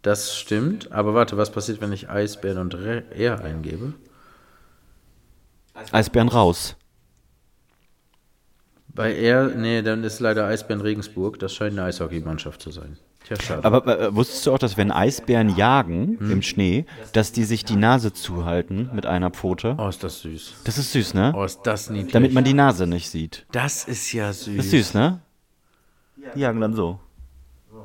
Das 0.02 0.36
stimmt. 0.36 0.90
Aber 0.90 1.14
warte, 1.14 1.36
was 1.36 1.52
passiert, 1.52 1.80
wenn 1.80 1.92
ich 1.92 2.10
Eisbären 2.10 2.58
und 2.58 2.74
R 2.74 3.40
eingebe? 3.40 3.92
Eisbären 5.92 6.28
raus. 6.28 6.74
Bei 8.94 9.14
R, 9.16 9.48
nee, 9.56 9.82
dann 9.82 10.04
ist 10.04 10.20
leider 10.20 10.46
Eisbären 10.46 10.80
Regensburg. 10.80 11.38
Das 11.40 11.52
scheint 11.54 11.72
eine 11.72 11.84
Eishockeymannschaft 11.84 12.60
zu 12.62 12.70
sein. 12.70 12.96
Tja, 13.26 13.36
schade. 13.40 13.64
Aber 13.64 13.98
äh, 14.00 14.14
wusstest 14.14 14.46
du 14.46 14.52
auch, 14.52 14.58
dass 14.58 14.76
wenn 14.76 14.92
Eisbären 14.92 15.56
jagen 15.56 16.18
im 16.30 16.42
Schnee, 16.42 16.84
dass 17.12 17.32
die 17.32 17.44
sich 17.44 17.64
die 17.64 17.76
Nase 17.76 18.12
zuhalten 18.12 18.90
mit 18.94 19.06
einer 19.06 19.30
Pfote? 19.30 19.76
oh, 19.78 19.88
ist 19.88 20.04
das 20.04 20.20
süß. 20.20 20.54
Das 20.64 20.76
ist 20.78 20.92
süß, 20.92 21.14
ne? 21.14 21.32
Oh, 21.34 21.42
ist 21.42 21.60
das 21.64 21.88
niedlich. 21.90 22.12
Damit 22.12 22.32
man 22.34 22.44
die 22.44 22.52
Nase 22.52 22.86
nicht 22.86 23.08
sieht. 23.10 23.46
das 23.50 23.84
ist 23.84 24.12
ja 24.12 24.32
süß. 24.32 24.56
Das 24.58 24.66
ist 24.66 24.70
süß, 24.72 24.94
ne? 24.94 25.20
Die 26.36 26.40
jagen 26.40 26.60
dann 26.60 26.74
so. 26.74 27.00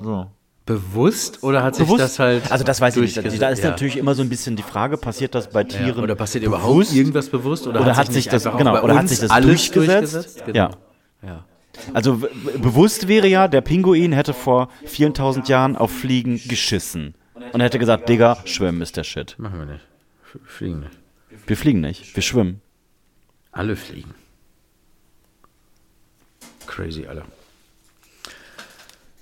So. 0.04 0.28
Bewusst 0.65 1.41
oder 1.41 1.63
hat 1.63 1.76
sich 1.76 1.86
Bewusst? 1.86 2.02
das 2.02 2.19
halt 2.19 2.52
also 2.52 2.63
das 2.63 2.80
weiß 2.80 2.95
ich 2.98 3.02
nicht. 3.02 3.15
durchgesetzt? 3.15 3.41
Da 3.41 3.50
ist 3.50 3.63
Ja. 3.63 3.72
natürlich 3.72 3.98
immer 3.98 4.13
so 4.13 4.22
ein 4.22 4.30
bisschen 4.30 4.56
die 4.56 4.62
Frage, 4.63 4.98
passiert 4.98 5.34
das 5.34 5.50
bei 5.50 5.62
Ja, 5.62 5.67
Tieren 5.67 6.04
oder 6.04 6.13
passiert 6.15 6.43
überhaupt 6.43 6.67
bewusst? 6.74 6.93
irgendwas 6.95 7.30
bewusst 7.30 7.65
oder, 7.65 7.82
Oder 7.82 7.95
hat 7.98 8.12
sich 8.13 8.28
das- 8.28 8.43
genau, 8.43 8.80
oder 8.84 8.95
hat 8.95 9.10
sich 9.10 9.19
das 9.19 9.32
alles 9.32 9.72
durchgesetzt? 9.72 10.43
Genau. 10.45 10.58
Ja. 10.58 10.69
Ja. 11.21 11.45
Also 11.93 12.17
bewusst 12.58 13.08
wäre 13.08 13.27
ja, 13.27 13.47
der 13.47 13.62
Pinguin 13.62 14.12
hätte 14.12 14.34
vor 14.34 14.69
vielen 14.86 15.13
tausend 15.13 15.47
Jahren 15.47 15.75
auf 15.77 15.91
Fliegen 15.91 16.41
geschissen. 16.47 17.15
Und 17.53 17.62
hätte 17.62 17.79
gesagt, 17.79 18.10
Digga, 18.10 18.38
schwimmen 18.45 18.82
ist 18.82 18.97
der 18.97 19.03
Shit. 19.03 19.36
Machen 19.38 19.60
wir 19.60 19.65
nicht. 19.65 19.86
F- 20.23 20.39
Fliegen 20.45 20.79
nicht. 20.82 20.97
Wir 21.47 21.55
fliegen 21.58 21.82
nicht, 21.82 22.15
wir 22.15 22.21
schwimmen. 22.23 22.62
Alle 23.51 23.75
fliegen. 23.75 24.13
Crazy 26.67 27.08
alle. 27.08 27.23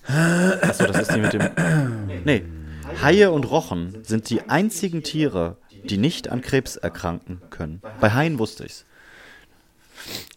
Achso, 0.07 0.85
das 0.85 1.01
ist 1.01 1.15
die 1.15 1.19
mit 1.19 1.33
dem. 1.33 1.49
Nee. 2.25 2.43
Haie 3.01 3.31
und 3.31 3.43
Rochen 3.49 4.03
sind 4.03 4.29
die 4.29 4.49
einzigen 4.49 5.03
Tiere, 5.03 5.57
die 5.83 5.97
nicht 5.97 6.29
an 6.29 6.41
Krebs 6.41 6.75
erkranken 6.77 7.41
können. 7.49 7.81
Bei 7.99 8.11
Haien 8.11 8.39
wusste 8.39 8.65
ich's. 8.65 8.85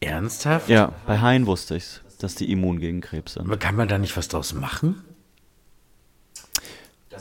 Ernsthaft? 0.00 0.68
Ja, 0.68 0.92
bei 1.06 1.18
Haien 1.20 1.46
wusste 1.46 1.76
ich's, 1.76 2.00
dass 2.18 2.34
die 2.34 2.50
immun 2.50 2.80
gegen 2.80 3.00
Krebs 3.00 3.34
sind. 3.34 3.46
Aber 3.46 3.56
kann 3.56 3.76
man 3.76 3.88
da 3.88 3.98
nicht 3.98 4.16
was 4.16 4.28
draus 4.28 4.54
machen? 4.54 5.02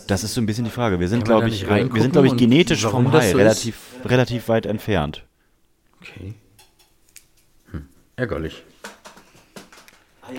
Das 0.07 0.23
ist 0.23 0.33
so 0.33 0.41
ein 0.41 0.45
bisschen 0.45 0.65
die 0.65 0.71
Frage. 0.71 0.99
Wir 0.99 1.09
sind, 1.09 1.25
glaube 1.25 1.49
ich, 1.49 1.67
wir 1.67 2.01
sind, 2.01 2.11
glaube 2.11 2.27
ich, 2.27 2.37
genetisch 2.37 2.85
vom 2.85 3.11
Hai 3.11 3.21
so 3.21 3.27
ist? 3.27 3.35
relativ, 3.35 3.79
relativ 4.05 4.47
weit 4.47 4.65
entfernt. 4.65 5.23
Okay. 6.01 6.33
Hm. 7.71 7.87
Ärgerlich. 8.15 8.63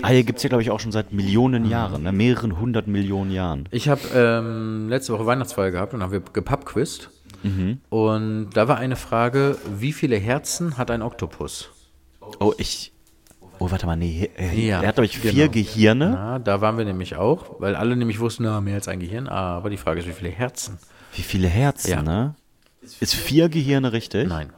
Haie 0.03 0.23
gibt 0.23 0.37
es 0.37 0.43
ja, 0.43 0.49
glaube 0.49 0.63
ich, 0.63 0.71
auch 0.71 0.79
schon 0.79 0.91
seit 0.91 1.11
Millionen 1.11 1.65
Jahren, 1.65 2.03
ne? 2.03 2.11
mehreren 2.11 2.59
hundert 2.59 2.87
Millionen 2.87 3.29
Jahren. 3.31 3.67
Ich 3.71 3.89
habe 3.89 4.01
ähm, 4.13 4.87
letzte 4.89 5.13
Woche 5.13 5.25
Weihnachtsfeier 5.25 5.71
gehabt 5.71 5.93
und 5.93 6.01
haben 6.01 6.11
wir 6.11 6.21
gepubquizt. 6.21 7.09
Und 7.89 8.51
da 8.53 8.67
war 8.67 8.77
eine 8.77 8.95
Frage, 8.95 9.57
wie 9.75 9.93
viele 9.93 10.15
Herzen 10.15 10.77
hat 10.77 10.91
ein 10.91 11.01
Oktopus? 11.01 11.69
Oh, 12.39 12.53
ich. 12.57 12.91
Oh, 13.59 13.69
warte 13.69 13.85
mal, 13.85 13.95
nee. 13.95 14.29
Äh, 14.37 14.67
Ja, 14.67 14.81
er 14.81 14.87
hat, 14.89 14.95
glaube 14.95 15.05
ich, 15.05 15.17
vier 15.19 15.33
genau. 15.49 15.51
Gehirne. 15.51 16.09
Na, 16.11 16.39
da 16.39 16.61
waren 16.61 16.77
wir 16.77 16.85
nämlich 16.85 17.15
auch, 17.15 17.59
weil 17.59 17.75
alle 17.75 17.95
nämlich 17.95 18.19
wussten, 18.19 18.43
na, 18.43 18.59
mehr 18.61 18.75
als 18.75 18.87
ein 18.87 18.99
Gehirn. 18.99 19.27
Aber 19.27 19.69
die 19.69 19.77
Frage 19.77 19.99
ist, 19.99 20.07
wie 20.07 20.13
viele 20.13 20.29
Herzen? 20.29 20.79
Wie 21.13 21.21
viele 21.21 21.47
Herzen, 21.47 21.89
Ja. 21.91 22.01
ne? 22.01 22.35
Ist 22.99 23.13
vier 23.13 23.49
Gehirne 23.49 23.93
richtig? 23.93 24.27
Nein. 24.27 24.51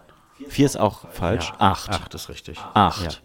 Vier 0.47 0.65
ist 0.65 0.77
auch 0.77 1.09
falsch. 1.11 1.49
Ja. 1.49 1.71
Acht. 1.71 1.89
Acht 1.89 2.13
ist 2.13 2.29
richtig. 2.29 2.57
Acht. 2.73 3.21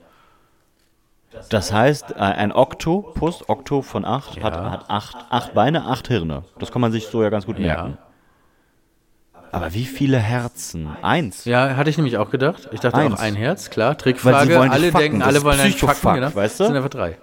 Das 1.51 1.73
heißt, 1.73 2.13
äh, 2.13 2.15
ein 2.15 2.53
Oktopus, 2.53 3.49
Okto 3.49 3.83
von 3.83 4.05
acht, 4.05 4.43
hat, 4.43 4.55
Ja. 4.55 4.71
hat 4.71 4.91
acht, 4.91 5.17
acht 5.31 5.55
Beine, 5.55 5.85
acht 5.85 6.09
Hirne. 6.09 6.43
Das 6.59 6.73
kann 6.73 6.81
man 6.81 6.91
sich 6.91 7.07
so 7.07 7.23
ja 7.23 7.29
ganz 7.29 7.47
gut 7.47 7.59
merken. 7.59 7.99
Aber 9.53 9.75
wie 9.75 9.85
viele 9.85 10.19
Herzen? 10.19 10.89
Eins. 11.03 11.45
Ja, 11.45 11.77
hatte 11.77 11.91
ich 11.91 11.97
nämlich 11.97 12.19
auch 12.19 12.31
gedacht. 12.31 12.69
Ich 12.73 12.81
dachte 12.81 12.99
Eins. 12.99 13.15
auch 13.15 13.19
ein 13.19 13.35
Herz, 13.35 13.71
klar. 13.71 13.91
Weil 13.91 13.97
Trickfrage. 13.97 14.49
dich 14.49 14.59
alle 14.59 14.93
fucken, 14.93 14.99
denken, 14.99 15.23
alle 15.23 15.43
wollen 15.43 15.61
einen 15.61 15.73
fucken, 15.73 16.15
genau. 16.15 16.35
weißt 16.35 16.61
du? 16.61 16.65
Das 16.65 16.69
sind 16.69 16.77
einfach 16.77 16.91
drei. 16.91 17.19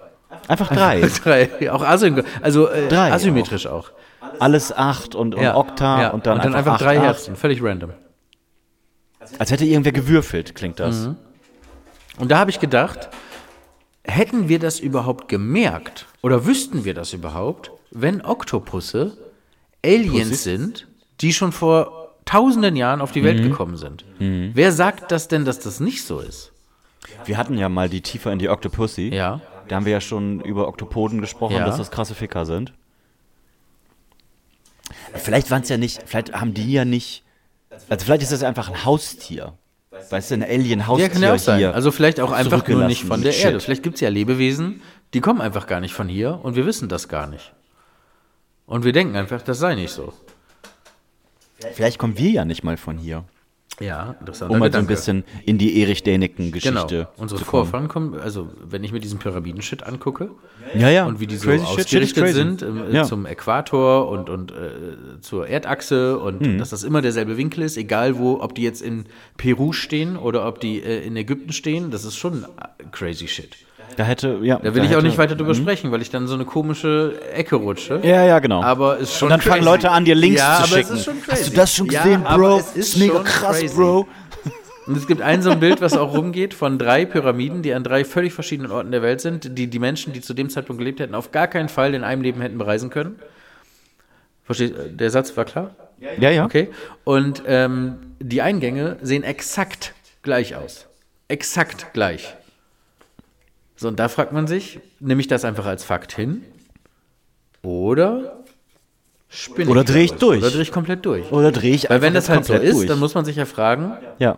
Einfach 0.48 0.68
drei. 0.74 1.00
drei. 1.00 1.72
Auch 1.72 1.82
asyn 1.82 2.22
also 2.42 2.68
äh, 2.68 2.88
Drei 2.88 3.12
asymmetrisch 3.12 3.66
auch. 3.66 3.90
Alles 4.38 4.72
acht 4.72 5.14
und, 5.14 5.34
und 5.34 5.42
Ja, 5.42 5.56
Okta 5.56 6.02
ja. 6.02 6.08
und 6.10 6.26
dann, 6.26 6.40
einfach, 6.40 6.58
einfach 6.58 6.72
acht, 6.74 6.80
drei 6.80 6.98
acht. 6.98 7.04
Herzen. 7.06 7.36
Völlig 7.36 7.62
random. 7.62 7.92
Als 9.38 9.50
hätte 9.50 9.64
irgendwer 9.64 9.92
gewürfelt, 9.92 10.54
klingt 10.54 10.78
das. 10.80 11.06
Mhm. 11.06 11.16
Und 12.18 12.30
da 12.30 12.38
habe 12.38 12.50
ich 12.50 12.60
gedacht, 12.60 13.08
hätten 14.04 14.48
wir 14.48 14.58
das 14.58 14.80
überhaupt 14.80 15.28
gemerkt 15.28 16.06
oder 16.22 16.46
wüssten 16.46 16.84
wir 16.84 16.94
das 16.94 17.12
überhaupt, 17.12 17.70
wenn 17.90 18.22
Oktopusse 18.24 19.16
Aliens 19.84 20.42
sind, 20.42 20.86
die 21.20 21.32
schon 21.32 21.52
vor 21.52 21.95
tausenden 22.26 22.76
Jahren 22.76 23.00
auf 23.00 23.12
die 23.12 23.24
Welt 23.24 23.38
Mhm. 23.40 23.44
gekommen 23.50 23.76
sind? 23.78 24.04
Wer 24.18 24.72
sagt 24.72 25.10
das 25.10 25.28
denn, 25.28 25.44
dass 25.46 25.58
das 25.60 25.80
nicht 25.80 26.04
so 26.04 26.20
ist? 26.20 26.52
Wir 27.24 27.38
hatten 27.38 27.56
ja 27.56 27.68
mal 27.70 27.88
die 27.88 28.02
tiefer 28.02 28.32
in 28.32 28.38
die 28.38 28.48
Octopussy. 28.50 29.14
Ja. 29.14 29.40
Da 29.68 29.76
haben 29.76 29.86
wir 29.86 29.92
ja 29.92 30.00
schon 30.00 30.40
über 30.40 30.68
Oktopoden 30.68 31.20
gesprochen, 31.20 31.56
Ja. 31.56 31.64
dass 31.66 31.78
das 31.78 31.90
krasse 31.90 32.14
Ficker 32.14 32.44
sind. 32.44 32.72
Vielleicht 35.14 35.50
waren 35.50 35.62
es 35.62 35.68
ja 35.68 35.76
nicht, 35.78 36.02
vielleicht 36.06 36.32
haben 36.32 36.54
die 36.54 36.72
ja 36.72 36.84
nicht, 36.84 37.24
also 37.88 38.04
vielleicht 38.04 38.22
ist 38.22 38.32
das 38.32 38.42
einfach 38.42 38.68
ein 38.68 38.84
Haustier. 38.84 39.54
Weißt 40.10 40.30
du, 40.30 40.34
ein 40.34 40.40
Ja, 40.42 40.48
Alien-Haustier 40.48 41.08
kann 41.08 41.22
ja 41.22 41.34
auch 41.34 41.38
sein. 41.38 41.58
hier. 41.58 41.74
Also 41.74 41.90
vielleicht 41.90 42.20
auch 42.20 42.30
einfach 42.30 42.66
nur 42.68 42.84
nicht 42.86 43.04
von 43.04 43.22
der 43.22 43.32
Shit. 43.32 43.44
Erde. 43.46 43.60
Vielleicht 43.60 43.82
gibt 43.82 43.94
es 43.94 44.02
ja 44.02 44.10
Lebewesen, 44.10 44.82
die 45.14 45.20
kommen 45.20 45.40
einfach 45.40 45.66
gar 45.66 45.80
nicht 45.80 45.94
von 45.94 46.06
hier 46.08 46.38
und 46.42 46.54
wir 46.54 46.66
wissen 46.66 46.88
das 46.88 47.08
gar 47.08 47.26
nicht. 47.26 47.52
Und 48.66 48.84
wir 48.84 48.92
denken 48.92 49.16
einfach, 49.16 49.40
das 49.42 49.58
sei 49.58 49.74
nicht 49.74 49.90
so. 49.92 50.12
Vielleicht 51.72 51.98
kommen 51.98 52.18
wir 52.18 52.30
ja 52.30 52.44
nicht 52.44 52.64
mal 52.64 52.76
von 52.76 52.98
hier. 52.98 53.24
Ja, 53.78 54.16
interessanter 54.20 54.54
Um 54.54 54.58
mal 54.60 54.72
so 54.72 54.78
ein 54.78 54.86
bisschen 54.86 55.22
in 55.44 55.58
die 55.58 55.78
Erich 55.82 56.02
Däniken-Geschichte 56.02 56.86
Genau. 56.88 57.08
Unsere 57.18 57.40
zu 57.40 57.44
kommen. 57.44 57.64
Vorfahren 57.64 57.88
kommen, 57.88 58.14
also 58.18 58.48
wenn 58.64 58.82
ich 58.84 58.90
mir 58.92 59.00
diesen 59.00 59.18
Pyramiden-Shit 59.18 59.82
angucke 59.82 60.30
Ja, 60.74 60.88
ja. 60.88 61.04
und 61.04 61.20
wie 61.20 61.26
die 61.26 61.36
so 61.36 61.46
Crazy 61.46 61.66
shit, 61.66 61.74
shit 61.76 61.84
ausgerichtet 61.86 62.24
crazy. 62.24 62.32
sind 62.38 62.62
ähm, 62.62 62.84
Ja. 62.90 63.04
zum 63.04 63.26
Äquator 63.26 64.08
und, 64.08 64.30
und 64.30 64.50
äh, 64.50 65.20
zur 65.20 65.46
Erdachse 65.46 66.18
und 66.18 66.40
Mhm. 66.40 66.56
dass 66.58 66.70
das 66.70 66.84
immer 66.84 67.02
derselbe 67.02 67.36
Winkel 67.36 67.64
ist, 67.64 67.76
egal 67.76 68.16
wo, 68.16 68.40
ob 68.40 68.54
die 68.54 68.62
jetzt 68.62 68.80
in 68.80 69.04
Peru 69.36 69.74
stehen 69.74 70.16
oder 70.16 70.48
ob 70.48 70.58
die 70.60 70.82
äh, 70.82 71.04
in 71.04 71.14
Ägypten 71.14 71.52
stehen, 71.52 71.90
das 71.90 72.04
ist 72.06 72.16
schon 72.16 72.44
äh, 72.44 72.84
crazy 72.92 73.28
shit. 73.28 73.56
Da 73.96 74.04
hätte, 74.04 74.38
ja. 74.42 74.58
Da 74.58 74.74
will 74.74 74.82
ich 74.82 74.90
hätte, 74.90 74.98
auch 74.98 75.02
nicht 75.02 75.16
weiter 75.18 75.36
drüber 75.36 75.54
sprechen, 75.54 75.90
weil 75.92 76.02
ich 76.02 76.10
dann 76.10 76.26
so 76.26 76.34
eine 76.34 76.44
komische 76.44 77.20
Ecke 77.32 77.56
rutsche. 77.56 78.00
Ja, 78.02 78.24
ja, 78.24 78.38
genau. 78.40 78.62
Aber 78.62 78.98
ist 78.98 79.16
schon 79.16 79.26
Und 79.26 79.30
dann 79.30 79.40
fangen 79.40 79.62
crazy. 79.62 79.70
Leute 79.70 79.90
an, 79.90 80.04
dir 80.04 80.14
Links 80.14 80.40
ja, 80.40 80.56
zu 80.56 80.62
aber 80.64 80.66
schicken. 80.66 80.92
Es 80.94 80.98
ist 80.98 81.04
schon 81.04 81.22
crazy. 81.22 81.30
Hast 81.42 81.52
du 81.52 81.56
das 81.56 81.74
schon 81.74 81.86
Ja, 81.90 82.02
gesehen, 82.02 82.26
aber 82.26 82.48
Bro? 82.48 82.58
es 82.58 82.66
ist 82.68 82.76
ist 82.76 82.96
mega 82.98 83.14
schon 83.14 83.24
krass, 83.24 83.58
crazy. 83.60 83.74
Bro. 83.74 84.08
Und 84.86 84.96
es 84.96 85.06
gibt 85.06 85.20
ein 85.20 85.42
so 85.42 85.50
ein 85.50 85.58
Bild, 85.58 85.80
was 85.80 85.96
auch 85.96 86.14
rumgeht, 86.16 86.54
von 86.54 86.78
drei 86.78 87.04
Pyramiden, 87.06 87.62
die 87.62 87.74
an 87.74 87.82
drei 87.82 88.04
völlig 88.04 88.32
verschiedenen 88.32 88.70
Orten 88.70 88.92
der 88.92 89.02
Welt 89.02 89.20
sind, 89.20 89.58
die 89.58 89.66
die 89.66 89.78
Menschen, 89.80 90.12
die 90.12 90.20
zu 90.20 90.32
dem 90.32 90.48
Zeitpunkt 90.48 90.78
gelebt 90.78 91.00
hätten, 91.00 91.14
auf 91.14 91.32
gar 91.32 91.48
keinen 91.48 91.68
Fall 91.68 91.94
in 91.94 92.04
einem 92.04 92.22
Leben 92.22 92.40
hätten 92.40 92.58
bereisen 92.58 92.90
können. 92.90 93.18
Versteht, 94.44 94.74
der 95.00 95.10
Satz 95.10 95.36
war 95.36 95.44
klar? 95.44 95.74
Ja, 95.98 96.30
ja. 96.30 96.44
Okay. 96.44 96.68
Und 97.02 97.42
ähm, 97.46 97.96
die 98.20 98.42
Eingänge 98.42 98.96
sehen 99.02 99.24
exakt 99.24 99.92
gleich 100.22 100.54
aus. 100.54 100.86
Exakt 101.28 101.92
gleich. 101.92 102.36
So, 103.76 103.88
und 103.88 103.98
da 104.00 104.08
fragt 104.08 104.32
man 104.32 104.46
sich, 104.46 104.80
nehme 105.00 105.20
ich 105.20 105.28
das 105.28 105.44
einfach 105.44 105.66
als 105.66 105.84
Fakt 105.84 106.14
hin? 106.14 106.42
Oder 107.62 108.44
spinne 109.28 109.70
Oder 109.70 109.82
wieder 109.82 109.92
dreh 109.92 110.04
ich 110.04 110.12
durch. 110.12 110.38
Oder 110.42 110.50
drehe 110.50 110.62
ich 110.62 110.72
komplett 110.72 111.04
durch. 111.04 111.30
Oder 111.32 111.52
drehe 111.52 111.74
ich 111.74 111.90
Weil 111.90 112.00
wenn 112.00 112.16
einfach 112.16 112.36
das 112.36 112.36
halt 112.36 112.44
so 112.46 112.54
ist, 112.54 112.74
durch. 112.76 112.86
dann 112.88 112.98
muss 112.98 113.14
man 113.14 113.24
sich 113.24 113.36
ja 113.36 113.44
fragen, 113.44 113.92
Ja. 114.18 114.36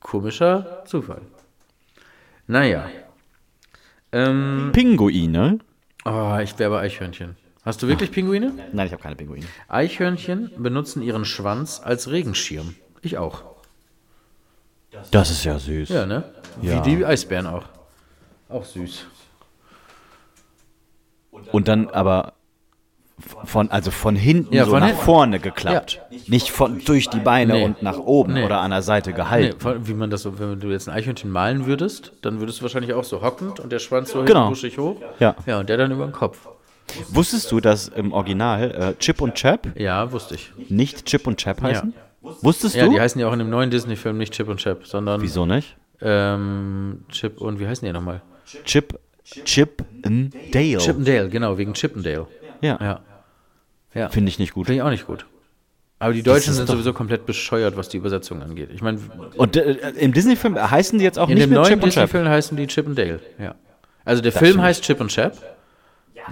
komischer 0.00 0.82
Zufall. 0.86 1.20
Naja. 2.46 2.86
Ähm, 4.12 4.70
Pinguine? 4.72 5.58
oh, 6.04 6.38
ich 6.42 6.58
werbe 6.58 6.78
Eichhörnchen. 6.78 7.36
Hast 7.64 7.82
du 7.82 7.88
wirklich 7.88 8.12
Pinguine? 8.12 8.52
Nein, 8.72 8.86
ich 8.86 8.92
habe 8.92 9.02
keine 9.02 9.16
Pinguine. 9.16 9.46
Eichhörnchen 9.68 10.50
benutzen 10.58 11.02
ihren 11.02 11.24
Schwanz 11.24 11.80
als 11.82 12.10
Regenschirm. 12.10 12.74
Ich 13.02 13.16
auch. 13.18 13.42
Das 15.10 15.30
ist 15.30 15.44
ja 15.44 15.58
süß. 15.58 15.88
Ja, 15.88 16.06
ne? 16.06 16.24
Ja. 16.62 16.84
Wie 16.84 16.90
die 16.96 17.04
Eisbären 17.04 17.46
auch. 17.46 17.64
Auch 18.54 18.64
süß. 18.64 19.04
Und 21.52 21.68
dann 21.68 21.88
aber 21.88 22.34
von, 23.44 23.70
also 23.70 23.90
von 23.90 24.16
hinten 24.16 24.54
Ja, 24.54 24.64
so 24.64 24.72
von 24.72 24.80
nach 24.80 24.88
hinten. 24.88 25.02
vorne 25.02 25.40
geklappt. 25.40 26.00
Nicht 26.26 26.50
von 26.50 26.80
durch 26.84 27.08
die 27.10 27.20
Beine 27.20 27.54
Nee. 27.54 27.64
und 27.64 27.82
nach 27.82 27.98
oben 27.98 28.34
Nee. 28.34 28.44
oder 28.44 28.60
an 28.60 28.70
der 28.70 28.82
Seite 28.82 29.10
Nee, 29.10 29.16
gehalten. 29.16 29.60
vor- 29.60 29.86
wie 29.86 29.94
man 29.94 30.10
das 30.10 30.22
so, 30.22 30.38
wenn 30.38 30.58
du 30.60 30.68
jetzt 30.70 30.88
ein 30.88 30.94
Eichhörnchen 30.94 31.30
malen 31.30 31.66
würdest, 31.66 32.12
dann 32.22 32.40
würdest 32.40 32.58
du 32.58 32.62
wahrscheinlich 32.62 32.92
auch 32.92 33.04
so 33.04 33.22
hockend 33.22 33.60
und 33.60 33.70
der 33.72 33.78
Schwanz 33.78 34.10
so 34.10 34.22
Genau. 34.24 34.40
hinten 34.40 34.48
buschig 34.50 34.78
hoch. 34.78 34.96
Ja. 35.20 35.34
Ja, 35.46 35.58
und 35.60 35.68
der 35.68 35.76
dann 35.76 35.90
über 35.92 36.06
den 36.06 36.12
Kopf. 36.12 36.48
Wusstest 37.10 37.50
du, 37.50 37.60
dass 37.60 37.88
im 37.88 38.12
Original 38.12 38.70
äh, 38.70 38.94
Chip 38.98 39.20
und 39.20 39.34
Chap 39.34 39.78
Ja, 39.78 40.10
wusste 40.12 40.34
ich. 40.36 40.52
nicht 40.68 41.06
Chip 41.06 41.26
und 41.26 41.38
Chap 41.38 41.62
heißen? 41.62 41.94
Wusstest 42.20 42.74
Ja, 42.76 42.84
du? 42.86 42.92
die 42.92 43.00
heißen 43.00 43.20
ja 43.20 43.28
auch 43.28 43.32
in 43.32 43.38
dem 43.38 43.50
neuen 43.50 43.70
Disney-Film 43.70 44.18
nicht 44.18 44.32
Chip 44.34 44.48
und 44.48 44.58
Chap, 44.58 44.86
sondern 44.86 45.20
Wieso 45.22 45.46
nicht? 45.46 45.76
ähm, 46.00 47.04
Chip 47.10 47.40
und 47.40 47.58
wie 47.60 47.66
heißen 47.66 47.86
die 47.86 47.92
nochmal? 47.92 48.22
Chip, 48.64 48.98
Chip 49.44 49.84
and 50.04 50.34
Dale. 50.52 50.78
Chippendale, 50.78 51.28
genau, 51.28 51.56
wegen 51.58 51.72
Chippendale. 51.74 52.26
ja, 52.60 52.78
Ja. 52.80 53.00
Ja. 53.94 54.08
finde 54.08 54.28
ich 54.28 54.38
nicht 54.38 54.52
gut. 54.54 54.66
Finde 54.66 54.76
ich 54.78 54.82
auch 54.82 54.90
nicht 54.90 55.06
gut. 55.06 55.24
Aber 56.00 56.12
die 56.12 56.22
Deutschen 56.24 56.52
sind 56.52 56.66
sowieso 56.66 56.92
komplett 56.92 57.24
bescheuert, 57.26 57.76
was 57.76 57.88
die 57.88 57.96
Übersetzung 57.96 58.42
angeht. 58.42 58.68
Ich 58.74 58.82
meine, 58.82 58.98
Und 59.36 59.56
äh, 59.56 59.72
im 59.98 60.12
Disney-Film 60.12 60.58
heißen 60.70 60.98
die 60.98 61.04
jetzt 61.04 61.18
auch 61.18 61.28
in 61.28 61.34
nicht 61.36 61.44
dem 61.44 61.50
mehr 61.50 61.60
neuen 61.60 61.68
Chip 61.70 61.82
und 61.82 61.90
Chap. 61.90 62.04
Disney-Film 62.04 62.28
heißen 62.28 62.56
die 62.56 62.66
Chip 62.66 62.86
und 62.86 62.98
Dale. 62.98 63.20
Ja. 63.38 63.54
Also 64.04 64.20
der 64.20 64.32
Film 64.32 64.60
heißt 64.60 64.82
Chip 64.82 65.00
und 65.00 65.08
Chap. 65.10 65.34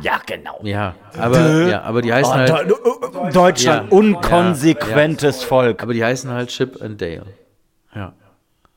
Ja, 0.03 0.21
genau. 0.27 0.59
Ja, 0.65 0.95
aber, 1.19 1.67
ja, 1.69 1.83
aber 1.83 2.03
die 2.03 2.13
heißen 2.13 2.33
Oh, 2.33 2.37
halt, 2.37 2.51
Deu- 2.51 3.31
Deutschland, 3.33 3.91
Ja. 3.93 3.97
unkonsequentes 3.97 5.45
Volk. 5.45 5.83
aber 5.83 5.93
die 5.95 6.05
heißen 6.05 6.31
halt 6.31 6.49
Chip 6.51 6.77
und 6.77 7.01
Dale. 7.01 7.27
Ja, 7.95 8.13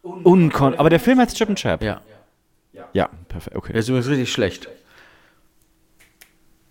Unkon 0.04 0.76
aber 0.76 0.90
der 0.90 1.00
Film 1.00 1.20
heißt 1.20 1.36
Chip 1.36 1.50
und 1.50 1.56
Chap. 1.58 1.82
ja. 1.82 2.02
Ja, 2.96 3.10
perfekt, 3.28 3.58
okay. 3.58 3.74
Der 3.74 3.82
ist 3.82 3.90
übrigens 3.90 4.08
richtig 4.08 4.32
schlecht. 4.32 4.70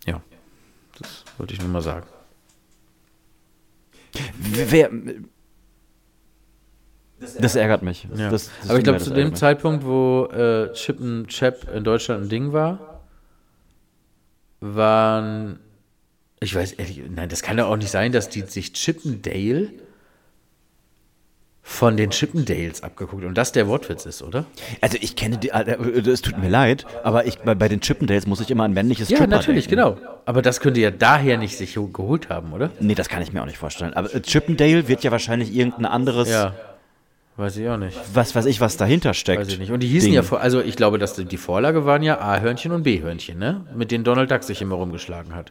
Ja, 0.07 0.23
das 0.99 1.23
wollte 1.37 1.53
ich 1.53 1.61
nur 1.61 1.69
mal 1.69 1.83
sagen. 1.83 2.07
Wer, 4.39 4.91
das 7.39 7.57
ärgert 7.57 7.83
mich. 7.83 8.09
Ja. 8.17 8.31
Das, 8.31 8.51
das 8.63 8.71
aber 8.71 8.79
ich 8.79 8.85
glaube, 8.85 9.01
zu 9.01 9.11
dem 9.11 9.31
mich. 9.31 9.39
Zeitpunkt, 9.39 9.85
wo 9.85 10.25
äh, 10.33 10.73
Chip 10.73 10.99
und 10.99 11.27
Chap 11.29 11.71
in 11.75 11.85
Deutschland 11.85 12.25
ein 12.25 12.29
Ding 12.31 12.55
war, 12.55 13.03
waren. 14.61 15.59
Ich 16.41 16.55
weiß 16.55 16.73
ehrlich, 16.73 17.03
nein, 17.07 17.29
das 17.29 17.43
kann 17.43 17.59
doch 17.59 17.69
auch 17.69 17.77
nicht 17.77 17.91
sein, 17.91 18.13
dass 18.13 18.31
die 18.31 18.41
sich 18.41 18.73
Chippendale 18.73 19.75
von 21.67 21.97
den 21.97 22.11
Chippendales 22.11 22.83
abgeguckt 22.83 23.25
und 23.25 23.39
das 23.39 23.51
der 23.53 23.67
Wortwitz 23.67 24.05
ist, 24.05 24.23
oder? 24.23 24.45
Also 24.83 24.99
ich 25.01 25.17
kenne 25.17 25.39
die, 25.39 25.49
es 25.51 26.21
tut 26.21 26.37
mir 26.37 26.51
leid, 26.51 26.85
aber 27.03 27.27
ich, 27.27 27.39
bei, 27.39 27.55
bei 27.55 27.69
den 27.69 27.81
Chippendales 27.81 28.27
muss 28.27 28.41
ich 28.41 28.51
immer 28.51 28.65
an 28.65 28.75
männliches 28.75 29.09
Ja, 29.09 29.27
natürlich, 29.27 29.67
denken. 29.69 29.83
genau. 29.83 29.97
Aber 30.27 30.43
das 30.43 30.61
könnte 30.61 30.81
ja 30.81 30.91
daher 30.91 31.39
nicht 31.39 31.57
sich 31.57 31.73
geholt 31.75 32.29
haben, 32.29 32.53
oder? 32.53 32.71
Nee, 32.81 32.95
das 32.95 33.09
kann 33.09 33.23
ich 33.23 33.33
mir 33.33 33.41
auch 33.41 33.47
nicht 33.47 33.57
vorstellen. 33.57 33.95
Aber 33.95 34.15
äh, 34.15 34.21
Chippendale 34.21 34.89
wird 34.89 35.05
ja 35.05 35.11
wahrscheinlich 35.11 35.55
irgendein 35.57 35.87
anderes, 35.87 36.29
Ja. 36.31 36.55
Weiß 37.37 37.57
ich 37.57 37.67
auch 37.69 37.79
nicht. 37.79 37.99
was 38.13 38.35
weiß 38.37 38.45
ich, 38.45 38.61
was 38.61 38.77
dahinter 38.77 39.13
steckt. 39.13 39.41
Weiß 39.41 39.49
ich 39.49 39.59
nicht. 39.59 39.73
Und 39.73 39.81
die 39.83 39.89
hießen 39.89 40.07
Ding. 40.09 40.15
ja, 40.15 40.23
vor, 40.23 40.41
also 40.41 40.61
ich 40.61 40.77
glaube, 40.77 40.99
dass 40.99 41.15
die 41.15 41.25
die 41.25 41.37
Vorlage 41.39 41.85
waren 41.85 42.03
ja 42.05 42.21
A-Hörnchen 42.21 42.71
und 42.71 42.85
B-Hörnchen, 42.85 43.39
ne? 43.39 43.67
Mit 43.75 43.91
denen 43.91 44.05
Donald 44.05 44.31
Duck 44.31 44.45
sich 44.45 44.63
immer 44.63 44.77
rumgeschlagen 44.77 45.35
hat. 45.35 45.51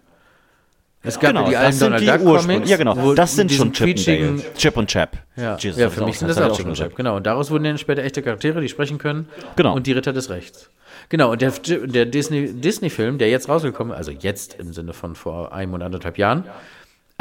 Es 1.06 1.20
gab 1.20 1.32
Genau, 1.32 1.44
ja 1.44 1.50
die 1.50 1.58
alten 1.58 1.74
sind 1.74 1.86
Donald 1.88 2.02
die 2.02 2.24
Duck. 2.24 2.38
Comics. 2.42 2.70
Ja, 2.70 2.78
genau, 2.78 3.14
das 3.14 3.36
sind 3.36 3.52
schon 3.52 3.74
quietschigen- 3.74 4.38
Chippendale. 4.38 4.54
Chip 4.58 4.78
und 4.78 4.88
Chap. 4.90 5.18
Ja, 5.36 5.58
Jesus, 5.58 5.80
ja 5.80 5.90
für 5.90 6.06
mich 6.06 6.18
sind 6.18 6.30
das 6.30 6.38
auch 6.38 6.48
Chip 6.52 6.62
schon 6.62 6.68
und 6.70 6.78
Chap, 6.78 6.96
genau. 6.96 7.18
Und 7.18 7.26
daraus 7.26 7.52
wurden 7.52 7.66
dann 7.66 7.78
später 7.78 8.04
echte 8.04 8.22
Charaktere, 8.22 8.62
die 8.62 8.70
sprechen 8.70 8.98
können. 9.00 9.28
Genau. 9.58 9.76
Und 9.76 9.86
die 9.86 9.92
Ritter 9.92 10.14
des 10.14 10.30
Rechts. 10.30 10.70
Genau, 11.10 11.32
und 11.34 11.42
der, 11.42 11.52
der 11.52 12.06
Disney- 12.06 12.54
Disney-Film, 12.54 13.18
der 13.18 13.30
jetzt 13.30 13.50
rausgekommen 13.50 13.92
ist, 13.92 13.98
also 13.98 14.12
jetzt 14.12 14.56
im 14.60 14.72
Sinne 14.72 14.94
von 14.94 15.16
vor 15.16 15.52
einem 15.54 15.74
und 15.74 15.82
anderthalb 15.82 16.18
Jahren, 16.18 16.46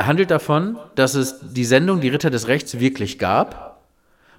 handelt 0.01 0.31
davon, 0.31 0.77
dass 0.95 1.15
es 1.15 1.41
die 1.43 1.65
Sendung 1.65 2.01
Die 2.01 2.09
Ritter 2.09 2.31
des 2.31 2.47
Rechts 2.47 2.79
wirklich 2.79 3.19
gab 3.19 3.83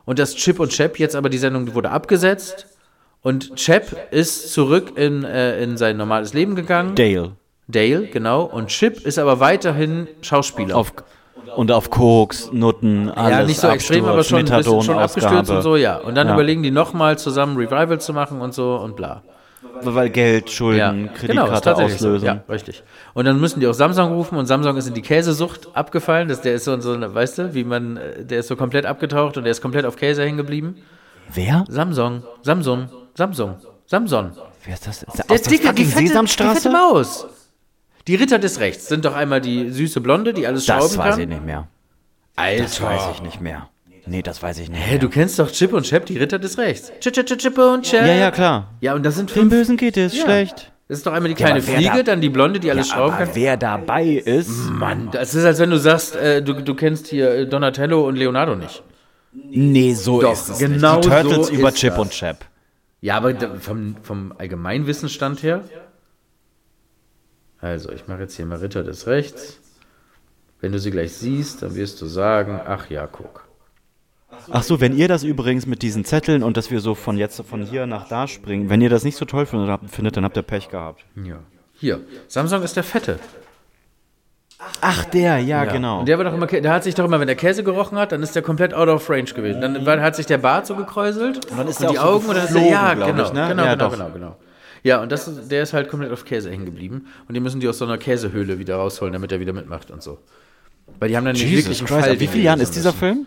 und 0.05 0.19
dass 0.19 0.35
Chip 0.35 0.59
und 0.61 0.71
Chap 0.71 0.97
jetzt 0.99 1.15
aber 1.17 1.29
die 1.29 1.37
Sendung 1.37 1.73
wurde 1.75 1.89
abgesetzt 1.91 2.67
und 3.21 3.55
Chap 3.57 3.95
ist 4.11 4.53
zurück 4.53 4.93
in, 4.97 5.23
äh, 5.25 5.61
in 5.61 5.75
sein 5.77 5.97
normales 5.97 6.33
Leben 6.33 6.55
gegangen. 6.55 6.95
Dale. 6.95 7.33
Dale, 7.67 8.07
genau. 8.07 8.43
Und 8.43 8.67
Chip 8.67 9.05
ist 9.05 9.17
aber 9.19 9.39
weiterhin 9.39 10.07
Schauspieler. 10.21 10.75
Auf, 10.75 10.93
und 11.55 11.71
auf 11.71 11.89
Koks, 11.89 12.49
Nutten, 12.51 13.09
alles. 13.09 13.31
ja, 13.31 13.43
nicht 13.45 13.59
so 13.59 13.67
extrem, 13.67 14.05
aber 14.05 14.23
schon, 14.23 14.39
Methadon, 14.43 14.81
schon 14.81 14.97
abgestürzt 14.97 15.25
Ausgabe. 15.51 15.57
und 15.57 15.61
so, 15.63 15.75
ja. 15.75 15.97
Und 15.97 16.15
dann 16.15 16.27
Ja. 16.27 16.33
überlegen 16.33 16.63
die 16.63 16.71
nochmal 16.71 17.17
zusammen 17.17 17.55
Revival 17.57 17.99
zu 18.01 18.11
machen 18.13 18.41
und 18.41 18.53
so 18.53 18.75
und 18.75 18.95
bla. 18.95 19.21
Weil 19.81 20.09
Geld, 20.09 20.49
Schulden, 20.49 20.77
Ja, 20.79 20.91
genau, 20.91 21.13
Kreditkarte 21.13 21.61
tatsächlich 21.61 21.99
so. 21.99 22.07
auslösen. 22.09 22.25
Ja, 22.25 22.43
richtig. 22.49 22.83
Und 23.13 23.25
dann 23.25 23.39
müssen 23.39 23.59
die 23.59 23.67
auch 23.67 23.73
Samsung 23.73 24.13
rufen 24.13 24.37
und 24.37 24.45
Samsung 24.45 24.77
ist 24.77 24.87
in 24.87 24.93
die 24.93 25.01
Käsesucht 25.01 25.67
abgefallen. 25.73 26.27
Das, 26.27 26.41
der 26.41 26.53
ist 26.55 26.63
so, 26.65 26.79
so 26.79 26.99
weißt 27.13 27.37
du, 27.39 27.53
wie 27.53 27.63
man, 27.63 27.97
äh, 27.97 28.23
der 28.25 28.39
ist 28.39 28.47
so 28.47 28.55
komplett 28.55 28.85
abgetaucht 28.85 29.37
und 29.37 29.43
der 29.43 29.51
ist 29.51 29.61
komplett 29.61 29.85
auf 29.85 29.95
Käse 29.95 30.23
hängen 30.23 30.37
geblieben. 30.37 30.75
Wer? 31.33 31.65
Samsung, 31.67 32.23
Samsung, 32.41 32.89
Samsung, 33.15 33.55
Samsung. 33.87 34.31
Wer 34.65 34.73
ist 34.75 34.87
das? 34.87 35.03
Ist 35.03 35.17
Der 35.17 35.25
der 35.25 35.37
dicke, 35.39 35.73
die 35.73 35.85
fette, 35.85 36.23
die 36.23 36.27
fette 36.43 36.69
Maus. 36.69 37.27
Die 38.07 38.15
Ritter 38.15 38.39
des 38.39 38.59
Rechts 38.59 38.87
sind 38.87 39.05
doch 39.05 39.15
einmal 39.15 39.39
die 39.41 39.69
süße 39.69 40.01
Blonde, 40.01 40.33
die 40.33 40.45
alles 40.47 40.65
das 40.65 40.75
schrauben 40.77 40.97
weiß 40.97 41.11
kann. 41.15 41.21
ich 41.21 41.27
nicht 41.29 41.45
mehr. 41.45 41.67
Alter. 42.35 42.63
Das 42.63 42.81
weiß 42.81 43.01
ich 43.15 43.21
nicht 43.21 43.41
mehr. 43.41 43.69
Nee, 44.05 44.21
das 44.21 44.43
weiß 44.43 44.57
ich 44.59 44.69
nicht 44.69 44.81
Hä, 44.83 44.91
mehr. 44.91 44.99
du 44.99 45.07
kennst 45.07 45.39
doch 45.39 45.49
Chip 45.49 45.71
und 45.71 45.83
Chap, 45.85 46.05
die 46.07 46.17
Ritter 46.17 46.37
des 46.39 46.57
Rechts. 46.57 46.91
Chip, 46.99 47.13
Chip, 47.13 47.25
Chip, 47.25 47.37
Chip 47.39 47.57
und 47.57 47.83
Chap. 47.85 48.05
ja, 48.05 48.13
ja, 48.13 48.31
klar. 48.31 48.71
Ja, 48.81 48.93
und 48.95 49.03
das 49.03 49.15
sind 49.15 49.29
Dem 49.29 49.33
fünf. 49.33 49.49
Bösen 49.51 49.77
geht 49.77 49.95
es 49.95 50.13
Ja. 50.17 50.23
schlecht. 50.25 50.71
Das 50.89 50.97
ist 50.97 51.07
doch 51.07 51.13
einmal 51.13 51.29
die 51.29 51.35
kleine 51.35 51.65
wer 51.65 51.75
Fliege, 51.77 51.97
da- 51.97 52.03
dann 52.03 52.19
die 52.19 52.27
Blonde, 52.29 52.59
die 52.59 52.69
alles 52.69 52.89
schrauben 52.89 53.13
Aber 53.15 53.25
kann. 53.25 53.35
wer 53.35 53.55
dabei 53.55 54.05
ist, 54.05 54.69
Mann, 54.69 55.07
das 55.13 55.33
ist, 55.33 55.45
als 55.45 55.57
wenn 55.59 55.69
du 55.69 55.77
sagst, 55.79 56.17
äh, 56.17 56.41
du, 56.43 56.53
du 56.61 56.75
kennst 56.75 57.07
hier 57.07 57.31
äh, 57.33 57.47
Donatello 57.47 58.05
und 58.05 58.17
Leonardo 58.17 58.55
nicht. 58.55 58.83
nee, 59.31 59.93
so 59.93 60.19
Doch, 60.21 60.33
ist 60.33 60.49
es 60.49 60.57
genau 60.59 60.97
nicht. 60.97 61.05
Die 61.05 61.09
Turtles 61.09 61.47
so 61.47 61.53
über 61.53 61.73
Chip 61.73 61.91
das. 61.91 61.99
und 61.99 62.11
Chap. 62.11 62.45
Ja, 62.99 63.15
aber 63.17 63.33
vom, 63.61 63.95
vom 64.03 64.33
Allgemeinwissensstand 64.37 65.41
her. 65.43 65.61
Also, 67.63 67.93
ich 67.93 68.09
mache 68.09 68.23
jetzt 68.23 68.35
hier 68.35 68.45
mal 68.45 68.57
Ritter 68.57 68.83
des 68.83 69.07
Rechts. 69.07 69.57
Wenn 70.59 70.73
du 70.73 70.79
sie 70.79 70.91
gleich 70.91 71.13
siehst, 71.13 71.61
dann 71.61 71.75
wirst 71.75 72.01
du 72.01 72.07
sagen, 72.07 72.59
ach 72.65 72.89
ja, 72.89 73.07
guck. 73.07 73.47
Ach 74.51 74.63
so, 74.63 74.81
wenn 74.81 74.93
ihr 74.97 75.07
das 75.07 75.23
übrigens 75.23 75.65
mit 75.65 75.81
diesen 75.81 76.03
Zetteln 76.03 76.43
und 76.43 76.57
dass 76.57 76.71
wir 76.71 76.81
so 76.81 76.93
von 76.93 77.17
jetzt 77.17 77.41
von 77.43 77.63
hier 77.63 77.85
nach 77.87 78.09
da 78.09 78.27
springen, 78.27 78.69
wenn 78.69 78.81
ihr 78.81 78.89
das 78.89 79.05
nicht 79.05 79.15
so 79.15 79.23
toll 79.23 79.45
findet, 79.45 80.17
dann 80.17 80.25
habt 80.25 80.35
ihr 80.35 80.43
Pech 80.43 80.67
gehabt. 80.67 81.05
Ja. 81.15 81.39
Hier, 81.73 82.01
Samsung 82.27 82.63
ist 82.63 82.75
der 82.75 82.83
Fette. 82.83 83.17
Ach, 84.81 85.05
der, 85.05 85.39
ja, 85.39 85.63
genau. 85.63 85.99
Und 86.01 86.07
der 86.09 86.17
war 86.17 86.25
doch 86.25 86.33
immer, 86.33 86.47
der 86.47 86.73
hat 86.73 86.83
sich 86.83 86.95
doch 86.95 87.05
immer, 87.05 87.21
wenn 87.21 87.27
der 87.27 87.37
Käse 87.37 87.63
gerochen 87.63 87.97
hat, 87.97 88.11
dann 88.11 88.23
ist 88.23 88.35
der 88.35 88.41
komplett 88.41 88.73
out 88.73 88.89
of 88.89 89.09
range 89.09 89.31
gewesen. 89.33 89.61
Dann 89.61 89.85
war, 89.85 90.01
hat 90.01 90.17
sich 90.17 90.25
der 90.25 90.37
Bart 90.37 90.67
so 90.67 90.75
gekräuselt 90.75 91.45
und 91.49 91.57
dann 91.57 91.67
ist 91.69 91.79
und 91.79 91.83
der 91.83 91.89
die 91.91 91.95
so 91.95 92.01
Augen 92.01 92.27
und 92.27 92.35
dann 92.35 92.45
ist 92.45 92.55
der, 92.55 92.65
ja, 92.67 92.93
genau, 92.93 93.23
ich, 93.23 93.33
ne? 93.33 93.47
genau, 93.47 93.63
Ja, 93.63 93.75
genau, 93.75 93.85
doch. 93.89 93.91
genau, 93.93 94.09
genau. 94.09 94.35
Ja, 94.83 95.01
und 95.01 95.11
das, 95.11 95.27
ist- 95.27 95.49
der 95.49 95.63
ist 95.63 95.73
halt 95.73 95.89
komplett 95.89 96.11
auf 96.11 96.25
Käse 96.25 96.51
hängen 96.51 96.65
geblieben 96.65 97.07
und 97.27 97.33
die 97.33 97.39
müssen 97.39 97.59
die 97.59 97.67
aus 97.67 97.77
so 97.77 97.85
einer 97.85 97.97
Käsehöhle 97.97 98.59
wieder 98.59 98.75
rausholen, 98.75 99.13
damit 99.13 99.31
er 99.31 99.39
wieder 99.39 99.53
mitmacht 99.53 99.91
und 99.91 100.03
so. 100.03 100.19
Weil 100.99 101.09
die 101.09 101.15
haben 101.17 101.23
dann 101.25 101.33
nicht 101.33 101.43
Jesus 101.45 101.65
wirklich 101.65 101.79
einen 101.79 101.87
Christ, 101.87 102.07
Fall. 102.07 102.19
wie 102.19 102.27
die 102.27 102.43
Jahren 102.43 102.59
ist 102.59 102.75
dieser 102.75 102.89
müssen. 102.91 102.99
Film? 102.99 103.25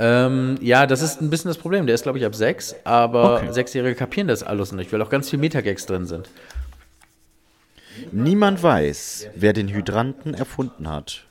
Ähm, 0.00 0.58
ja, 0.60 0.86
das 0.86 1.02
ist 1.02 1.20
ein 1.20 1.30
bisschen 1.30 1.48
das 1.48 1.58
Problem. 1.58 1.86
Der 1.86 1.94
ist, 1.94 2.02
glaube 2.02 2.18
ich, 2.18 2.24
ab 2.24 2.34
sechs, 2.34 2.74
aber 2.84 3.36
Okay. 3.36 3.52
Sechsjährige 3.52 3.94
kapieren 3.96 4.28
das 4.28 4.42
alles 4.42 4.72
nicht, 4.72 4.92
weil 4.92 5.00
auch 5.02 5.10
ganz 5.10 5.30
viel 5.30 5.38
Metagags 5.38 5.86
drin 5.86 6.06
sind. 6.06 6.28
Niemand 8.12 8.62
weiß, 8.62 9.28
wer 9.34 9.52
den 9.52 9.68
Hydranten 9.68 10.34
erfunden 10.34 10.88
hat, 10.88 11.24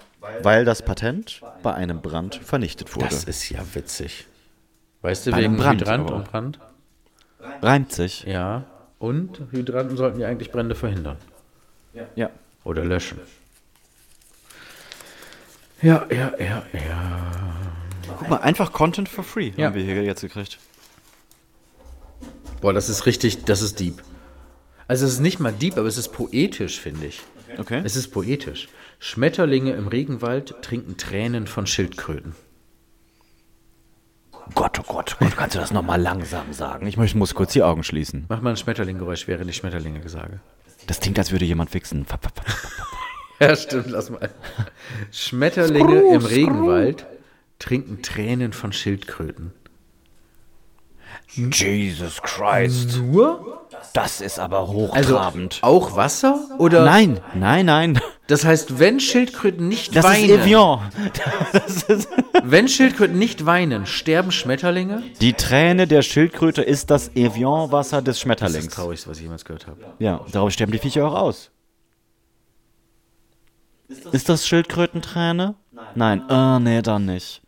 weil 0.44 0.66
das 0.66 0.82
Patent 0.82 1.42
bei 1.64 1.74
einem 1.74 2.02
Brand 2.02 2.36
vernichtet 2.36 2.94
wurde. 2.96 3.08
Das 3.10 3.24
ist 3.24 3.50
ja 3.50 3.60
witzig. 3.74 4.26
Weißt 5.02 5.28
du, 5.28 5.32
Bei 5.32 5.38
wegen 5.44 5.56
Brand, 5.58 5.82
Hydrant 5.82 6.08
aber. 6.08 6.16
und 6.18 6.32
Brand? 6.32 6.60
Reimt 7.62 7.92
sich. 7.94 8.24
Ja. 8.24 8.66
Und 9.00 9.42
Hydranten 9.52 9.98
sollten 9.98 10.20
ja 10.20 10.28
eigentlich 10.28 10.52
Brände 10.52 10.76
verhindern. 10.76 11.18
Ja. 12.16 12.30
Oder 12.64 12.84
löschen. 12.84 13.20
Ja, 15.82 16.06
ja, 16.10 16.32
ja, 16.40 16.64
ja. 16.74 17.32
Guck 18.18 18.30
mal, 18.30 18.38
einfach 18.38 18.72
Content 18.72 19.10
for 19.10 19.24
free 19.24 19.52
Ja. 19.56 19.68
haben 19.68 19.76
wir 19.76 19.84
hier 19.84 20.04
jetzt 20.04 20.22
gekriegt. 20.22 20.58
Boah, 22.62 22.74
das 22.74 22.90
ist 22.90 23.06
richtig, 23.06 23.46
das 23.46 23.62
ist 23.62 23.80
deep. 23.80 24.02
Also 24.88 25.06
es 25.06 25.14
ist 25.14 25.20
nicht 25.20 25.40
mal 25.40 25.52
deep, 25.54 25.78
aber 25.78 25.88
es 25.88 25.98
ist 25.98 26.10
poetisch, 26.10 26.80
finde 26.80 27.08
ich. 27.08 27.22
Okay. 27.58 27.82
Es 27.84 27.96
ist 27.96 28.10
poetisch. 28.10 28.68
Schmetterlinge 29.00 29.74
im 29.74 29.88
Regenwald 29.88 30.56
trinken 30.62 30.98
Tränen 30.98 31.46
von 31.46 31.68
Schildkröten. 31.68 32.36
Gott, 34.56 34.80
oh 34.80 34.84
Gott, 34.88 35.18
Gott, 35.20 35.36
kannst 35.38 35.56
du 35.56 35.60
das 35.60 35.72
nochmal 35.72 36.02
langsam 36.02 36.54
sagen? 36.54 36.88
Ich 36.88 36.98
muss, 36.98 37.14
muss 37.14 37.34
kurz 37.36 37.54
die 37.54 37.64
Augen 37.64 37.84
schließen. 37.84 38.26
Mach 38.30 38.42
mal 38.42 38.52
ein 38.52 38.58
Schmetterlinggeräusch, 38.58 39.28
während 39.28 39.50
ich 39.50 39.58
Schmetterlinge 39.58 40.08
sage. 40.08 40.40
Das 40.88 41.00
klingt, 41.00 41.20
als 41.20 41.32
würde 41.32 41.46
jemand 41.46 41.70
fap. 41.70 42.32
Ja, 43.40 43.56
stimmt, 43.56 43.92
lass 43.92 44.10
mal. 44.10 44.32
Schmetterlinge 45.12 46.12
im 46.12 46.26
Regenwald 46.26 47.06
trinken 47.60 48.02
Tränen 48.02 48.52
von 48.52 48.74
Schildkröten. 48.74 49.52
Jesus 51.36 52.22
Christ. 52.22 52.98
Nur? 53.02 53.66
Das 53.94 54.22
ist 54.22 54.40
aber 54.40 54.60
Also 54.62 54.74
hochtrabend. 54.74 55.60
auch 55.62 55.96
Wasser? 55.96 56.40
Oder? 56.58 56.86
nein, 56.86 57.20
nein, 57.36 57.66
nein. 57.66 58.00
Das 58.28 58.44
heißt, 58.44 58.80
wenn 58.80 59.00
Schildkröten 59.00 59.68
nicht 59.68 59.96
Das 59.96 60.04
weinen, 60.04 60.30
ist 60.30 60.42
Evian. 60.42 60.80
Das 61.54 61.84
ist 61.84 62.10
wenn 62.44 62.68
Schildkröten 62.68 63.18
nicht 63.18 63.46
weinen, 63.46 63.86
sterben 63.86 64.32
Schmetterlinge? 64.32 65.02
die 65.22 65.34
Träne 65.34 65.88
der 65.88 66.02
Schildkröte 66.02 66.62
ist 66.62 66.90
das 66.92 67.10
Evian-Wasser 67.16 68.02
des 68.02 68.04
Das 68.04 68.08
ist 68.08 68.08
das 68.08 68.20
Schmetterlings. 68.22 68.74
Traurigste, 68.74 69.10
was 69.10 69.18
ich 69.18 69.24
jemals 69.24 69.46
gehört 69.46 69.68
habe. 69.68 69.80
Ja, 70.00 70.22
darauf 70.32 70.52
sterben 70.52 70.72
die 70.72 70.80
Viecher 70.80 71.08
auch 71.08 71.14
aus. 71.16 71.52
Ist 74.12 74.28
das 74.28 74.46
Schildkrötenträne? 74.48 75.56
Nein. 75.96 76.30
Ah, 76.30 76.60
nee, 76.60 76.82
dann 76.82 77.06
nicht. 77.06 77.42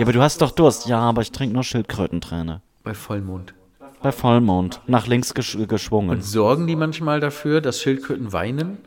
Ja, 0.00 0.06
aber 0.06 0.14
du 0.14 0.22
hast 0.22 0.40
doch 0.40 0.52
Durst. 0.52 0.86
Ja, 0.86 0.98
aber 0.98 1.20
ich 1.20 1.30
trinke 1.30 1.52
nur 1.52 1.62
Schildkrötenträne. 1.62 2.62
Bei 2.82 2.94
Vollmond. 2.94 3.52
Bei 4.00 4.12
Vollmond. 4.12 4.80
Nach 4.86 5.06
links 5.06 5.34
gesch 5.34 5.58
geschwungen. 5.68 6.22
Sorgen 6.22 6.66
die 6.66 6.74
manchmal 6.74 7.20
dafür, 7.20 7.60
dass 7.60 7.82
Schildkröten 7.82 8.32
weinen? 8.32 8.78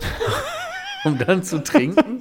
um 1.04 1.18
dann 1.18 1.42
zu 1.42 1.62
trinken? 1.62 2.20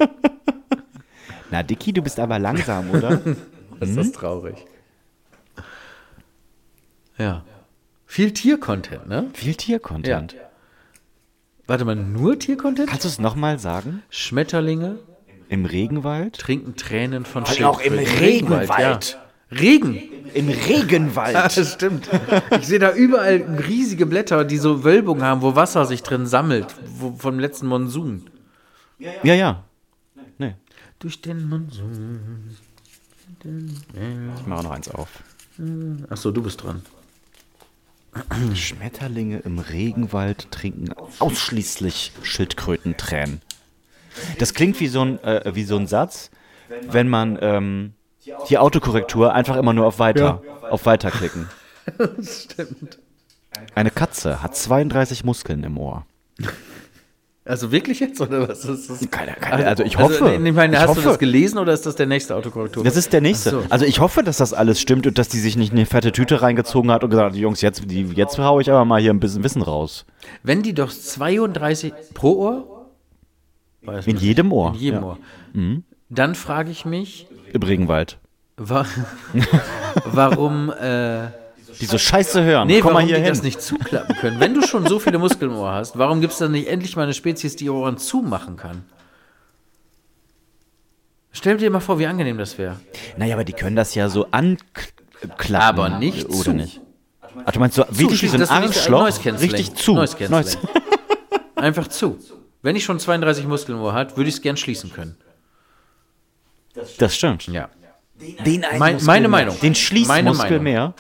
Na, 1.50 1.64
Dicky, 1.64 1.94
du 1.94 2.02
bist 2.02 2.20
aber 2.20 2.40
langsam, 2.40 2.90
oder? 2.92 3.22
Das 3.80 3.92
ist 3.92 3.98
das 3.98 4.12
traurig. 4.12 4.66
Ja. 7.18 7.46
Viel 8.06 8.34
Tiercontent, 8.34 9.08
ne? 9.08 9.30
Viel 9.32 9.56
Tiercontent. 9.56 10.36
Warte 11.68 11.86
mal, 11.86 11.96
nur 11.96 12.38
Tiercontent? 12.38 12.90
Kannst 12.90 13.06
du 13.06 13.08
es 13.08 13.20
nochmal 13.20 13.60
sagen? 13.60 14.04
Schmetterlinge 14.10 15.00
Im 15.50 15.66
Regenwald? 15.66 16.38
trinken 16.38 16.76
Tränen 16.76 17.26
von 17.26 17.44
allem 17.44 17.64
auch 17.66 17.82
im 17.82 17.94
Schildkröten. 17.94 18.24
Regenwald. 18.24 19.18
Ja. 19.50 19.58
Regen. 19.58 20.00
Im 20.36 20.48
Regenwald. 20.50 21.34
Ja, 21.34 21.48
das 21.48 21.74
stimmt. 21.74 22.08
Ich 22.60 22.68
sehe 22.68 22.78
da 22.78 22.94
überall 22.94 23.38
riesige 23.68 24.06
Blätter, 24.06 24.46
die 24.46 24.58
so 24.60 24.84
Wölbungen 24.84 25.24
haben, 25.24 25.42
wo 25.42 25.56
Wasser 25.56 25.86
sich 25.86 26.04
drin 26.04 26.28
sammelt, 26.28 26.68
wo, 26.86 27.14
vom 27.18 27.40
letzten 27.40 27.66
Monsun. 27.66 28.30
Ja, 29.00 29.34
ja. 29.34 29.64
Nee, 30.38 30.54
Durch 31.00 31.22
den 31.22 31.50
Monsun. 31.50 32.56
ich 33.44 34.48
mache 34.48 34.64
noch 34.64 34.72
eins 34.72 34.90
auf. 34.90 35.24
Achso, 36.10 36.30
du 36.32 36.44
bist 36.44 36.64
dran. 36.64 36.84
Schmetterlinge 38.54 39.40
im 39.40 39.60
Regenwald 39.60 40.52
trinken 40.52 40.94
ausschließlich 41.20 42.12
Schildkrötentränen. 42.22 43.42
Das 44.38 44.54
klingt 44.54 44.80
wie 44.80 44.88
so 44.88 45.02
ein, 45.02 45.24
äh, 45.24 45.52
wie 45.54 45.64
so 45.64 45.78
ein 45.78 45.88
Satz, 45.88 46.32
wenn 46.90 47.08
man 47.08 47.38
ähm, 47.42 47.94
die 48.50 48.58
Autokorrektur 48.58 49.34
einfach 49.34 49.58
immer 49.58 49.74
nur 49.74 49.86
auf 49.86 50.00
Weiter, 50.00 50.42
auf 50.70 50.86
Weiter 50.86 51.12
klicken. 51.12 51.50
Stimmt. 52.22 53.00
Eine 53.76 53.92
Katze 53.92 54.42
hat 54.42 54.56
32 54.56 55.24
Muskeln 55.24 55.64
im 55.64 55.78
Ohr. 55.78 56.06
Also 57.50 57.72
wirklich 57.72 58.00
jetzt, 58.00 58.22
oder 58.22 58.48
was 58.48 58.64
ist 58.64 58.90
das? 58.92 59.10
Keine, 59.10 59.34
keine, 59.34 59.66
also 59.66 59.84
ich 59.84 59.98
hoffe. 59.98 60.24
Also, 60.24 60.46
ich 60.46 60.54
meine, 60.54 60.74
ich 60.74 60.80
hast 60.80 60.90
hoffe. 60.90 61.02
du 61.02 61.08
das 61.08 61.18
gelesen 61.18 61.58
oder 61.58 61.74
ist 61.74 61.84
das 61.84 61.96
der 61.96 62.06
nächste 62.06 62.36
Autokorrektur? 62.36 62.84
Das 62.84 62.96
ist 62.96 63.12
der 63.12 63.22
nächste. 63.22 63.50
So. 63.50 63.64
Also 63.70 63.86
ich 63.86 64.00
hoffe, 64.00 64.22
dass 64.22 64.38
das 64.38 64.54
alles 64.54 64.80
stimmt 64.80 65.08
und 65.08 65.18
dass 65.18 65.30
die 65.30 65.40
sich 65.40 65.58
nicht 65.58 65.72
eine 65.72 65.88
fette 65.88 66.12
Tüte 66.12 66.44
reingezogen 66.44 66.92
hat 66.92 67.04
und 67.04 67.10
gesagt 67.10 67.32
hat, 67.32 67.40
Jungs, 67.40 67.62
jetzt, 67.62 67.90
die, 67.90 68.04
jetzt 68.04 68.38
hau 68.38 68.60
ich 68.60 68.70
aber 68.70 68.86
mal 68.86 69.02
hier 69.02 69.12
ein 69.12 69.20
bisschen 69.20 69.44
Wissen 69.44 69.64
raus. 69.64 70.06
Wenn 70.44 70.62
die 70.62 70.76
doch 70.76 70.92
32 70.92 71.92
pro 72.14 72.34
Ohr? 72.34 72.79
Weiß 73.82 74.08
In 74.08 74.18
jedem 74.18 74.52
Ohr. 74.52 74.74
In 74.74 74.80
jedem 74.80 75.02
ja. 75.02 75.06
Ohr. 75.08 75.18
Dann 76.10 76.36
frage 76.36 76.72
ich 76.72 76.86
mich, 76.86 77.28
Im 77.54 77.64
Regenwald. 77.64 78.18
wa 78.58 78.86
warum, 80.06 80.70
äh, 80.72 81.28
Die 81.80 81.86
so 81.86 81.98
scheiße 81.98 82.44
hören. 82.44 82.68
nee, 82.68 82.80
Komm 82.82 82.94
warum 82.94 83.02
mal 83.04 83.08
hier 83.08 83.18
die 83.18 83.22
hin. 83.24 83.30
das 83.30 83.44
nicht 83.44 83.62
zuklappen 83.62 84.16
können. 84.18 84.40
Wenn 84.40 84.54
du 84.54 84.66
schon 84.66 84.86
so 84.88 85.00
viele 85.00 85.18
Muskeln 85.20 85.52
im 85.52 85.58
Ohr 85.58 85.72
hast, 85.72 85.98
warum 85.98 86.20
gibt 86.22 86.34
es 86.34 86.40
dann 86.40 86.52
nicht 86.52 86.68
endlich 86.68 86.96
mal 86.96 87.04
eine 87.04 87.14
Spezies, 87.14 87.56
die 87.56 87.66
ihre 87.66 87.76
Ohren 87.76 87.98
zumachen 87.98 88.58
kann? 88.58 88.84
Stell 91.32 91.58
dir 91.58 91.70
mal 91.70 91.80
vor, 91.80 92.00
wie 92.00 92.08
angenehm 92.08 92.38
das 92.38 92.58
wäre. 92.58 92.78
Naja, 93.18 93.36
aber 93.36 93.44
die 93.44 93.54
können 93.54 93.76
das 93.76 93.94
ja 93.96 94.10
so 94.10 94.28
anklappen. 94.32 95.56
Aber 95.56 95.90
nicht 96.00 96.26
Oder 96.28 96.36
zu. 96.44 96.54
nicht? 96.54 96.82
Ach, 97.46 97.52
du 97.52 97.60
meinst 97.60 97.76
so 97.76 97.86
wie 97.92 98.28
so 98.28 98.36
ein 98.36 98.50
Arschloch? 98.50 99.06
Richtig 99.26 99.76
zu. 99.76 99.94
Noise 99.94 100.18
Cancelling. 100.18 100.44
Noise- 100.44 100.58
Einfach 101.56 101.88
zu. 101.88 102.18
Wenn 102.62 102.76
ich 102.76 102.84
schon 102.84 103.00
32 103.00 103.48
Muskeln 103.48 103.78
im 103.78 103.84
Ohr 103.84 103.94
hat, 103.94 104.18
würde 104.18 104.30
ich 104.30 104.36
es 104.36 104.42
gern 104.42 104.58
schließen 104.58 104.92
können. 104.92 105.16
Das 106.98 107.16
stimmt. 107.16 107.48
Ja. 107.48 107.70
Den 108.46 108.64
einen 108.66 108.80
Mein- 108.80 108.94
Muskel 108.96 109.08
meine 109.08 109.22
mehr. 109.22 109.30
Meinung. 109.30 109.56
Den 109.60 109.62
Meine 109.70 109.76
Schließmuskel 109.76 110.34
Meinung. 110.34 110.64
mehr. 110.64 110.94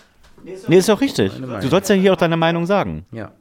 Nee, 0.68 0.78
ist 0.78 0.90
auch 0.90 1.02
richtig. 1.02 1.34
Du 1.34 1.68
sollst 1.68 1.90
ja 1.90 1.96
hier 1.96 2.14
auch 2.14 2.18
deine 2.18 2.38
Meinung 2.38 2.66
sagen. 2.66 3.06
Ja. 3.12 3.32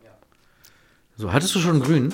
So, 1.16 1.32
hattest 1.32 1.54
du 1.54 1.60
schon 1.60 1.80
grün? 1.80 2.12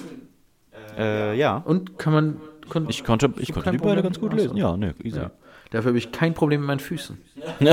Äh, 0.99 1.37
ja. 1.39 1.57
Und 1.57 1.99
kann 1.99 2.13
man. 2.13 2.37
Kon 2.69 2.89
Ich 2.89 3.05
konnte, 3.05 3.33
ich 3.39 3.53
konnte 3.53 3.71
die 3.73 3.79
beide 3.79 4.03
ganz 4.03 4.19
gut 4.21 4.31
so. 4.33 4.37
lesen. 4.37 4.57
Ja, 4.57 4.77
ne, 4.77 4.95
easy. 5.03 5.19
Ja. 5.19 5.31
Dafür 5.71 5.89
habe 5.91 5.99
ich 5.99 6.13
kein 6.13 6.33
Problem 6.35 6.61
mit 6.61 6.67
meinen 6.69 6.81
Füßen. 6.81 7.19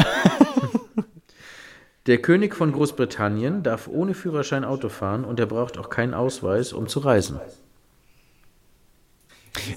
Der 2.07 2.17
König 2.17 2.55
von 2.55 2.71
Großbritannien 2.71 3.61
darf 3.63 3.87
ohne 3.87 4.13
Führerschein 4.15 4.63
Auto 4.65 4.89
fahren 4.89 5.23
und 5.23 5.39
er 5.39 5.45
braucht 5.45 5.77
auch 5.77 5.89
keinen 5.89 6.13
Ausweis, 6.15 6.73
um 6.73 6.87
zu 6.87 6.99
reisen. 6.99 7.39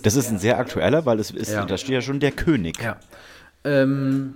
Das 0.02 0.14
ist 0.16 0.30
ein 0.30 0.38
sehr 0.38 0.58
aktueller, 0.58 1.04
weil 1.06 1.18
es 1.18 1.30
ist, 1.30 1.50
Ja. 1.52 1.64
da 1.64 1.76
steht 1.76 1.90
ja 1.94 2.00
schon 2.00 2.20
der 2.20 2.30
König. 2.32 2.80
Ja. 2.82 2.96
Ähm, 3.64 4.34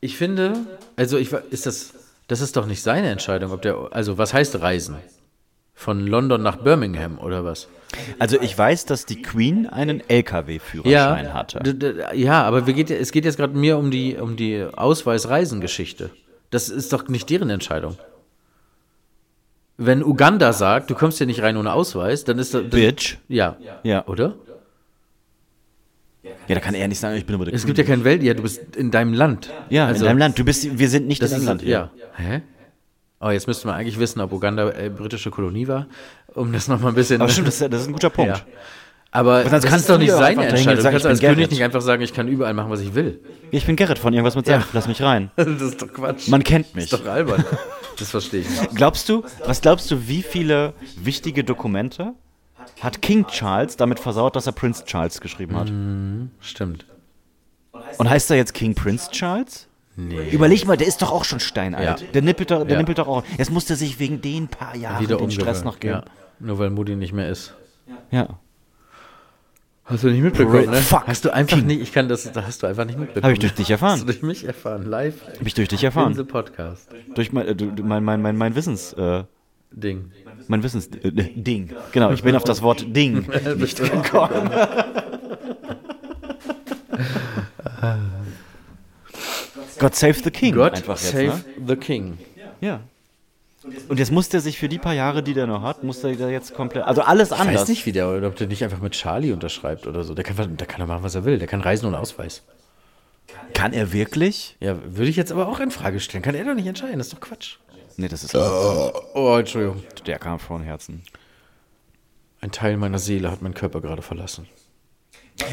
ich 0.00 0.16
finde, 0.16 0.54
also 0.96 1.18
ich 1.18 1.32
ist 1.32 1.66
das, 1.66 1.92
das 2.28 2.40
ist 2.40 2.56
doch 2.56 2.66
nicht 2.66 2.82
seine 2.82 3.08
Entscheidung, 3.10 3.52
ob 3.52 3.62
der, 3.62 3.76
also 3.90 4.16
was 4.18 4.32
heißt 4.32 4.60
Reisen? 4.60 4.96
Von 5.74 6.06
London 6.06 6.42
nach 6.42 6.56
Birmingham 6.56 7.18
oder 7.18 7.42
was? 7.44 7.66
Also 8.18 8.38
ich 8.40 8.56
weiß, 8.56 8.84
dass 8.84 9.06
die 9.06 9.22
Queen 9.22 9.66
einen 9.66 10.02
LKW-Führerschein 10.08 11.32
hatte. 11.34 11.58
d- 11.60 11.72
d- 11.74 11.94
ja, 12.14 12.42
aber 12.44 12.62
geht, 12.62 12.90
ja- 12.90 12.96
es 12.96 13.10
geht 13.12 13.24
jetzt 13.24 13.38
gerade 13.38 13.56
mir 13.56 13.78
um 13.78 13.90
die, 13.90 14.16
um 14.16 14.36
die 14.36 14.62
Ausweis-Reisengeschichte. 14.62 16.10
Das 16.50 16.68
ist 16.68 16.92
doch 16.92 17.08
nicht 17.08 17.30
deren 17.30 17.48
Entscheidung. 17.50 17.96
Wenn 19.78 20.04
Uganda 20.04 20.52
sagt, 20.52 20.90
du 20.90 20.94
kommst 20.94 21.18
hier 21.18 21.26
nicht 21.26 21.40
rein 21.42 21.56
ohne 21.56 21.72
Ausweis, 21.72 22.24
dann 22.24 22.38
ist 22.38 22.52
das. 22.52 22.64
Bitch. 22.68 23.16
Ja. 23.28 23.56
Ja. 23.82 24.06
Oder? 24.06 24.34
Ja, 26.22 26.54
da 26.54 26.60
kann 26.60 26.74
er 26.74 26.86
nicht 26.88 26.98
sagen, 26.98 27.16
ich 27.16 27.24
bin 27.24 27.34
aber 27.34 27.46
der 27.46 27.54
Es 27.54 27.64
gibt 27.64 27.78
ja 27.78 27.84
kein 27.84 28.04
Welt, 28.04 28.22
ja, 28.22 28.34
du 28.34 28.42
bist 28.42 28.76
in 28.76 28.90
deinem 28.90 29.14
Land. 29.14 29.50
Ja, 29.70 29.86
Also, 29.86 30.00
in 30.04 30.08
deinem 30.08 30.18
Land. 30.18 30.38
Du 30.38 30.44
bist, 30.44 30.78
wir 30.78 30.88
sind 30.88 31.06
nicht 31.08 31.22
Das 31.22 31.30
in 31.32 31.36
ist 31.38 31.42
England. 31.42 31.62
ja. 31.62 31.90
Hä? 32.16 32.42
Oh, 33.20 33.30
jetzt 33.30 33.46
müsste 33.46 33.66
man 33.66 33.76
eigentlich 33.76 33.98
wissen, 33.98 34.20
ob 34.20 34.32
Uganda 34.32 34.70
äh, 34.70 34.88
britische 34.90 35.30
Kolonie 35.30 35.68
war, 35.68 35.86
um 36.34 36.52
das 36.52 36.68
nochmal 36.68 36.92
ein 36.92 36.94
bisschen. 36.94 37.20
Aber 37.20 37.30
stimmt, 37.30 37.48
das 37.48 37.60
ist, 37.60 37.72
das 37.72 37.82
ist 37.82 37.86
ein 37.88 37.92
guter 37.92 38.10
Punkt. 38.10 38.36
Ja. 38.38 38.42
Aber 39.12 39.42
das 39.44 39.64
kannst 39.64 39.80
ist 39.80 39.90
doch 39.90 39.98
nicht 39.98 40.08
ja 40.08 40.20
dahin 40.20 40.38
Entscheidung. 40.38 40.76
Du 40.76 40.82
kannst 40.90 41.04
ich 41.04 41.06
als 41.10 41.20
bin 41.20 41.26
König 41.28 41.36
Gerrit. 41.38 41.50
nicht 41.50 41.62
einfach 41.64 41.80
sagen, 41.80 42.00
ich 42.02 42.14
kann 42.14 42.28
überall 42.28 42.54
machen, 42.54 42.70
was 42.70 42.80
ich 42.80 42.94
will. 42.94 43.20
Ich 43.50 43.66
bin 43.66 43.74
Gerrit 43.76 43.98
von 43.98 44.12
irgendwas 44.14 44.36
mit 44.36 44.46
Senf, 44.46 44.68
lass 44.72 44.86
mich 44.86 45.02
rein. 45.02 45.30
das 45.36 45.48
ist 45.48 45.82
doch 45.82 45.92
Quatsch. 45.92 46.28
Man 46.28 46.44
kennt 46.44 46.74
mich. 46.74 46.84
ist 46.84 46.92
doch 46.92 47.04
albern. 47.06 47.44
Das 47.98 48.10
verstehe 48.10 48.40
ich 48.40 48.48
nicht. 48.48 48.76
Glaubst 48.76 49.08
du, 49.08 49.24
was 49.44 49.60
glaubst 49.60 49.90
du, 49.90 50.06
wie 50.08 50.22
viele 50.22 50.72
wichtige 50.96 51.42
Dokumente 51.44 52.14
hat 52.80 53.02
King 53.02 53.26
Charles 53.26 53.76
damit 53.76 53.98
versaut, 54.00 54.36
dass 54.36 54.46
er 54.46 54.52
Prince 54.52 54.84
Charles 54.84 55.20
geschrieben 55.20 55.56
hat? 55.56 55.70
Stimmt. 56.40 56.86
Und 57.98 58.08
heißt 58.10 58.30
er 58.30 58.36
jetzt 58.36 58.54
King 58.54 58.74
Prince 58.74 59.10
Charles? 59.10 59.66
Nee. 59.96 60.30
Überleg 60.30 60.66
mal, 60.66 60.76
der 60.76 60.86
ist 60.86 61.02
doch 61.02 61.12
auch 61.12 61.24
schon 61.24 61.40
steinalt. 61.40 62.00
Ja. 62.00 62.06
Der 62.14 62.22
nippelt 62.22 62.50
doch, 62.50 62.62
der 62.64 62.72
Ja. 62.72 62.78
nippelt 62.78 62.98
doch 62.98 63.08
auch. 63.08 63.24
Jetzt 63.36 63.50
musste 63.50 63.76
sich 63.76 63.98
wegen 63.98 64.20
den 64.22 64.48
paar 64.48 64.74
Jahren 64.76 65.02
Wieder 65.02 65.16
den 65.16 65.30
Stress 65.30 65.62
noch 65.64 65.78
geben. 65.80 65.94
Ja. 65.94 66.04
Nur 66.38 66.58
weil 66.58 66.70
Mutti 66.70 66.96
nicht 66.96 67.12
mehr 67.12 67.28
ist. 67.28 67.54
Ja. 68.10 68.38
Hast 69.84 70.04
du 70.04 70.08
nicht 70.08 70.22
mitbekommen, 70.22 70.70
ne? 70.70 70.76
Fuck. 70.76 71.06
Hast 71.08 71.24
du 71.24 71.34
einfach 71.34 71.56
nicht, 71.58 71.80
ich 71.82 71.92
kann 71.92 72.08
das, 72.08 72.30
da 72.30 72.44
hast 72.46 72.62
du 72.62 72.68
einfach 72.68 72.84
nicht 72.84 72.98
mitbekommen. 72.98 73.24
Habe 73.24 73.32
ich 73.32 73.40
durch 73.40 73.54
dich 73.54 73.66
Hast 73.66 73.70
erfahren. 73.72 73.98
du 74.00 74.06
durch 74.06 74.22
mich 74.22 74.44
erfahren, 74.44 74.84
live 74.86 75.14
Habe 75.26 75.46
ich 75.48 75.54
durch 75.54 75.68
dich 75.68 75.82
in 75.82 75.86
erfahren. 75.86 76.14
the 76.14 76.22
Podcast. 76.22 76.88
Durch 77.16 77.32
mein, 77.32 77.46
äh, 77.48 77.82
mein, 77.82 78.04
mein, 78.04 78.22
mein, 78.22 78.36
mein 78.36 78.54
Wissens, 78.54 78.92
äh, 78.92 79.24
Ding. 79.72 80.10
mein 80.48 80.62
Wissens, 80.62 80.88
äh, 80.88 81.10
Ding. 81.12 81.70
Genau, 81.92 82.10
ich 82.12 82.22
bin 82.22 82.34
auf 82.36 82.44
das 82.44 82.60
Wort 82.62 82.84
Ding 82.94 83.26
nicht 83.56 83.78
gekommen. 83.78 84.50
God 89.78 89.94
save 89.94 90.14
the 90.22 90.30
King. 90.30 90.54
God 90.54 90.74
einfach 90.74 91.00
jetzt, 91.00 91.12
save 91.12 91.26
ne? 91.26 91.44
the 91.66 91.76
King. 91.76 92.18
Ja. 92.60 92.80
Und 93.88 93.98
jetzt 93.98 94.10
muss 94.10 94.28
der 94.28 94.40
sich 94.40 94.58
für 94.58 94.68
die 94.68 94.78
paar 94.78 94.94
Jahre, 94.94 95.22
die 95.22 95.34
der 95.34 95.46
noch 95.46 95.62
hat, 95.62 95.84
muss 95.84 96.00
der 96.00 96.14
da 96.16 96.28
jetzt 96.28 96.54
komplett, 96.54 96.84
also 96.84 97.02
alles 97.02 97.30
Ich 97.30 97.38
anders. 97.38 97.62
weiß 97.62 97.68
nicht, 97.68 97.86
wie 97.86 97.92
der, 97.92 98.08
ob 98.22 98.36
der 98.36 98.46
nicht 98.46 98.64
einfach 98.64 98.80
mit 98.80 98.92
Charlie 98.92 99.32
unterschreibt 99.32 99.86
oder 99.86 100.02
so. 100.02 100.14
Der 100.14 100.24
kann, 100.24 100.56
der 100.56 100.66
kann 100.66 100.80
doch 100.80 100.86
machen, 100.86 101.02
was 101.02 101.14
er 101.14 101.24
will. 101.24 101.38
Der 101.38 101.46
kann 101.46 101.60
reisen 101.60 101.86
ohne 101.86 101.98
Ausweis. 101.98 102.42
Kann 103.54 103.72
er 103.72 103.92
wirklich? 103.92 104.56
Ja, 104.60 104.76
würde 104.84 105.10
ich 105.10 105.16
jetzt 105.16 105.30
aber 105.30 105.46
auch 105.46 105.60
in 105.60 105.70
Frage 105.70 106.00
stellen. 106.00 106.22
Kann 106.22 106.34
er 106.34 106.44
doch 106.44 106.54
nicht 106.54 106.66
entscheiden. 106.66 106.98
Das 106.98 107.08
ist 107.08 107.12
doch 107.14 107.20
Quatsch. 107.20 107.56
Nee, 108.00 108.08
das 108.08 108.24
ist 108.24 108.34
Oh, 108.34 109.36
Entschuldigung. 109.38 109.82
der 110.06 110.18
kam 110.18 110.38
von 110.38 110.62
Herzen. 110.62 111.02
Ein 112.40 112.50
Teil 112.50 112.76
meiner 112.78 112.98
Seele 112.98 113.30
hat 113.30 113.42
meinen 113.42 113.52
Körper 113.54 113.80
gerade 113.82 114.00
verlassen. 114.00 114.46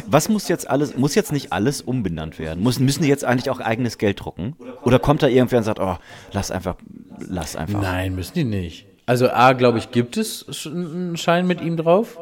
Was 0.06 0.30
muss 0.30 0.48
jetzt 0.48 0.70
alles, 0.70 0.95
muss 0.98 1.16
jetzt 1.16 1.32
nicht 1.34 1.52
alles 1.52 1.82
umbenannt 1.82 2.39
werden? 2.39 2.64
Muss, 2.64 2.80
müssen 2.80 3.04
die 3.04 3.10
jetzt 3.10 3.26
eigentlich 3.26 3.50
auch 3.50 3.60
eigenes 3.60 3.98
Geld 3.98 4.22
drucken? 4.22 4.56
Oder 4.84 5.00
kommt 5.00 5.24
da 5.24 5.28
irgendwer 5.28 5.58
und 5.60 5.64
sagt, 5.66 5.80
oh, 5.80 5.98
lass 6.32 6.52
einfach, 6.52 6.76
lass 7.20 7.56
einfach. 7.58 7.82
Nein, 7.82 8.16
müssen 8.16 8.34
die 8.34 8.43
nicht. 8.45 8.86
Also 9.06 9.30
A, 9.30 9.54
glaube 9.54 9.78
ich, 9.78 9.91
gibt 9.91 10.16
es 10.18 10.45
einen 10.66 11.18
Schein 11.18 11.48
mit 11.48 11.60
ihm 11.62 11.76
drauf. 11.78 12.18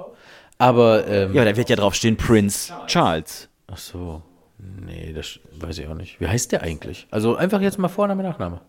Aber, 0.58 1.08
ähm, 1.08 1.34
Ja, 1.34 1.44
da 1.46 1.56
wird 1.56 1.70
ja 1.70 1.76
drauf 1.76 1.94
stehen 1.96 2.18
Prince 2.18 2.74
Charles. 2.88 3.50
ach 3.68 3.78
so. 3.78 4.22
Nee, 4.58 5.14
das 5.14 5.40
weiß 5.60 5.78
ich 5.80 5.88
auch 5.88 5.96
nicht. 5.96 6.20
Wie 6.20 6.28
heißt 6.28 6.52
der 6.52 6.64
eigentlich? 6.64 7.08
Also 7.12 7.36
einfach 7.36 7.62
jetzt 7.62 7.78
mal 7.78 7.88
Vorname, 7.88 8.24
Nachname. 8.24 8.62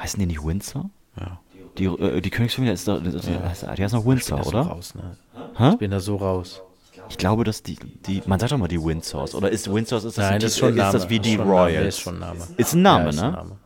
Heißen 0.00 0.18
die 0.20 0.26
nicht 0.26 0.44
Windsor? 0.44 0.90
Ja. 1.18 1.40
Die, 1.78 1.84
äh, 1.84 2.20
die 2.20 2.30
Königsfamilie 2.30 2.74
ist 2.74 2.88
doch, 2.88 3.00
die 3.00 3.10
heißt, 3.10 3.66
die 3.76 3.82
heißt 3.84 3.94
noch 3.94 4.04
Windsor, 4.04 4.46
oder? 4.46 4.64
so 4.64 4.70
raus, 4.70 4.94
ne? 4.94 5.16
Hä? 5.56 5.70
Ich 5.70 5.78
bin 5.78 5.90
da 5.90 6.00
so 6.00 6.16
raus. 6.16 6.62
Ich 7.10 7.16
glaube, 7.16 7.44
dass 7.44 7.62
die, 7.62 7.78
die, 8.06 8.22
man 8.26 8.38
sagt 8.38 8.52
doch 8.52 8.58
mal 8.58 8.68
die 8.68 8.82
Windsors. 8.82 9.34
Oder 9.34 9.50
ist 9.50 9.72
Windsors, 9.72 10.04
ist 10.04 10.18
das, 10.18 10.24
Nein, 10.24 10.34
ein 10.34 10.40
das 10.40 10.52
ist 10.52 10.58
schon 10.58 10.70
ein 10.70 10.74
Name. 10.76 10.88
ist 10.88 11.02
das 11.02 11.10
wie 11.10 11.20
die 11.20 11.34
Ist 11.34 11.40
Royals? 11.40 11.88
Ist 11.88 12.00
schon 12.00 12.14
ein 12.16 12.20
Name. 12.20 12.48
Ist 12.56 12.74
ein 12.74 12.82
Name, 12.82 13.04
ja, 13.04 13.10
ist 13.10 13.16
ne? 13.16 13.24
ein 13.24 13.32
Name. 13.32 13.56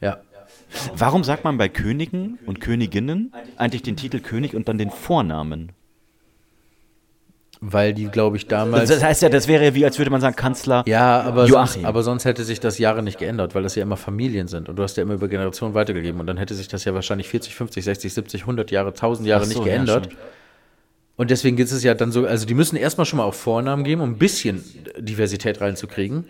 Ja. 0.00 0.16
Warum 0.94 1.24
sagt 1.24 1.44
man 1.44 1.58
bei 1.58 1.68
Königen 1.68 2.38
und 2.46 2.60
Königinnen 2.60 3.32
eigentlich 3.56 3.82
den 3.82 3.96
Titel 3.96 4.20
König 4.20 4.54
und 4.54 4.68
dann 4.68 4.78
den 4.78 4.90
Vornamen? 4.90 5.72
Weil 7.60 7.94
die, 7.94 8.06
glaube 8.08 8.36
ich, 8.36 8.46
damals. 8.48 8.90
Das 8.90 9.02
heißt 9.02 9.22
ja, 9.22 9.28
das 9.30 9.48
wäre 9.48 9.64
ja 9.64 9.74
wie, 9.74 9.84
als 9.84 9.96
würde 9.98 10.10
man 10.10 10.20
sagen 10.20 10.36
Kanzler 10.36 10.82
Ja, 10.86 11.22
aber 11.22 11.46
sonst, 11.46 11.74
Joachim. 11.76 11.86
aber 11.86 12.02
sonst 12.02 12.24
hätte 12.26 12.44
sich 12.44 12.60
das 12.60 12.78
Jahre 12.78 13.02
nicht 13.02 13.18
geändert, 13.18 13.54
weil 13.54 13.62
das 13.62 13.74
ja 13.76 13.82
immer 13.82 13.96
Familien 13.96 14.46
sind 14.46 14.68
und 14.68 14.76
du 14.76 14.82
hast 14.82 14.96
ja 14.98 15.02
immer 15.02 15.14
über 15.14 15.26
Generationen 15.28 15.72
weitergegeben 15.74 16.20
und 16.20 16.26
dann 16.26 16.36
hätte 16.36 16.54
sich 16.54 16.68
das 16.68 16.84
ja 16.84 16.92
wahrscheinlich 16.94 17.28
40, 17.28 17.54
50, 17.54 17.82
60, 17.84 18.12
70, 18.12 18.40
100 18.42 18.70
Jahre, 18.70 18.88
1000 18.88 19.26
Jahre 19.26 19.44
so, 19.44 19.48
nicht 19.48 19.58
ja, 19.58 19.64
geändert. 19.64 20.04
stimmt. 20.06 20.20
und 21.16 21.30
deswegen 21.30 21.56
gibt 21.56 21.72
es 21.72 21.82
ja 21.82 21.94
dann 21.94 22.12
so, 22.12 22.26
also 22.26 22.44
die 22.46 22.52
müssen 22.54 22.76
erstmal 22.76 23.06
schon 23.06 23.16
mal 23.18 23.24
auf 23.24 23.36
Vornamen 23.36 23.84
geben, 23.84 24.02
um 24.02 24.10
ein 24.10 24.18
bisschen 24.18 24.62
Diversität 24.98 25.60
reinzukriegen. 25.62 26.26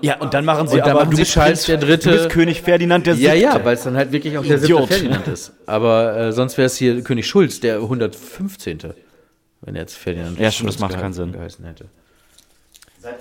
Ja, 0.00 0.16
und 0.18 0.32
dann 0.34 0.44
machen 0.46 0.66
sie 0.66 0.74
Und 0.74 0.80
dann 0.80 0.90
aber, 0.92 1.00
machen 1.00 1.10
du 1.12 1.16
bist 1.18 1.32
Charles 1.32 1.64
Prinz- 1.64 1.66
der 1.66 1.76
Dritte. 1.76 2.10
Du 2.10 2.16
bist 2.16 2.30
König 2.30 2.62
Ferdinand 2.62 3.06
der 3.06 3.14
Ja, 3.14 3.32
Siebte. 3.32 3.44
ja, 3.58 3.64
weil 3.64 3.74
es 3.74 3.82
dann 3.84 3.94
halt 3.96 4.10
wirklich 4.10 4.36
auch 4.38 4.42
der 4.42 4.58
siebte 4.58 4.72
Idiot. 4.72 4.88
Ferdinand 4.88 5.28
ist. 5.28 5.52
Aber 5.66 6.16
äh, 6.16 6.32
sonst 6.32 6.56
wäre 6.58 6.66
es 6.66 6.76
hier 6.76 7.02
König 7.02 7.26
Schulz, 7.26 7.60
der 7.60 7.76
115. 7.76 8.78
Wenn 9.66 9.74
er 9.74 9.82
jetzt 9.82 9.96
Ferdinand 9.96 10.38
Ja, 10.38 10.50
stimmt, 10.50 10.70
das 10.70 10.78
macht 10.78 10.94
keinen 10.94 11.12
Sinn. 11.12 11.32
geheißen 11.32 11.62
hätte. 11.66 11.86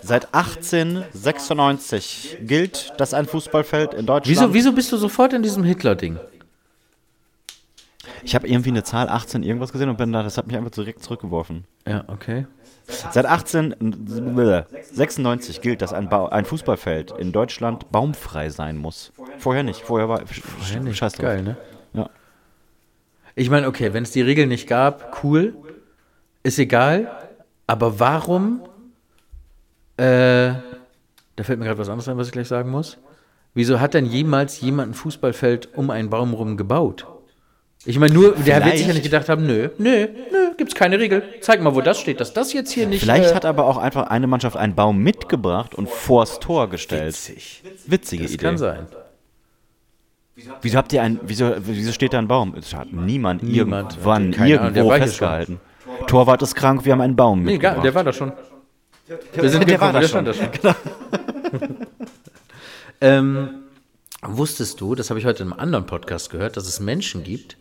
Seit 0.01 0.33
1896 0.33 2.37
gilt, 2.41 2.93
dass 2.97 3.13
ein 3.13 3.25
Fußballfeld 3.25 3.93
in 3.93 4.05
Deutschland... 4.05 4.39
Wieso, 4.39 4.53
wieso 4.53 4.71
bist 4.71 4.91
du 4.93 4.97
sofort 4.97 5.33
in 5.33 5.43
diesem 5.43 5.63
Hitler-Ding? 5.63 6.17
Ich 8.23 8.35
habe 8.35 8.47
irgendwie 8.47 8.69
eine 8.69 8.83
Zahl 8.83 9.09
18 9.09 9.43
irgendwas 9.43 9.71
gesehen 9.71 9.89
und 9.89 9.97
bin 9.97 10.11
da, 10.11 10.21
das 10.23 10.37
hat 10.37 10.45
mich 10.47 10.57
einfach 10.57 10.71
direkt 10.71 11.03
zurückgeworfen. 11.03 11.65
Ja, 11.87 12.03
okay. 12.07 12.47
Seit 12.87 13.25
1896 13.25 15.61
gilt, 15.61 15.81
dass 15.81 15.93
ein, 15.93 16.09
Bau, 16.09 16.27
ein 16.29 16.45
Fußballfeld 16.45 17.13
in 17.17 17.31
Deutschland 17.31 17.91
baumfrei 17.91 18.49
sein 18.49 18.77
muss. 18.77 19.11
Vorher 19.39 19.63
nicht. 19.63 19.81
Vorher 19.81 20.07
war 20.09 20.21
Vorher 20.25 20.81
nicht. 20.81 20.97
Scheiß 20.97 21.13
drauf. 21.13 21.25
Geil, 21.25 21.41
ne? 21.43 21.57
Ja. 21.93 22.09
Ich 23.35 23.49
meine, 23.49 23.67
okay, 23.67 23.93
wenn 23.93 24.03
es 24.03 24.11
die 24.11 24.21
Regel 24.21 24.45
nicht 24.47 24.67
gab, 24.67 25.23
cool, 25.23 25.55
ist 26.45 26.59
egal. 26.59 27.11
Aber 27.67 27.99
warum? 27.99 28.61
Äh, 29.97 30.03
da 31.35 31.43
fällt 31.43 31.59
mir 31.59 31.65
gerade 31.65 31.79
was 31.79 31.89
anderes 31.89 32.07
ein, 32.07 32.17
was 32.17 32.27
ich 32.27 32.33
gleich 32.33 32.47
sagen 32.47 32.69
muss. 32.69 32.97
Wieso 33.53 33.79
hat 33.79 33.93
denn 33.93 34.05
jemals 34.05 34.59
jemand 34.61 34.91
ein 34.91 34.93
Fußballfeld 34.93 35.69
um 35.75 35.89
einen 35.89 36.09
Baum 36.09 36.33
rum 36.33 36.57
gebaut? 36.57 37.05
Ich 37.85 37.99
meine, 37.99 38.13
nur, 38.13 38.31
der 38.35 38.35
wird 38.35 38.45
sich 38.45 38.47
ja 38.47 38.59
Vielleicht- 38.61 38.87
nicht 38.93 39.03
gedacht 39.03 39.29
haben, 39.29 39.45
nö, 39.45 39.69
nö, 39.77 40.07
nö, 40.31 40.55
gibt's 40.57 40.73
keine 40.75 40.99
Regel. 40.99 41.23
Zeig 41.41 41.61
mal, 41.61 41.75
wo 41.75 41.81
das 41.81 41.99
steht, 41.99 42.19
dass 42.19 42.33
das 42.33 42.51
jetzt 42.51 42.71
hier 42.71 42.87
nicht. 42.87 43.01
Vielleicht 43.01 43.31
äh, 43.31 43.35
hat 43.35 43.45
aber 43.45 43.65
auch 43.65 43.77
einfach 43.77 44.07
eine 44.07 44.27
Mannschaft 44.27 44.57
einen 44.57 44.73
Baum 44.75 44.97
mitgebracht 45.03 45.75
und 45.75 45.87
vors 45.87 46.39
Tor 46.39 46.69
gestellt. 46.69 47.07
Witzig. 47.13 47.63
Witzige 47.85 48.23
Das 48.23 48.33
Idee. 48.33 48.43
kann 48.43 48.57
sein. 48.57 48.87
Wieso 50.61 50.77
habt 50.77 50.91
ihr 50.91 51.01
ein, 51.01 51.19
wieso, 51.23 51.53
wieso 51.59 51.91
steht 51.93 52.11
da 52.13 52.19
ein 52.19 52.27
Baum? 52.27 52.55
Es 52.55 52.73
hat 52.73 52.91
niemand, 52.91 53.43
Niemand. 53.43 53.93
irgendwann 53.93 54.33
irgendwo 54.33 54.89
war 54.89 54.97
hier 54.99 55.57
festgehalten. 55.85 56.07
Torwart 56.07 56.41
ist 56.41 56.55
krank, 56.55 56.85
wir 56.85 56.91
haben 56.93 57.01
einen 57.01 57.15
Baum 57.15 57.43
Nee, 57.43 57.55
egal, 57.55 57.77
mitgebracht. 57.77 57.85
der 57.85 57.95
war 57.95 58.03
da 58.03 58.13
schon. 58.13 58.31
Wir 59.33 59.49
sind 59.49 59.69
der 59.69 59.79
war 59.81 59.93
da 59.93 59.99
der 59.99 60.07
schon. 60.07 60.25
ähm, 63.01 63.49
wusstest 64.23 64.81
du, 64.81 64.95
das 64.95 65.09
habe 65.09 65.19
ich 65.19 65.25
heute 65.25 65.43
in 65.43 65.51
einem 65.51 65.59
anderen 65.59 65.85
Podcast 65.85 66.29
gehört, 66.31 66.57
dass 66.57 66.67
es 66.67 66.79
Menschen 66.79 67.23
gibt, 67.23 67.57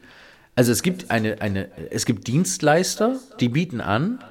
also 0.57 0.71
es 0.73 0.83
gibt 0.83 1.11
eine, 1.11 1.41
eine, 1.43 1.69
es 1.91 2.07
gibt 2.07 2.27
Dienstleister, 2.29 3.17
die 3.41 3.49
bieten 3.49 3.81
an, 3.81 4.23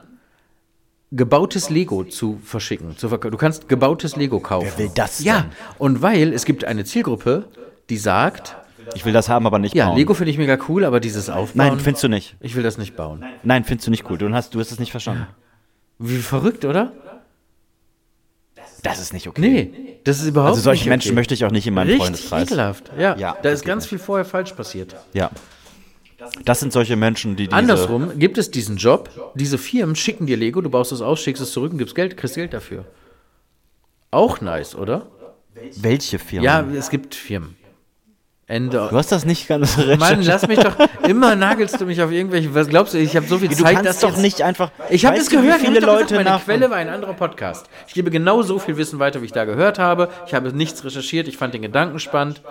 gebautes 1.12 1.70
Lego 1.70 2.04
zu 2.06 2.40
verschicken, 2.44 2.98
zu. 2.98 3.08
Du 3.10 3.38
kannst 3.38 3.70
gebautes 3.70 4.16
Lego 4.16 4.40
kaufen. 4.40 4.70
Wer 4.78 4.86
will 4.86 4.92
das 4.96 5.24
Ja, 5.24 5.42
denn? 5.42 5.52
und 5.78 6.02
weil 6.02 6.34
es 6.34 6.46
gibt 6.46 6.66
eine 6.66 6.86
Zielgruppe, 6.86 7.46
die 7.90 7.98
sagt, 7.98 8.56
Ich 8.96 9.06
will 9.06 9.14
das 9.14 9.30
haben, 9.30 9.46
aber 9.46 9.60
nicht 9.60 9.76
ja, 9.76 9.88
bauen. 9.88 9.98
Lego 9.98 10.14
finde 10.14 10.32
ich 10.32 10.38
mega 10.38 10.58
cool, 10.68 10.84
aber 10.86 11.00
dieses 11.00 11.30
Aufbauen, 11.30 11.68
Nein, 11.68 11.80
findest 11.80 12.04
du 12.04 12.08
nicht. 12.10 12.36
ich 12.40 12.56
will 12.56 12.64
das 12.64 12.78
nicht 12.78 12.96
bauen. 12.96 13.24
Nein, 13.44 13.64
findest 13.64 13.88
du 13.88 13.92
nicht 13.92 14.10
cool. 14.10 14.18
Du 14.18 14.32
hast, 14.34 14.54
du 14.56 14.60
hast 14.60 14.72
es 14.72 14.80
nicht 14.80 14.92
verstanden. 14.92 15.28
Wie 16.00 16.18
verrückt, 16.18 16.66
oder? 16.66 16.92
Das 18.82 19.00
ist 19.00 19.14
nicht 19.14 19.28
okay. 19.28 19.40
Nee, 19.42 19.98
das 20.04 20.20
ist 20.20 20.28
überhaupt 20.28 20.52
Also 20.52 20.62
solche 20.62 20.84
nicht 20.84 20.90
Menschen 20.90 21.10
okay. 21.10 21.16
möchte 21.16 21.34
ich 21.34 21.46
auch 21.46 21.52
nicht 21.52 21.66
in 21.66 21.74
meinem 21.74 21.88
Richtig 21.88 22.04
Freundeskreis. 22.06 22.48
ekelhaft. 22.48 22.92
Ja, 23.00 23.16
Ja, 23.18 23.38
da 23.42 23.50
ist 23.50 23.64
ganz 23.64 23.84
nicht. 23.84 23.90
viel 23.90 24.00
vorher 24.00 24.26
falsch 24.26 24.52
passiert. 24.54 24.96
Ja. 25.14 25.32
Das 26.46 26.60
sind 26.60 26.72
solche 26.74 26.96
Menschen, 26.96 27.36
die 27.36 27.48
diese... 27.48 27.56
Andersrum 27.56 28.18
gibt 28.20 28.38
es 28.38 28.52
diesen 28.52 28.78
Job, 28.78 29.10
diese 29.36 29.58
Firmen 29.58 29.96
schicken 29.96 30.26
dir 30.26 30.38
Lego, 30.38 30.62
du 30.62 30.70
baust 30.70 30.92
es 30.92 31.02
aus, 31.02 31.22
schickst 31.22 31.42
es 31.42 31.52
zurück 31.52 31.72
und 31.74 31.78
gibst 31.78 31.96
Geld, 31.96 32.16
kriegst 32.18 32.36
Geld 32.36 32.54
dafür. 32.54 32.86
Auch 34.12 34.42
nice, 34.42 34.76
oder? 34.76 35.08
Welche 35.78 36.20
Firmen? 36.20 36.46
Ja, 36.46 36.66
es 36.78 36.90
gibt 36.90 37.16
Firmen. 37.16 37.56
Ende. 38.46 38.88
Du 38.90 38.98
hast 38.98 39.12
das 39.12 39.26
nicht 39.26 39.48
ganz 39.48 39.78
recht. 39.78 40.00
Mann, 40.00 40.22
lass 40.22 40.48
mich 40.48 40.60
doch. 40.60 40.76
Immer 41.08 41.36
nagelst 41.36 41.80
du 41.80 41.86
mich 41.86 42.02
auf 42.02 42.12
irgendwelche. 42.12 42.54
Was 42.54 42.68
glaubst 42.68 42.94
du? 42.94 42.98
Ich 42.98 43.16
habe 43.16 43.26
so 43.26 43.38
viel 43.38 43.48
du 43.48 43.56
Zeit, 43.56 43.76
kannst 43.76 43.86
dass 43.90 44.00
doch 44.02 44.10
jetzt- 44.10 44.22
nicht 44.22 44.42
einfach... 44.42 44.70
Ich 44.90 45.06
habe 45.06 45.16
es 45.18 45.30
gehört, 45.30 45.62
viele 45.62 45.80
ich 45.80 45.86
Leute 45.86 46.18
gesagt, 46.18 46.26
meine. 46.26 46.40
Quelle 46.44 46.70
war 46.70 46.78
ein 46.78 46.90
anderer 46.90 47.14
Podcast. 47.14 47.68
Ich 47.88 47.94
gebe 47.94 48.12
genau 48.12 48.42
so 48.42 48.60
viel 48.60 48.76
Wissen 48.76 49.00
weiter, 49.00 49.22
wie 49.22 49.26
ich 49.28 49.32
da 49.32 49.46
gehört 49.46 49.80
habe. 49.80 50.10
Ich 50.28 50.34
habe 50.34 50.52
nichts 50.52 50.84
recherchiert, 50.84 51.28
ich 51.30 51.38
fand 51.38 51.54
den 51.54 51.62
Gedanken 51.62 52.00
spannend. 52.00 52.42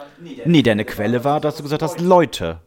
Nee, 0.47 0.62
deine 0.62 0.84
Quelle 0.86 1.24
war, 1.24 1.40
dass 1.40 1.57
du 1.57 1.62
gesagt 1.62 1.82
hast, 1.82 2.01
Leute. 2.01 2.61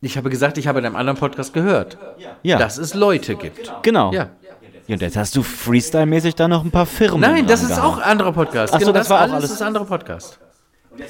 Ich 0.00 0.16
habe 0.16 0.30
gesagt, 0.30 0.56
ich 0.58 0.66
habe 0.66 0.78
in 0.78 0.86
einem 0.86 0.96
anderen 0.96 1.18
Podcast 1.18 1.52
gehört, 1.52 1.98
Ja, 2.42 2.58
dass 2.58 2.78
es 2.78 2.94
Leute 2.94 3.36
gibt. 3.36 3.72
genau. 3.82 4.12
Ja. 4.12 4.30
Ja, 4.86 4.96
Und 4.96 5.00
jetzt 5.02 5.16
hast 5.16 5.34
du 5.36 5.42
Freestyle-mäßig 5.42 6.34
da 6.34 6.46
noch 6.46 6.62
ein 6.62 6.70
paar 6.70 6.84
Firmen 6.84 7.20
Nein, 7.20 7.46
das 7.46 7.62
ist 7.62 7.78
auch 7.80 7.96
ein 7.96 8.02
anderer 8.02 8.32
Podcast. 8.32 8.74
Ach 8.74 8.80
so, 8.80 8.86
Genau, 8.86 8.98
das 8.98 9.08
war 9.08 9.18
auch 9.18 9.22
alles 9.22 9.34
alles- 9.34 9.50
ist 9.52 9.62
ein 9.62 9.68
anderer 9.68 9.86
Podcast. 9.86 10.38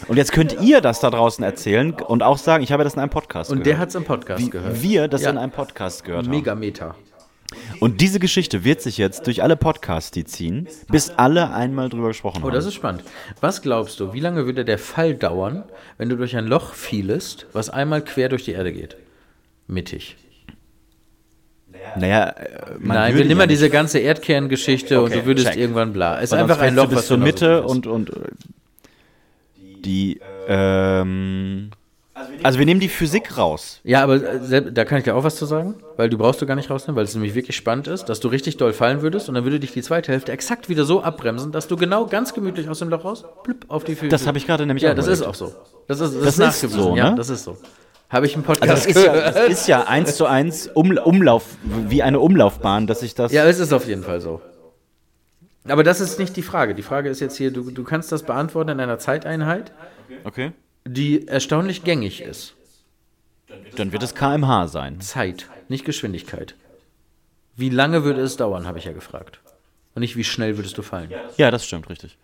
Und 0.09 0.16
jetzt 0.16 0.32
könnt 0.32 0.61
ihr 0.62 0.80
das 0.80 1.01
da 1.01 1.11
draußen 1.11 1.45
erzählen 1.45 1.93
und 1.93 2.22
auch 2.22 2.39
sagen, 2.39 2.62
ich 2.64 2.72
habe 2.72 2.85
das 2.85 2.95
in 2.95 3.01
einem 3.01 3.11
Podcast 3.11 3.51
Und 3.51 3.59
gehört. 3.59 3.66
der 3.66 3.78
hat 3.78 3.89
es 3.91 3.95
im 3.95 4.05
Podcast 4.05 4.45
Wie 4.45 4.51
gehört. 4.51 4.82
wir 4.82 5.09
das 5.09 5.22
Ja. 5.22 5.30
in 5.30 5.39
einem 5.39 5.53
Podcast 5.53 6.05
gehört 6.05 6.24
haben. 6.26 6.30
Mega 6.30 6.55
Meta. 6.55 6.95
Und 7.78 8.01
diese 8.01 8.18
Geschichte 8.18 8.64
wird 8.64 8.80
sich 8.80 8.99
jetzt 8.99 9.26
durch 9.26 9.43
alle 9.43 9.57
Podcasts 9.57 10.11
die 10.11 10.24
ziehen, 10.24 10.66
bis 10.91 11.11
alle 11.11 11.53
einmal 11.53 11.89
drüber 11.89 12.09
gesprochen 12.09 12.41
Oh, 12.43 12.47
haben. 12.47 12.55
das 12.55 12.66
ist 12.66 12.74
spannend. 12.74 13.05
Was 13.41 13.62
glaubst 13.62 14.01
du, 14.01 14.12
wie 14.12 14.20
lange 14.20 14.45
würde 14.47 14.64
der 14.64 14.78
Fall 14.78 15.14
dauern, 15.14 15.62
wenn 15.99 16.09
du 16.09 16.16
durch 16.16 16.37
ein 16.37 16.47
Loch 16.47 16.74
fielest, 16.74 17.47
was 17.53 17.70
einmal 17.70 18.03
quer 18.03 18.28
durch 18.28 18.45
die 18.45 18.53
Erde 18.53 18.72
geht? 18.72 18.97
Mittig. 19.68 20.16
naja, 21.97 22.28
äh, 22.30 22.72
man 22.80 22.97
Nein, 22.97 23.14
wir 23.14 23.20
nehmen 23.20 23.30
ja 23.30 23.37
mal 23.37 23.47
diese 23.47 23.70
ganze 23.70 23.99
Erdkerngeschichte 23.99 25.01
und 25.01 25.11
Okay, 25.11 25.20
du 25.20 25.26
würdest 25.26 25.49
check. 25.49 25.57
irgendwann 25.59 25.93
bla. 25.93 26.16
Es 26.18 26.24
ist 26.24 26.32
einfach 26.32 26.59
ein 26.61 26.74
Loch, 26.74 26.89
was 26.91 27.07
zur 27.07 27.18
Mitte 27.18 27.62
und, 27.62 27.87
und 27.87 28.11
äh, 28.11 28.14
die, 29.85 30.20
ähm, 30.49 31.70
also 32.43 32.59
wir 32.59 32.66
nehmen 32.66 32.80
die 32.80 32.89
Physik 32.89 33.37
raus. 33.37 33.80
Ja, 33.82 34.03
aber 34.03 34.16
äh, 34.16 34.72
da 34.72 34.85
kann 34.85 34.99
ich 34.99 35.05
dir 35.05 35.16
auch 35.16 35.24
was 35.24 35.37
zu 35.37 35.47
sagen, 35.47 35.74
weil 35.97 36.09
du 36.09 36.16
brauchst 36.16 36.41
du 36.41 36.47
gar 36.47 36.55
nicht 36.55 36.70
rausnehmen, 36.70 36.97
weil 36.97 37.05
es 37.05 37.14
nämlich 37.14 37.35
wirklich 37.35 37.57
spannend 37.57 37.89
ist, 37.89 38.05
dass 38.07 38.20
du 38.20 38.28
richtig 38.28 38.57
doll 38.57 38.72
fallen 38.72 39.03
würdest 39.03 39.28
und 39.28 39.35
dann 39.35 39.45
würde 39.45 39.59
dich 39.61 39.72
die 39.72 39.82
zweite 39.82 40.12
Hälfte 40.12 40.30
exakt 40.32 40.68
wieder 40.68 40.85
so 40.85 41.03
abbremsen, 41.03 41.51
dass 41.53 41.66
du 41.66 41.76
genau 41.76 42.07
ganz 42.07 42.32
gemütlich 42.35 42.68
aus 42.68 42.78
dem 42.78 42.89
Loch 42.89 43.05
raus, 43.05 43.24
blüpp, 43.43 43.64
auf 43.68 43.85
die 43.85 43.95
Füße. 43.95 44.09
Das 44.09 44.26
habe 44.26 44.39
ich 44.39 44.47
gerade 44.47 44.64
nämlich 44.66 44.82
Ja, 44.85 44.95
das 44.95 45.09
ist 45.09 45.22
auch 45.22 45.35
so. 45.35 45.53
Das 45.89 46.01
ist, 46.01 46.14
das 46.24 46.37
Das 46.37 46.62
ist 46.62 46.72
so, 46.72 46.97
Ja, 46.97 47.11
ne? 47.11 47.16
das 47.16 47.30
ist 47.30 47.45
so. 47.45 47.57
Habe 48.11 48.26
ich 48.26 48.35
im 48.37 48.45
Also 48.47 48.61
Podcast 48.61 48.87
das 48.87 48.97
ist, 48.97 49.05
ja, 49.05 49.30
das 49.32 49.49
ist 49.49 49.66
ja 49.66 49.85
eins 49.89 50.16
zu 50.16 50.26
eins 50.26 50.68
um, 50.68 50.97
Umlauf, 50.99 51.45
wie 51.89 52.03
eine 52.03 52.20
Umlaufbahn, 52.20 52.87
dass 52.87 53.03
ich 53.03 53.14
das. 53.16 53.32
Ja, 53.32 53.45
es 53.45 53.59
ist 53.59 53.72
auf 53.72 53.89
jeden 53.89 54.05
Fall 54.05 54.20
so. 54.20 54.41
Aber 55.67 55.83
das 55.83 56.01
ist 56.01 56.19
nicht 56.19 56.37
die 56.37 56.43
Frage. 56.43 56.75
Die 56.75 56.83
Frage 56.83 57.09
ist 57.09 57.21
jetzt 57.21 57.37
hier, 57.37 57.51
du, 57.51 57.71
du 57.71 57.85
kannst 57.85 58.12
das 58.12 58.25
beantworten 58.25 58.71
in 58.71 58.81
einer 58.81 58.99
Zeiteinheit, 58.99 59.73
Okay. 60.25 60.53
die 60.85 61.27
erstaunlich 61.27 61.85
gängig 61.85 62.21
ist. 62.21 62.55
Dann 63.77 63.93
wird 63.93 64.03
es 64.03 64.15
kmh 64.15 64.69
sein. 64.69 65.01
Zeit, 65.01 65.49
nicht 65.69 65.85
Geschwindigkeit. 65.85 66.55
Wie 67.57 67.71
lange 67.71 68.05
würde 68.05 68.21
es 68.21 68.37
dauern, 68.37 68.67
habe 68.67 68.79
ich 68.79 68.85
ja 68.85 68.93
gefragt. 68.93 69.41
Und 69.95 70.01
nicht, 70.01 70.17
wie 70.17 70.25
schnell 70.25 70.57
würdest 70.59 70.77
du 70.77 70.83
fallen. 70.83 71.12
Ja, 71.37 71.51
das 71.51 71.65
stimmt, 71.65 71.89
richtig. 71.89 72.19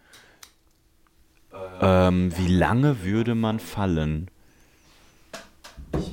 Ähm, 1.81 2.37
wie 2.37 2.49
lange 2.49 3.05
würde 3.05 3.35
man 3.35 3.61
fallen? 3.61 4.29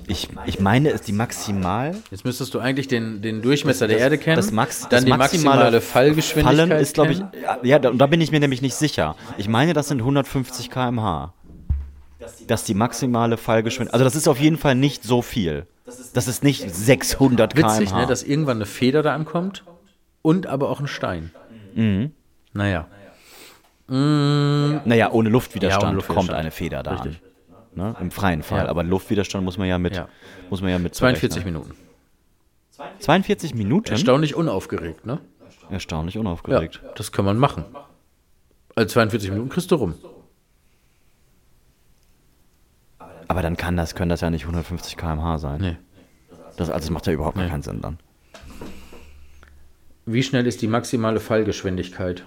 Ich, 0.07 0.29
ich 0.45 0.59
meine, 0.59 0.89
ist 0.89 1.07
die 1.07 1.11
maximal. 1.11 1.95
Jetzt 2.11 2.25
müsstest 2.25 2.53
du 2.53 2.59
eigentlich 2.59 2.87
den, 2.87 3.21
den 3.21 3.41
Durchmesser 3.41 3.87
der 3.87 3.99
Erde 3.99 4.17
kennen, 4.17 4.37
Das 4.37 4.51
Max, 4.51 4.81
dann 4.81 4.89
das 4.89 5.05
die 5.05 5.11
maximale 5.11 5.81
Fallgeschwindigkeit 5.81 6.67
Fallen 6.69 6.81
ist, 6.81 6.93
glaube 6.93 7.11
ich. 7.11 7.21
Ja, 7.63 7.77
da, 7.77 7.89
und 7.89 7.97
da 7.99 8.07
bin 8.07 8.21
ich 8.21 8.31
mir 8.31 8.39
nämlich 8.39 8.61
nicht 8.61 8.75
sicher. 8.75 9.15
Ich 9.37 9.47
meine, 9.47 9.73
das 9.73 9.87
sind 9.89 9.99
150 9.99 10.71
km/h. 10.71 11.33
Das 12.47 12.61
ist 12.61 12.67
die 12.67 12.73
maximale 12.73 13.37
Fallgeschwindigkeit. 13.37 13.93
Also, 13.93 14.03
das 14.03 14.15
ist 14.15 14.27
auf 14.27 14.39
jeden 14.39 14.57
Fall 14.57 14.75
nicht 14.75 15.03
so 15.03 15.21
viel. 15.21 15.67
Das 16.13 16.27
ist 16.27 16.43
nicht 16.43 16.73
600 16.73 17.53
km/h. 17.53 17.79
Witzig, 17.79 17.93
ne, 17.93 18.05
dass 18.07 18.23
irgendwann 18.23 18.57
eine 18.57 18.65
Feder 18.65 19.03
da 19.03 19.13
ankommt 19.13 19.63
und 20.21 20.47
aber 20.47 20.69
auch 20.69 20.79
ein 20.79 20.87
Stein. 20.87 21.31
Mhm. 21.75 22.11
Naja. 22.53 22.87
Naja, 23.89 25.11
ohne 25.11 25.29
Luftwiderstand, 25.29 25.81
Ja, 25.83 25.87
ohne 25.87 25.95
Luftwiderstand. 25.95 26.27
kommt 26.29 26.37
eine 26.37 26.51
Feder 26.51 26.83
da 26.83 26.91
Richtig. 26.93 27.15
an. 27.15 27.26
Ne? 27.77 27.95
Im 28.01 28.11
freien 28.11 28.41
Fall. 28.43 28.65
Ja. 28.65 28.69
Aber 28.69 28.83
Luftwiderstand 28.83 29.45
muss 29.45 29.57
man 29.57 29.67
ja 29.67 29.77
mit. 29.77 29.95
Ja. 29.95 30.09
Muss 30.49 30.61
man 30.61 30.71
ja 30.71 30.79
mit 30.79 30.95
42 30.95 31.43
berechnen. 31.43 31.53
Minuten. 31.63 31.75
42 32.99 33.53
Minuten? 33.53 33.91
Erstaunlich 33.91 34.35
unaufgeregt, 34.35 35.05
ne? 35.05 35.19
Erstaunlich 35.69 36.15
Ja, 36.15 36.21
unaufgeregt. 36.21 36.81
das 36.95 37.11
kann 37.11 37.23
man 37.25 37.37
machen. 37.37 37.65
Also 38.75 38.93
42 38.93 39.29
Minuten 39.31 39.49
kriegst 39.49 39.69
du 39.71 39.75
rum. 39.75 39.95
Aber 43.27 43.41
dann 43.41 43.57
kann 43.57 43.75
das, 43.77 43.93
können 43.95 44.09
das 44.09 44.21
ja 44.21 44.29
nicht 44.29 44.43
150 44.43 44.95
km/h 44.97 45.37
sein. 45.37 45.61
Nee. 45.61 45.77
Das, 46.55 46.69
also 46.69 46.87
das 46.87 46.89
macht 46.89 47.07
ja 47.07 47.13
überhaupt 47.13 47.37
Nee. 47.37 47.47
keinen 47.47 47.61
Sinn 47.61 47.81
dann. 47.81 47.99
Wie 50.05 50.23
schnell 50.23 50.47
ist 50.47 50.61
die 50.61 50.67
maximale 50.67 51.19
Fallgeschwindigkeit? 51.19 52.25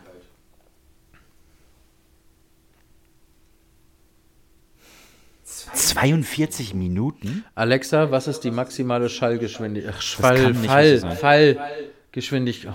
42 5.75 6.75
Minuten? 6.75 7.45
Alexa, 7.55 8.11
was 8.11 8.29
ist 8.29 8.41
die 8.41 8.51
maximale 8.51 9.09
Schallgeschwindigkeit? 9.09 9.95
Ach, 9.97 10.23
kann 10.23 10.55
Fall, 10.55 10.99
Fall. 11.17 11.57
Fallgeschwindigkeit. 12.13 12.75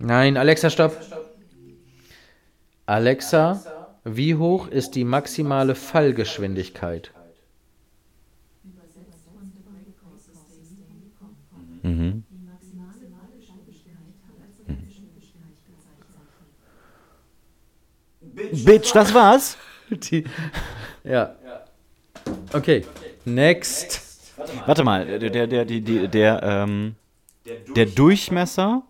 Nein, 0.00 0.36
Alexa, 0.36 0.70
stopp. 0.70 0.96
Alexa, 2.86 3.62
wie 4.04 4.34
hoch 4.34 4.66
ist 4.68 4.94
die 4.94 5.04
maximale 5.04 5.74
Fallgeschwindigkeit? 5.74 7.12
Bitch, 18.64 18.92
das 18.92 19.12
war's? 19.14 19.56
Die, 19.90 20.24
ja. 21.04 21.34
Okay. 22.52 22.84
Next. 23.24 24.00
Warte 24.66 24.84
mal, 24.84 25.18
der, 25.18 25.30
der, 25.30 25.46
der, 25.46 25.64
die- 25.64 26.08
der, 26.08 26.42
ähm, 26.42 26.94
der 27.76 27.86
Durchmesser, 27.86 28.82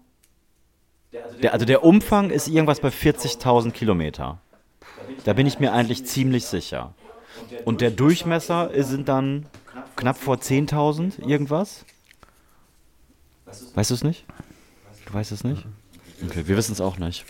der, 1.42 1.52
also 1.52 1.66
der 1.66 1.84
Umfang 1.84 2.30
ist 2.30 2.48
irgendwas 2.48 2.80
bei 2.80 2.88
40.000 2.88 3.72
Kilometer. 3.72 4.38
Da 5.24 5.32
bin 5.32 5.46
ich 5.46 5.58
mir 5.58 5.72
eigentlich 5.72 6.04
ziemlich 6.06 6.46
sicher. 6.46 6.94
Und 7.64 7.80
der 7.80 7.90
Durchmesser 7.90 8.70
sind 8.84 9.08
dann 9.08 9.46
knapp 9.96 10.16
vor 10.18 10.36
10.000 10.36 11.26
irgendwas? 11.26 11.84
Weißt 13.74 13.90
du 13.90 13.94
es 13.94 14.04
nicht? 14.04 14.24
Du 15.06 15.14
weißt 15.14 15.32
es 15.32 15.42
nicht? 15.44 15.64
Okay, 16.24 16.42
wir 16.46 16.56
wissen 16.56 16.72
es 16.72 16.80
auch 16.80 16.98
nicht. 16.98 17.24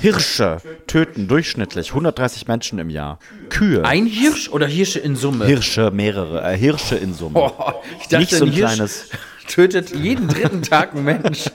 Hirsche 0.00 0.62
töten 0.86 1.28
durchschnittlich 1.28 1.90
130 1.90 2.48
Menschen 2.48 2.78
im 2.78 2.88
Jahr. 2.88 3.18
Kühe. 3.50 3.84
Ein 3.84 4.06
Hirsch 4.06 4.48
oder 4.48 4.66
Hirsche 4.66 5.00
in 5.00 5.16
Summe? 5.16 5.44
Hirsche, 5.44 5.90
mehrere, 5.90 6.42
äh, 6.50 6.56
Hirsche 6.56 6.96
in 6.96 7.12
Summe. 7.12 7.38
Oh, 7.40 7.72
ich 8.00 8.08
dachte, 8.08 8.18
Nicht 8.18 8.30
so 8.32 8.44
ein 8.46 8.52
Hirsch 8.52 8.72
kleines- 8.74 9.10
tötet 9.46 9.94
jeden 9.94 10.28
dritten 10.28 10.62
Tag 10.62 10.94
ein 10.94 11.04
Mensch. 11.04 11.50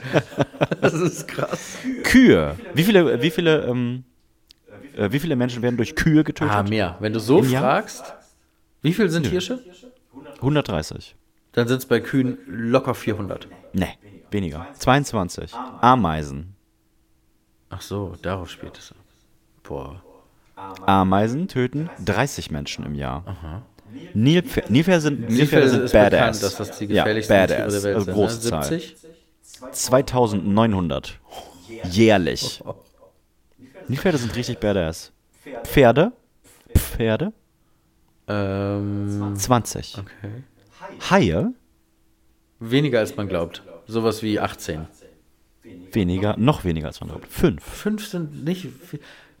Das 0.80 0.94
ist 0.94 1.28
krass. 1.28 1.76
Kühe. 2.04 2.56
Wie 2.74 2.82
viele, 2.84 3.22
wie 3.22 3.30
viele, 3.30 3.62
ähm, 3.66 4.04
äh, 4.96 5.10
wie 5.12 5.18
viele 5.18 5.36
Menschen 5.36 5.62
werden 5.62 5.76
durch 5.76 5.94
Kühe 5.94 6.24
getötet? 6.24 6.54
Ah, 6.54 6.62
mehr. 6.62 6.96
Wenn 7.00 7.12
du 7.12 7.20
so 7.20 7.38
Im 7.40 7.50
Jahr? 7.50 7.62
fragst, 7.62 8.14
wie 8.82 8.92
viel 8.92 9.08
sind 9.10 9.26
Hirsche? 9.26 9.60
130. 10.36 11.16
Dann 11.52 11.68
sind 11.68 11.78
es 11.78 11.86
bei 11.86 12.00
Kühen 12.00 12.38
locker 12.46 12.94
400. 12.94 13.46
Ne, 13.74 13.88
weniger. 14.30 14.66
22. 14.78 15.52
Ameisen. 15.80 16.54
Ach 17.70 17.80
so, 17.80 18.16
darauf 18.22 18.50
spielt 18.50 18.78
es. 18.78 18.92
ab. 18.92 18.98
Boah. 19.62 20.02
Ameisen 20.86 21.48
töten 21.48 21.90
30 22.04 22.50
Menschen 22.50 22.84
im 22.84 22.94
Jahr. 22.94 23.62
Nilpferde, 24.14 24.72
Nilpferde 24.72 25.00
sind, 25.00 25.28
Nilpferde 25.28 25.68
sind 25.68 25.82
ist 25.84 25.92
badass. 25.92 26.10
bekannt, 26.10 26.42
dass 26.42 26.56
das 26.56 26.78
die 26.78 26.86
gefährlichsten 26.88 27.34
ja, 27.34 27.46
Tiere 27.46 27.58
badass. 27.58 27.72
der 27.74 27.82
Welt 27.82 27.94
also 27.94 28.04
sind. 28.04 28.14
große 28.14 28.36
ne? 28.36 28.50
Zahl. 28.50 28.64
70? 28.64 28.96
2900. 29.72 31.18
Jährlich. 31.90 32.62
Nilpferde 33.88 34.18
sind 34.18 34.34
richtig 34.36 34.58
badass. 34.58 35.12
Pferde? 35.64 36.12
Pferde? 36.76 37.32
Ähm, 38.28 39.34
20. 39.36 39.98
okay. 39.98 40.44
Haie? 41.10 41.52
Weniger 42.60 43.00
als 43.00 43.16
man 43.16 43.28
glaubt. 43.28 43.62
Sowas 43.86 44.22
wie 44.22 44.38
18. 44.38 44.86
Weniger, 45.92 46.36
noch 46.38 46.64
weniger 46.64 46.86
als 46.88 47.00
man 47.00 47.10
glaubt. 47.10 47.26
Fünf. 47.28 47.62
Fünf 47.64 48.06
sind 48.06 48.44
nicht. 48.44 48.68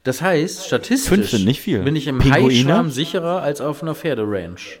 Das 0.04 0.20
heißt, 0.20 0.66
statistisch 0.66 1.08
Fünf 1.08 1.30
sind 1.30 1.44
nicht 1.44 1.60
viel. 1.60 1.80
bin 1.82 1.94
ich 1.96 2.06
im 2.08 2.18
Pinguine? 2.18 2.44
Haischwarm 2.48 2.90
sicherer 2.90 3.40
als 3.42 3.60
auf 3.60 3.82
einer 3.82 3.94
Pferderanch. 3.94 4.80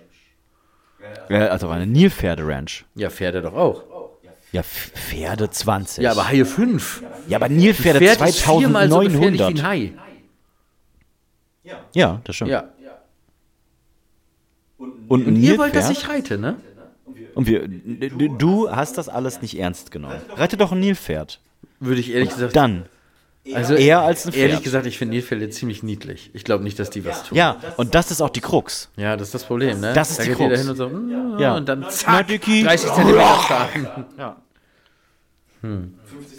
Äh, 1.28 1.36
Also 1.36 1.68
eine 1.68 1.86
Nilpferde-Ranch. 1.86 2.84
Ja, 2.94 3.08
Pferde 3.10 3.42
doch 3.42 3.54
auch. 3.54 3.84
Ja, 4.52 4.62
Pferde 4.62 5.48
20. 5.48 6.02
Ja, 6.04 6.10
aber 6.10 6.28
Haie 6.28 6.44
5. 6.44 7.02
ja, 7.28 7.38
aber 7.38 7.48
Nilpferde 7.48 8.00
Pferd 8.00 8.20
ist 8.28 8.40
viermal 8.42 8.88
so 8.90 8.98
gefährlich 9.00 9.40
wie 9.40 9.44
ein 9.44 9.56
2900. 9.56 9.62
Hai. 9.64 9.92
ja, 11.94 12.20
das 12.24 12.36
stimmt. 12.36 12.50
Ja. 12.50 12.64
Und, 14.78 15.26
Und 15.26 15.36
ihr 15.36 15.58
wollt, 15.58 15.74
dass 15.76 15.90
ich 15.90 16.08
reite, 16.08 16.38
ne? 16.38 16.56
Und 17.34 17.46
wir, 17.46 17.66
du- 17.68 18.36
du 18.36 18.70
hast 18.70 18.98
das 18.98 19.08
alles 19.08 19.40
nicht 19.42 19.58
ernst 19.58 19.90
genommen. 19.90 20.20
Reite 20.36 20.56
doch 20.56 20.72
ein 20.72 20.80
Nilpferd. 20.80 21.40
Würde 21.80 22.00
ich 22.00 22.10
ehrlich 22.12 22.30
gesagt. 22.30 22.56
Dann. 22.56 22.86
Also 23.54 23.74
eher 23.74 24.00
als 24.02 24.24
ein 24.26 24.32
Pferd. 24.32 24.50
Ehrlich 24.50 24.62
gesagt, 24.64 24.86
ich 24.86 24.98
finde 24.98 25.14
Nilpferde 25.14 25.48
ziemlich 25.50 25.82
niedlich. 25.82 26.30
Ich 26.32 26.44
glaube 26.44 26.62
nicht, 26.64 26.78
dass 26.78 26.90
die 26.90 27.04
was 27.04 27.24
tun. 27.24 27.36
Ja, 27.36 27.56
und 27.76 27.94
das 27.94 28.10
ist 28.10 28.20
auch 28.20 28.30
die 28.30 28.40
Krux. 28.40 28.88
Ja, 28.96 29.16
das 29.16 29.28
ist 29.28 29.34
das 29.34 29.44
Problem, 29.44 29.80
ne? 29.80 29.92
Das 29.94 30.10
ist 30.10 30.20
da 30.20 30.22
die 30.24 30.28
geht 30.30 30.38
jeder 30.38 30.50
Krux. 30.54 30.60
hin 30.60 30.70
und 30.70 30.76
so, 30.76 30.88
mm, 30.88 31.38
Ja. 31.40 31.56
und 31.56 31.68
dann 31.68 31.88
zack, 31.90 32.28
Dicky. 32.28 32.62
30 32.62 32.92
Zentimeter 32.92 33.38
Zahn. 33.48 34.36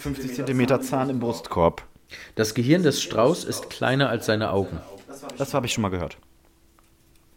50 0.00 0.34
cm 0.34 0.82
Zahn 0.82 1.10
im 1.10 1.18
Brustkorb. 1.20 1.82
Das 2.36 2.54
Gehirn 2.54 2.82
des 2.82 3.02
Strauß 3.02 3.44
ist 3.44 3.70
kleiner 3.70 4.08
als 4.08 4.26
seine 4.26 4.50
Augen. 4.50 4.80
Das 5.38 5.54
habe 5.54 5.66
ich 5.66 5.72
schon 5.72 5.82
mal 5.82 5.88
gehört. 5.90 6.16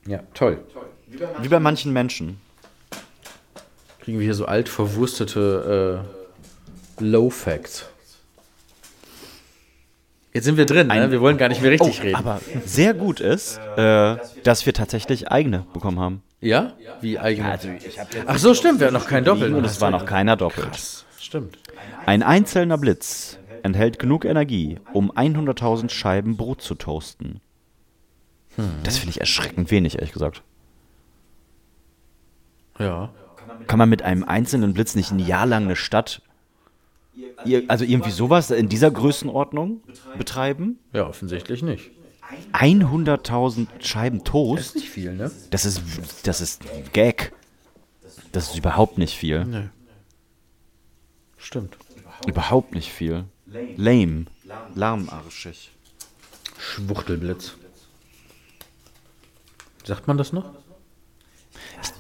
Ja, 0.05 0.21
toll. 0.33 0.59
Wie 1.41 1.47
bei 1.47 1.59
manchen 1.59 1.93
Menschen. 1.93 2.39
Kriegen 4.01 4.19
wir 4.19 4.23
hier 4.25 4.33
so 4.35 4.45
alt 4.45 4.69
verwurstete 4.69 6.03
äh, 6.99 7.03
Low 7.03 7.29
Facts. 7.29 7.85
Jetzt 10.37 10.45
sind 10.45 10.57
wir 10.57 10.67
drin, 10.67 10.85
ne? 10.85 11.09
wir 11.09 11.19
wollen 11.19 11.39
gar 11.39 11.49
nicht 11.49 11.63
mehr 11.63 11.71
richtig 11.71 12.03
reden. 12.03 12.13
Oh, 12.13 12.19
Aber 12.19 12.41
sehr 12.63 12.93
gut 12.93 13.19
ist, 13.19 13.57
äh, 13.75 14.17
dass 14.43 14.67
wir 14.67 14.73
tatsächlich 14.73 15.31
eigene 15.31 15.65
bekommen 15.73 15.99
haben. 15.99 16.21
ja? 16.41 16.73
Wie 17.01 17.17
eigene? 17.17 17.57
Ach 18.27 18.37
so, 18.37 18.53
stimmt, 18.53 18.79
wir 18.79 18.85
hatten 18.85 18.93
noch 18.93 19.07
kein 19.07 19.25
Doppel. 19.25 19.55
Und 19.55 19.65
es 19.65 19.81
war 19.81 19.89
noch 19.89 20.05
keiner 20.05 20.35
doppelt. 20.35 20.67
Krass, 20.73 21.05
stimmt. 21.19 21.57
Ein 22.05 22.21
einzelner 22.21 22.77
Blitz 22.77 23.39
enthält 23.63 23.97
genug 23.97 24.25
Energie, 24.25 24.77
um 24.93 25.11
100.000 25.11 25.89
Scheiben 25.89 26.37
Brot 26.37 26.61
zu 26.61 26.75
toasten. 26.75 27.41
Das 28.83 28.99
finde 28.99 29.09
ich 29.09 29.19
erschreckend 29.19 29.71
wenig, 29.71 29.95
ehrlich 29.95 30.13
gesagt. 30.13 30.43
Ja. 32.77 33.09
Kann 33.65 33.79
man 33.79 33.89
mit 33.89 34.03
einem 34.03 34.23
einzelnen 34.23 34.75
Blitz 34.75 34.93
nicht 34.93 35.09
ein 35.09 35.17
Jahr 35.17 35.47
lang 35.47 35.63
eine 35.63 35.75
Stadt, 35.75 36.21
ir- 37.45 37.63
also 37.67 37.85
irgendwie 37.85 38.11
sowas 38.11 38.51
in 38.51 38.69
dieser 38.69 38.91
Größenordnung 38.91 39.81
betreiben? 40.17 40.79
Ja, 40.93 41.07
offensichtlich 41.07 41.61
nicht. 41.63 41.91
100.000 42.53 43.67
Scheiben 43.79 44.19
Das 44.19 44.25
ist 44.27 44.31
Toast? 44.31 44.75
nicht 44.75 44.89
viel, 44.89 45.13
ne? 45.13 45.31
Das 45.49 45.65
ist, 45.65 45.81
das 46.23 46.41
ist 46.41 46.61
Gag. 46.93 47.31
Das 48.33 48.49
ist 48.49 48.57
überhaupt 48.57 48.97
nicht 48.97 49.15
viel. 49.17 49.45
Nee. 49.45 49.69
Stimmt. 51.37 51.77
Überhaupt 52.27 52.73
nicht 52.75 52.91
viel. 52.91 53.25
Lame. 53.77 54.25
Lahmarschig. 54.75 55.71
Schwuchtelblitz. 56.59 57.53
Sagt 59.85 60.07
man 60.07 60.17
das 60.17 60.33
noch? 60.33 60.51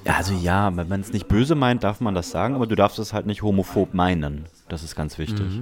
Ja, 0.05 0.15
also 0.15 0.33
ja, 0.33 0.75
wenn 0.75 0.87
man 0.87 1.01
es 1.01 1.13
nicht 1.13 1.27
böse 1.27 1.55
meint, 1.55 1.83
darf 1.83 1.99
man 2.01 2.15
das 2.15 2.29
sagen, 2.31 2.55
aber 2.55 2.65
du 2.67 2.75
darfst 2.75 2.99
es 2.99 3.13
halt 3.13 3.25
nicht 3.25 3.41
homophob 3.41 3.93
meinen. 3.93 4.45
Das 4.69 4.83
ist 4.83 4.95
ganz 4.95 5.17
wichtig. 5.17 5.61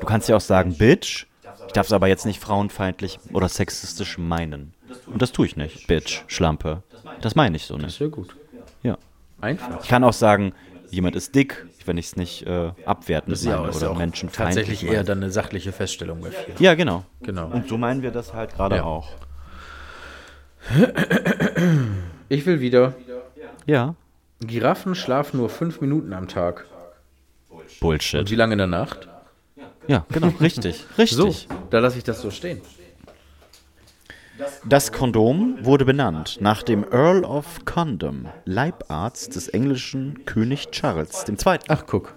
Du 0.00 0.06
kannst 0.06 0.28
ja 0.28 0.36
auch 0.36 0.40
sagen, 0.40 0.74
Bitch. 0.76 1.26
Ich 1.66 1.72
darf 1.72 1.86
es 1.86 1.92
aber 1.92 2.08
jetzt 2.08 2.24
nicht 2.24 2.40
frauenfeindlich 2.40 3.18
oder 3.32 3.48
sexistisch 3.48 4.16
meinen. 4.18 4.72
Und 5.06 5.20
das 5.22 5.32
tue 5.32 5.46
ich 5.46 5.56
nicht. 5.56 5.86
Bitch, 5.86 6.22
Schlampe. 6.26 6.82
Das 7.20 7.34
meine 7.34 7.56
ich 7.56 7.64
so 7.64 7.76
nicht. 7.76 7.96
Sehr 7.98 8.08
gut. 8.08 8.36
Ja. 8.82 8.96
Einfach. 9.40 9.82
Ich 9.82 9.88
kann 9.88 10.04
auch 10.04 10.12
sagen, 10.12 10.52
jemand 10.90 11.16
ist 11.16 11.34
dick, 11.34 11.66
wenn 11.84 11.98
ich 11.98 12.06
es 12.06 12.16
nicht 12.16 12.46
äh, 12.46 12.72
abwertend 12.86 13.32
Das 13.32 13.40
ist 13.40 13.46
ja, 13.46 13.56
meine 13.58 13.70
ist 13.70 13.76
oder 13.76 13.90
auch 13.90 13.98
menschenfeindlich 13.98 14.66
tatsächlich 14.66 14.90
eher 14.90 15.04
dann 15.04 15.22
eine 15.22 15.30
sachliche 15.30 15.72
Feststellung 15.72 16.22
vielen. 16.22 16.58
Ja, 16.58 16.74
genau. 16.74 17.04
Genau. 17.22 17.48
Und 17.48 17.68
so 17.68 17.76
meinen 17.76 18.02
wir 18.02 18.10
das 18.10 18.34
halt 18.34 18.54
gerade 18.54 18.76
Ja. 18.76 18.84
auch. 18.84 19.08
Ich 22.28 22.44
will 22.46 22.60
wieder. 22.60 22.94
Ja. 23.68 23.96
Giraffen 24.40 24.94
schlafen 24.94 25.36
nur 25.36 25.50
fünf 25.50 25.82
Minuten 25.82 26.14
am 26.14 26.26
Tag. 26.26 26.64
Bullshit. 27.80 28.20
Und 28.20 28.30
wie 28.30 28.34
lange 28.34 28.52
in 28.52 28.58
der 28.58 28.66
Nacht? 28.66 29.08
Ja, 29.86 30.06
genau. 30.08 30.28
Richtig. 30.40 30.86
Richtig. 30.98 31.16
So, 31.16 31.34
da 31.68 31.78
lasse 31.80 31.98
ich 31.98 32.04
das 32.04 32.22
so 32.22 32.30
stehen. 32.30 32.62
Das 34.64 34.90
Kondom 34.90 35.58
wurde 35.62 35.84
benannt 35.84 36.38
nach 36.40 36.62
dem 36.62 36.82
Earl 36.90 37.24
of 37.24 37.66
Condom, 37.66 38.28
Leibarzt 38.46 39.36
des 39.36 39.48
englischen 39.48 40.24
König 40.24 40.70
Charles 40.70 41.26
II. 41.28 41.58
Ach, 41.68 41.84
guck. 41.86 42.14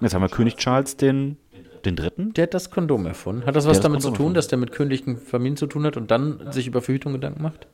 Jetzt 0.00 0.14
haben 0.14 0.22
wir 0.22 0.28
König 0.28 0.56
Charles 0.56 0.96
den, 0.96 1.38
den 1.84 1.96
Dritten. 1.96 2.34
Der 2.34 2.44
hat 2.44 2.54
das 2.54 2.70
Kondom 2.70 3.06
erfunden. 3.06 3.46
Hat 3.46 3.56
das 3.56 3.66
was 3.66 3.78
das 3.78 3.84
damit 3.84 4.02
zu 4.02 4.08
tun, 4.08 4.14
erfunden. 4.16 4.34
dass 4.34 4.48
der 4.48 4.58
mit 4.58 4.72
königlichen 4.72 5.16
Familien 5.16 5.56
zu 5.56 5.66
tun 5.66 5.84
hat 5.84 5.96
und 5.96 6.10
dann 6.10 6.52
sich 6.52 6.66
über 6.66 6.82
Verhütung 6.82 7.14
Gedanken 7.14 7.42
macht? 7.42 7.66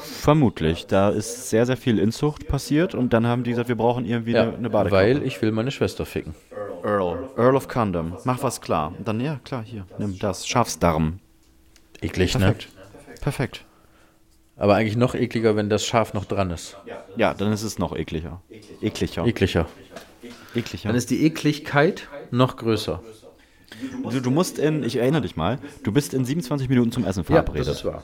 Vermutlich. 0.00 0.86
Da 0.86 1.10
ist 1.10 1.50
sehr, 1.50 1.66
sehr 1.66 1.76
viel 1.76 1.98
Inzucht 1.98 2.48
passiert 2.48 2.94
und 2.94 3.12
dann 3.12 3.26
haben 3.26 3.44
die 3.44 3.50
gesagt, 3.50 3.68
wir 3.68 3.76
brauchen 3.76 4.04
irgendwie 4.04 4.36
eine, 4.36 4.54
eine 4.56 4.70
Badekappe. 4.70 5.02
weil 5.02 5.22
ich 5.22 5.40
will 5.42 5.52
meine 5.52 5.70
Schwester 5.70 6.06
ficken. 6.06 6.34
Earl. 6.84 7.28
Earl 7.36 7.56
of 7.56 7.68
Condom. 7.68 8.16
Mach 8.24 8.42
was 8.42 8.60
klar. 8.60 8.94
Und 8.96 9.06
dann, 9.08 9.20
ja, 9.20 9.40
klar, 9.44 9.62
hier. 9.64 9.84
Nimm 9.98 10.18
das. 10.18 10.46
Schafsdarm. 10.46 11.18
Eklig, 12.00 12.32
Perfekt. 12.32 12.68
Perfekt. 13.20 13.54
ne? 14.56 14.62
Aber 14.62 14.74
eigentlich 14.76 14.96
noch 14.96 15.14
ekliger, 15.14 15.56
wenn 15.56 15.68
das 15.70 15.84
Schaf 15.86 16.14
noch 16.14 16.24
dran 16.24 16.50
ist. 16.50 16.76
Ja, 17.16 17.34
dann 17.34 17.52
ist 17.52 17.62
es 17.62 17.78
noch 17.78 17.96
ekliger. 17.96 18.40
Ekliger. 18.80 19.24
Ekliger. 19.26 19.66
Ekliger. 20.54 20.88
Dann 20.88 20.96
ist 20.96 21.10
die 21.10 21.24
Ekligkeit 21.24 22.08
noch 22.30 22.56
größer. 22.56 23.00
Du, 24.10 24.20
du 24.20 24.30
musst 24.30 24.58
in, 24.58 24.82
ich 24.82 24.96
erinnere 24.96 25.22
dich 25.22 25.36
mal, 25.36 25.58
du 25.84 25.92
bist 25.92 26.14
in 26.14 26.24
27 26.24 26.68
Minuten 26.68 26.90
zum 26.90 27.04
Essen 27.04 27.20
Ja, 27.20 27.24
verabredet. 27.24 27.68
das 27.68 27.76
ist 27.78 27.84
wahr. 27.84 28.02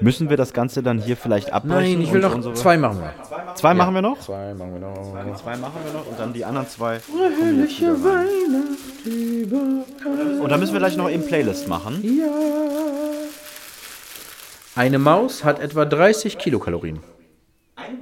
Müssen 0.00 0.30
wir 0.30 0.36
das 0.36 0.52
Ganze 0.52 0.82
dann 0.82 0.98
hier 0.98 1.16
vielleicht 1.16 1.52
abbrechen? 1.52 1.98
Nein, 1.98 2.00
ich 2.00 2.12
will 2.12 2.20
noch 2.20 2.54
zwei 2.54 2.76
machen 2.78 3.00
wir. 3.00 3.12
Zwei 3.54 3.74
machen 3.74 3.94
wir 3.94 4.02
noch? 4.02 4.18
Zwei 4.20 4.54
machen 4.54 4.72
wir 4.72 4.80
noch. 4.80 4.94
Zwei 5.36 5.56
machen 5.56 5.80
wir 5.84 5.92
noch 5.92 6.06
und 6.06 6.18
dann 6.18 6.32
die 6.32 6.44
anderen 6.44 6.68
zwei. 6.68 7.00
Und 10.40 10.48
dann 10.50 10.60
müssen 10.60 10.72
wir 10.72 10.78
gleich 10.80 10.96
noch 10.96 11.10
eben 11.10 11.26
Playlist 11.26 11.68
machen. 11.68 12.02
Eine 14.74 14.98
Maus 14.98 15.44
hat 15.44 15.60
etwa 15.60 15.84
30 15.84 16.38
Kilokalorien. 16.38 17.00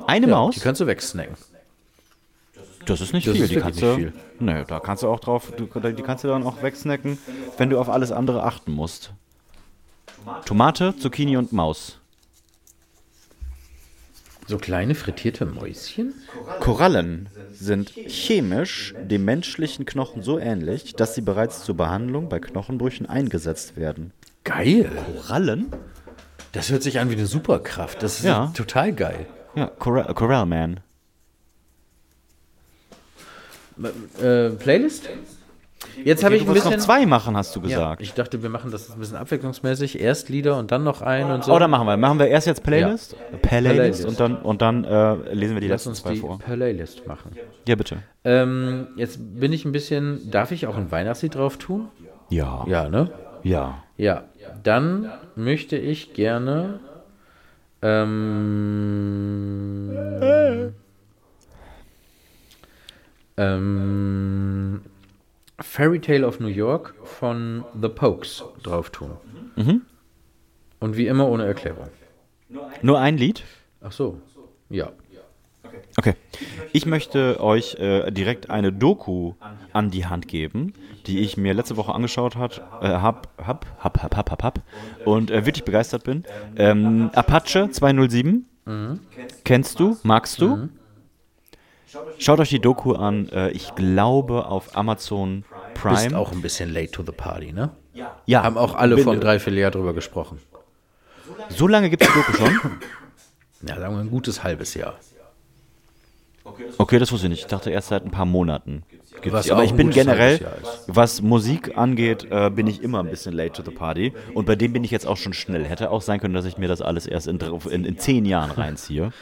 Eine 0.07 0.27
Die 0.27 0.33
Maus? 0.33 0.61
kannst 0.61 0.81
du 0.81 0.87
wegsnacken. 0.87 1.35
Das 2.87 3.01
ist 3.01 3.13
nicht 3.13 3.27
Das 3.27 3.35
viel. 3.35 3.45
ist 3.45 3.51
die 3.51 3.57
kannst 3.57 3.83
du, 3.83 3.87
nicht 3.87 3.97
viel. 3.97 4.13
Nee, 4.39 4.65
da 4.69 4.79
kannst 4.79 5.03
du 5.03 5.09
auch 5.09 5.19
drauf, 5.19 5.53
du, 5.57 5.65
die 5.67 6.03
kannst 6.03 6.23
du 6.23 6.29
dann 6.29 6.45
auch 6.45 6.63
wegsnacken, 6.63 7.19
wenn 7.59 7.71
du 7.71 7.81
auf 7.81 7.89
alles 7.89 8.13
andere 8.13 8.45
achten 8.45 8.73
musst. 8.73 9.13
Tomate, 10.45 10.95
Zucchini 10.99 11.37
und 11.37 11.53
Maus. 11.53 11.99
So 14.49 14.59
kleine 14.59 14.95
frittierte 14.95 15.45
Mäuschen? 15.45 16.15
Korallen 16.61 17.29
sind 17.53 17.91
chemisch 17.91 18.95
dem 19.01 19.25
menschlichen 19.25 19.87
Knochen 19.87 20.23
so 20.23 20.39
ähnlich, 20.39 20.95
dass 20.95 21.15
sie 21.17 21.21
bereits 21.21 21.65
zur 21.65 21.77
Behandlung 21.77 22.29
bei 22.29 22.39
Knochenbrüchen 22.39 23.07
eingesetzt 23.07 23.77
werden. 23.77 24.13
Geil. 24.45 24.91
Korallen? 25.17 25.67
Das 26.53 26.71
hört 26.71 26.83
sich 26.85 27.01
an 27.01 27.11
wie 27.11 27.15
eine 27.15 27.27
Superkraft. 27.27 28.03
Das 28.03 28.19
ist 28.21 28.25
Ja. 28.25 28.53
total 28.55 28.93
geil. 28.93 29.27
Ja, 29.57 29.67
Coral, 29.67 30.15
Coral 30.15 30.47
Man. 30.47 30.81
Äh, 34.21 34.51
Playlist? 34.51 35.09
Jetzt 36.05 36.25
habe 36.25 36.37
ich 36.37 36.45
du 36.45 36.51
ein 36.51 36.55
bisschen. 36.55 36.73
noch 36.73 36.79
zwei 36.79 37.07
machen, 37.07 37.37
hast 37.37 37.55
du 37.57 37.61
ja, 37.61 37.67
gesagt. 37.67 38.03
ich 38.03 38.15
dachte, 38.15 38.43
wir 38.43 38.51
machen 38.51 38.71
das 38.71 38.91
ein 38.91 38.99
bisschen 38.99 39.17
abwechslungsmäßig. 39.17 40.01
Erst 40.01 40.29
Lieder 40.29 40.59
und 40.59 40.71
dann 40.73 40.85
noch 40.85 41.03
ein 41.03 41.31
und 41.31 41.45
so. 41.45 41.55
Oh, 41.55 41.59
dann 41.59 41.71
machen 41.71 41.87
wir. 41.87 41.97
Machen 41.97 42.19
wir 42.19 42.29
erst 42.29 42.47
jetzt 42.47 42.63
Playlist? 42.63 43.17
Playlist, 43.43 43.75
Playlist. 43.75 44.07
und 44.07 44.21
dann, 44.21 44.37
und 44.37 44.63
dann 44.63 44.85
äh, 44.85 45.15
lesen 45.33 45.55
wir 45.55 45.61
die 45.61 45.69
Lass 45.69 45.85
letzten 45.85 45.89
uns 45.91 46.03
zwei 46.03 46.15
die 46.15 46.21
vor. 46.21 46.39
Playlist 46.39 47.07
machen. 47.07 47.33
Ja, 47.67 47.77
bitte. 47.77 47.99
Ähm, 48.25 48.89
jetzt 48.97 49.19
bin 49.41 49.53
ich 49.53 49.65
ein 49.65 49.73
bisschen. 49.73 50.31
Darf 50.31 50.53
ich 50.53 50.67
auch 50.67 50.77
ein 50.77 50.91
Weihnachtslied 50.91 51.35
drauf 51.35 51.57
tun? 51.57 51.89
Ja. 52.29 52.65
Ja, 52.67 52.89
ne? 52.89 53.11
Ja. 53.43 53.83
Ja. 53.97 54.25
Dann 54.63 55.11
möchte 55.35 55.77
ich 55.77 56.15
gerne. 56.15 56.81
Ähm, 57.83 59.91
ähm, 63.37 64.81
Fairy 65.61 66.01
Tale 66.01 66.27
of 66.27 66.41
New 66.41 66.49
York 66.49 66.95
von 67.05 67.65
The 67.81 67.89
Pokes 67.89 68.45
drauf 68.63 68.91
tun. 68.91 69.13
Und 70.81 70.97
wie 70.97 71.07
immer 71.07 71.29
ohne 71.29 71.47
Erklärung. 71.47 71.89
Nur 72.83 73.01
ein 73.01 73.17
Lied? 73.17 73.43
Ach 73.81 73.93
so. 73.93 74.21
Ja. 74.69 74.93
Okay. 75.99 76.15
Ich 76.73 76.85
möchte 76.85 77.41
euch 77.41 77.77
äh, 77.77 78.11
direkt 78.11 78.51
eine 78.51 78.73
Doku 78.73 79.35
an 79.73 79.91
die 79.91 80.07
Hand 80.07 80.29
geben, 80.29 80.75
die 81.07 81.21
ich 81.21 81.37
mir 81.37 81.55
letzte 81.55 81.77
Woche 81.77 81.95
angeschaut 81.95 82.37
hat, 82.37 82.63
äh, 82.83 82.89
hab, 82.89 83.29
hab, 83.39 83.67
hab, 83.79 84.03
hab, 84.03 84.17
hab, 84.17 84.31
hab, 84.31 84.43
hab, 84.43 84.63
und 85.05 85.31
äh, 85.31 85.47
wirklich 85.47 85.65
begeistert 85.65 86.05
bin. 86.05 86.25
Ähm, 86.57 87.11
Apache 87.15 87.71
207. 87.71 88.45
Kennst 89.45 89.81
du? 89.81 89.97
Magst 90.03 90.41
du? 90.41 90.69
Schaut 92.19 92.41
euch 92.41 92.49
die 92.49 92.61
Doku 92.61 92.95
an. 92.95 93.29
Äh, 93.29 93.51
ich 93.51 93.75
glaube 93.75 94.47
auf 94.47 94.77
Amazon 94.77 95.45
Prime. 95.75 96.05
Bist 96.05 96.15
auch 96.15 96.33
ein 96.33 96.43
bisschen 96.43 96.73
late 96.73 96.91
to 96.91 97.03
the 97.05 97.13
party, 97.13 97.53
ne? 97.53 97.71
ja, 98.27 98.43
Haben 98.43 98.59
auch 98.59 98.75
alle 98.75 98.99
vor 98.99 99.13
einem 99.13 99.21
Dreivierteljahr 99.21 99.71
drüber 99.71 99.95
gesprochen. 99.95 100.41
So 101.49 101.67
lange 101.69 101.91
gibt 101.91 102.03
es 102.03 102.09
die 102.09 102.15
Doku 102.15 102.33
schon? 102.33 102.81
Ja, 103.67 103.79
sagen 103.79 103.95
wir 103.95 104.01
ein 104.01 104.11
gutes 104.11 104.43
halbes 104.43 104.75
Jahr. 104.75 104.95
Okay, 106.79 106.99
das 106.99 107.11
wusste 107.11 107.27
ich 107.27 107.31
nicht. 107.31 107.41
Ich 107.41 107.47
dachte 107.47 107.71
erst 107.71 107.89
seit 107.89 108.05
ein 108.05 108.11
paar 108.11 108.27
Monaten. 108.27 108.85
gibt's. 109.23 109.51
Aber 109.51 109.65
ich 109.65 109.75
bin 109.75 109.91
generell, 109.91 110.41
Jahr 110.41 110.57
ist. 110.63 110.85
was 110.87 111.23
Musik 111.23 111.77
angeht, 111.77 112.27
äh, 112.31 112.51
bin 112.51 112.67
ich 112.67 112.83
immer 112.83 113.01
ein 113.01 113.11
bisschen 113.11 113.35
late 113.35 113.53
to 113.53 113.69
the 113.69 113.77
party. 113.77 114.13
Und 114.35 114.47
bei 114.47 114.55
dem 114.55 114.73
bin 114.73 114.85
ich 114.85 114.91
jetzt 114.91 115.07
auch 115.07 115.17
schon 115.17 115.33
schnell. 115.33 115.65
Hätte 115.65 115.91
auch 115.91 116.03
sein 116.03 116.21
können, 116.21 116.35
dass 116.35 116.45
ich 116.45 116.59
mir 116.59 116.69
das 116.69 116.83
alles 116.83 117.07
erst 117.07 117.27
in, 117.27 117.39
in, 117.39 117.85
in 117.85 117.99
zehn 117.99 118.25
Jahren 118.25 118.51
reinziehe. 118.51 119.13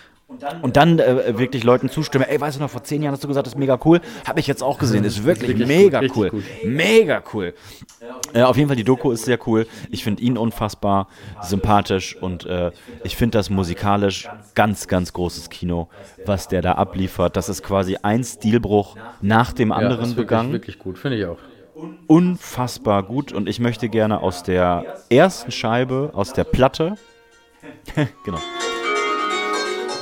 Und 0.63 0.77
dann 0.77 0.99
äh, 0.99 1.39
wirklich 1.39 1.65
Leuten 1.65 1.89
zustimme, 1.89 2.29
ey, 2.29 2.41
weißt 2.41 2.57
du 2.59 2.61
noch, 2.63 2.71
vor 2.71 2.83
zehn 2.85 3.03
Jahren 3.03 3.13
hast 3.15 3.25
du 3.25 3.29
gesagt, 3.29 3.47
das 3.47 3.55
ist 3.55 3.59
mega 3.59 3.79
cool. 3.85 4.01
Habe 4.27 4.41
ich 4.41 4.47
jetzt 4.47 4.63
auch 4.63 4.79
gesehen, 4.79 5.05
ist 5.05 5.25
wirklich, 5.25 5.59
wirklich 5.59 5.67
mega 5.69 6.01
gut, 6.01 6.17
cool. 6.17 6.31
gut. 6.31 6.45
Mega 6.65 7.23
cool. 7.33 7.55
Äh, 8.33 8.43
auf 8.43 8.57
jeden 8.57 8.69
Fall, 8.69 8.77
die 8.77 8.85
Doku 8.85 9.11
ist 9.13 9.25
sehr 9.25 9.39
cool. 9.47 9.67
Ich 9.91 10.05
finde 10.05 10.23
ihn 10.23 10.37
unfassbar 10.37 11.09
sympathisch 11.41 12.17
und 12.21 12.47
äh, 12.47 12.73
ich 13.03 13.17
finde 13.17 13.39
das 13.39 13.51
musikalisch 13.51 14.29
ganz, 14.55 14.89
ganz 14.89 15.13
großes 15.13 15.51
Kino, 15.51 15.89
was 16.25 16.49
der 16.49 16.63
da 16.63 16.73
abliefert. 16.73 17.37
Das 17.37 17.49
ist 17.49 17.63
quasi 17.63 17.97
ein 18.03 18.25
Stilbruch 18.25 18.97
nach 19.21 19.53
dem 19.53 19.71
Ja, 19.71 19.77
anderen 19.77 20.01
ist 20.03 20.09
wirklich, 20.11 20.27
begangen. 20.27 20.53
wirklich 20.53 20.79
gut, 20.79 20.99
finde 20.99 21.19
ich 21.19 21.27
auch. 21.27 21.39
Unfassbar 22.07 23.03
gut 23.03 23.33
und 23.33 23.49
ich 23.49 23.59
möchte 23.59 23.89
gerne 23.89 24.21
aus 24.21 24.43
der 24.43 24.85
ersten 25.11 25.51
Scheibe, 25.51 26.11
aus 26.15 26.33
der 26.33 26.45
Platte, 26.45 26.95
genau, 28.25 28.39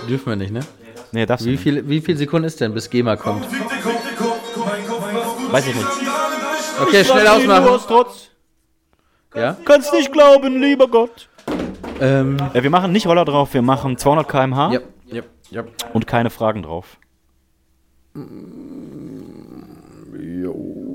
Dürfen 0.09 0.27
wir 0.27 0.37
nicht, 0.37 0.53
ne? 0.53 0.61
nee, 1.13 1.27
darfst 1.27 1.45
du 1.45 1.49
Wie 1.49 1.53
nicht. 1.53 1.63
viel, 1.63 1.89
wie 1.89 2.01
viel 2.01 2.17
Sekunden 2.17 2.47
ist 2.47 2.61
denn, 2.61 2.75
bis 2.75 2.89
GEMA 2.91 3.17
kommt? 3.17 3.45
weiß 5.51 5.67
ich 5.69 5.75
nicht. 5.75 5.87
Okay, 6.81 7.05
schnell 7.05 7.27
ausmachen. 7.29 7.81
Trotz. 7.87 8.31
Ja? 9.35 9.57
Kannst 9.65 9.93
nicht 9.93 10.13
glauben, 10.13 10.61
lieber 10.61 10.89
Gott. 10.89 11.29
Ähm, 12.01 12.37
Äh, 12.55 12.63
wir 12.63 12.71
machen 12.71 12.93
nicht 12.93 13.07
Roller 13.07 13.25
drauf, 13.25 13.55
wir 13.55 13.63
machen 13.63 13.97
200 13.97 14.29
km/h 14.29 14.73
ja, 14.73 14.81
ja, 15.07 15.23
ja. 15.51 15.65
und 15.93 16.07
keine 16.07 16.31
Fragen 16.31 16.63
drauf. 16.63 16.99
Lesen 20.13 20.92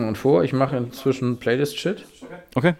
wir 0.00 0.08
uns 0.08 0.18
vor. 0.18 0.44
Ich 0.44 0.52
mache 0.52 0.76
inzwischen 0.76 1.38
Playlist-Shit. 1.38 2.04
Okay. 2.54 2.74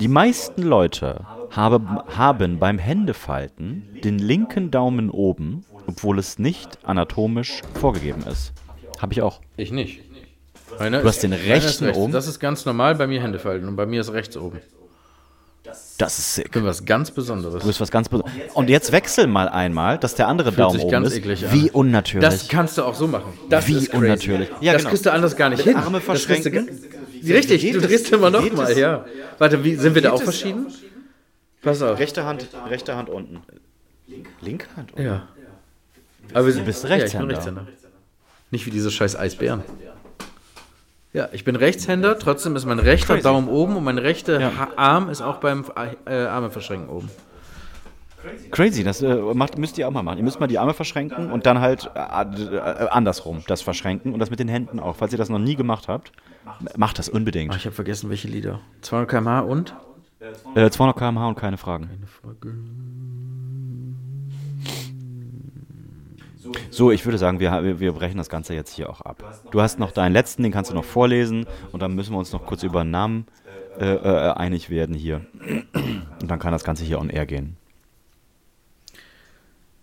Die 0.00 0.08
meisten 0.08 0.62
Leute 0.62 1.24
habe, 1.50 1.80
haben 2.16 2.58
beim 2.58 2.78
Händefalten 2.78 4.00
den 4.02 4.18
linken 4.18 4.70
Daumen 4.70 5.10
oben, 5.10 5.64
obwohl 5.86 6.18
es 6.18 6.38
nicht 6.38 6.78
anatomisch 6.84 7.62
vorgegeben 7.74 8.22
ist. 8.30 8.52
Habe 8.98 9.12
ich 9.12 9.22
auch. 9.22 9.40
Ich 9.56 9.70
nicht. 9.72 10.00
Du 10.78 11.04
hast 11.04 11.22
den 11.22 11.32
rechten 11.32 11.86
rechts. 11.86 11.98
oben? 11.98 12.12
Das 12.12 12.26
ist 12.26 12.40
ganz 12.40 12.64
normal 12.64 12.94
bei 12.94 13.06
mir 13.06 13.22
Hände 13.22 13.38
falten 13.38 13.66
und 13.68 13.76
bei 13.76 13.86
mir 13.86 14.00
ist 14.00 14.12
rechts 14.12 14.36
oben. 14.36 14.60
Das 15.98 16.18
ist 16.18 16.34
sick. 16.36 16.52
Bin 16.52 16.64
was 16.64 16.84
ganz 16.84 17.10
Besonderes. 17.10 17.60
Du 17.62 17.66
bist 17.66 17.80
was 17.80 17.90
ganz 17.90 18.08
Besonderes. 18.08 18.52
Und 18.54 18.70
jetzt 18.70 18.92
wechsel 18.92 19.26
mal 19.26 19.48
einmal, 19.48 19.98
dass 19.98 20.14
der 20.14 20.28
andere 20.28 20.50
Fühlt 20.52 20.60
Daumen 20.60 20.74
sich 20.74 20.82
oben 20.84 20.92
ganz 20.92 21.08
ist. 21.08 21.16
eklig 21.16 21.44
an. 21.46 21.52
Wie 21.52 21.70
unnatürlich. 21.72 22.28
Das 22.28 22.46
kannst 22.48 22.78
du 22.78 22.84
auch 22.84 22.94
so 22.94 23.08
machen. 23.08 23.32
Das 23.50 23.66
Wie 23.66 23.72
ist 23.74 23.90
crazy. 23.90 23.96
unnatürlich. 24.04 24.48
Ja, 24.60 24.72
das 24.74 24.82
genau. 24.82 24.90
kriegst 24.90 25.06
du 25.06 25.12
anders 25.12 25.36
gar 25.36 25.48
nicht 25.50 25.66
Mit 25.66 25.74
hin. 25.74 25.76
Arme 25.76 25.98
Das 25.98 26.04
du 26.06 26.12
verschränken. 26.12 26.66
ga- 26.66 27.34
Richtig, 27.34 27.62
du 27.72 27.78
es? 27.78 27.84
drehst 27.86 28.12
immer 28.12 28.30
noch 28.30 28.42
Geht 28.44 28.56
mal, 28.56 28.70
es? 28.70 28.78
ja. 28.78 29.04
Warte, 29.38 29.64
wie, 29.64 29.74
sind 29.74 29.94
wir 29.96 30.02
da 30.02 30.12
auch 30.12 30.22
verschieden? 30.22 30.66
Pass 31.62 31.82
auf. 31.82 31.98
rechte 31.98 32.24
Hand, 32.24 32.46
rechte 32.70 32.94
Hand 32.94 33.08
unten. 33.08 33.40
Linke 34.40 34.66
Hand 34.76 34.92
unten? 34.92 35.22
Ja. 41.12 41.28
Ich 41.32 41.44
bin 41.44 41.56
Rechtshänder. 41.56 42.18
Trotzdem 42.18 42.54
ist 42.56 42.66
mein 42.66 42.78
rechter 42.78 43.14
Crazy. 43.14 43.22
Daumen 43.22 43.48
oben 43.48 43.76
und 43.76 43.84
mein 43.84 43.98
rechter 43.98 44.40
Ja. 44.40 44.52
Arm 44.76 45.08
ist 45.10 45.22
auch 45.22 45.38
beim 45.38 45.64
äh, 46.06 46.14
Arme 46.14 46.50
verschränken 46.50 46.88
oben. 46.88 47.08
Crazy, 48.50 48.82
das 48.82 49.00
äh, 49.00 49.14
macht, 49.14 49.56
müsst 49.58 49.78
ihr 49.78 49.86
auch 49.86 49.92
mal 49.92 50.02
machen. 50.02 50.18
Ihr 50.18 50.24
müsst 50.24 50.40
mal 50.40 50.48
die 50.48 50.58
Arme 50.58 50.74
verschränken 50.74 51.30
und 51.30 51.46
dann 51.46 51.60
halt 51.60 51.90
äh, 51.94 51.98
äh, 51.98 52.88
andersrum 52.90 53.42
das 53.46 53.62
verschränken 53.62 54.12
und 54.12 54.18
das 54.18 54.28
mit 54.30 54.40
den 54.40 54.48
Händen 54.48 54.80
auch. 54.80 54.96
Falls 54.96 55.12
ihr 55.12 55.18
das 55.18 55.28
noch 55.28 55.38
nie 55.38 55.54
gemacht 55.54 55.88
habt, 55.88 56.12
macht 56.76 56.98
das 56.98 57.08
unbedingt. 57.08 57.52
Ach, 57.52 57.58
ich 57.58 57.64
habe 57.64 57.74
vergessen, 57.74 58.10
welche 58.10 58.28
Lieder. 58.28 58.60
200 58.82 59.08
km/h 59.08 59.40
und? 59.40 59.74
Äh, 60.56 60.68
200 60.68 60.96
km/h 60.96 61.28
und 61.28 61.36
keine 61.36 61.56
Fragen. 61.56 61.88
So, 66.70 66.90
ich 66.90 67.04
würde 67.04 67.18
sagen, 67.18 67.40
wir, 67.40 67.80
wir, 67.80 67.92
brechen 67.92 68.18
das 68.18 68.28
Ganze 68.28 68.54
jetzt 68.54 68.74
hier 68.74 68.90
auch 68.90 69.00
ab. 69.00 69.42
Du 69.50 69.60
hast 69.60 69.78
noch 69.78 69.92
deinen 69.92 70.12
letzten, 70.12 70.42
den 70.42 70.52
kannst 70.52 70.70
du 70.70 70.74
noch 70.74 70.84
vorlesen 70.84 71.46
und 71.72 71.80
dann 71.80 71.94
müssen 71.94 72.12
wir 72.12 72.18
uns 72.18 72.32
noch 72.32 72.46
kurz 72.46 72.62
über 72.62 72.84
Namen 72.84 73.26
äh, 73.78 73.94
äh, 73.94 74.32
einig 74.32 74.70
werden 74.70 74.94
hier. 74.94 75.22
Und 76.20 76.30
dann 76.30 76.38
kann 76.38 76.52
das 76.52 76.64
Ganze 76.64 76.84
hier 76.84 76.98
on 76.98 77.10
air 77.10 77.26
gehen. 77.26 77.56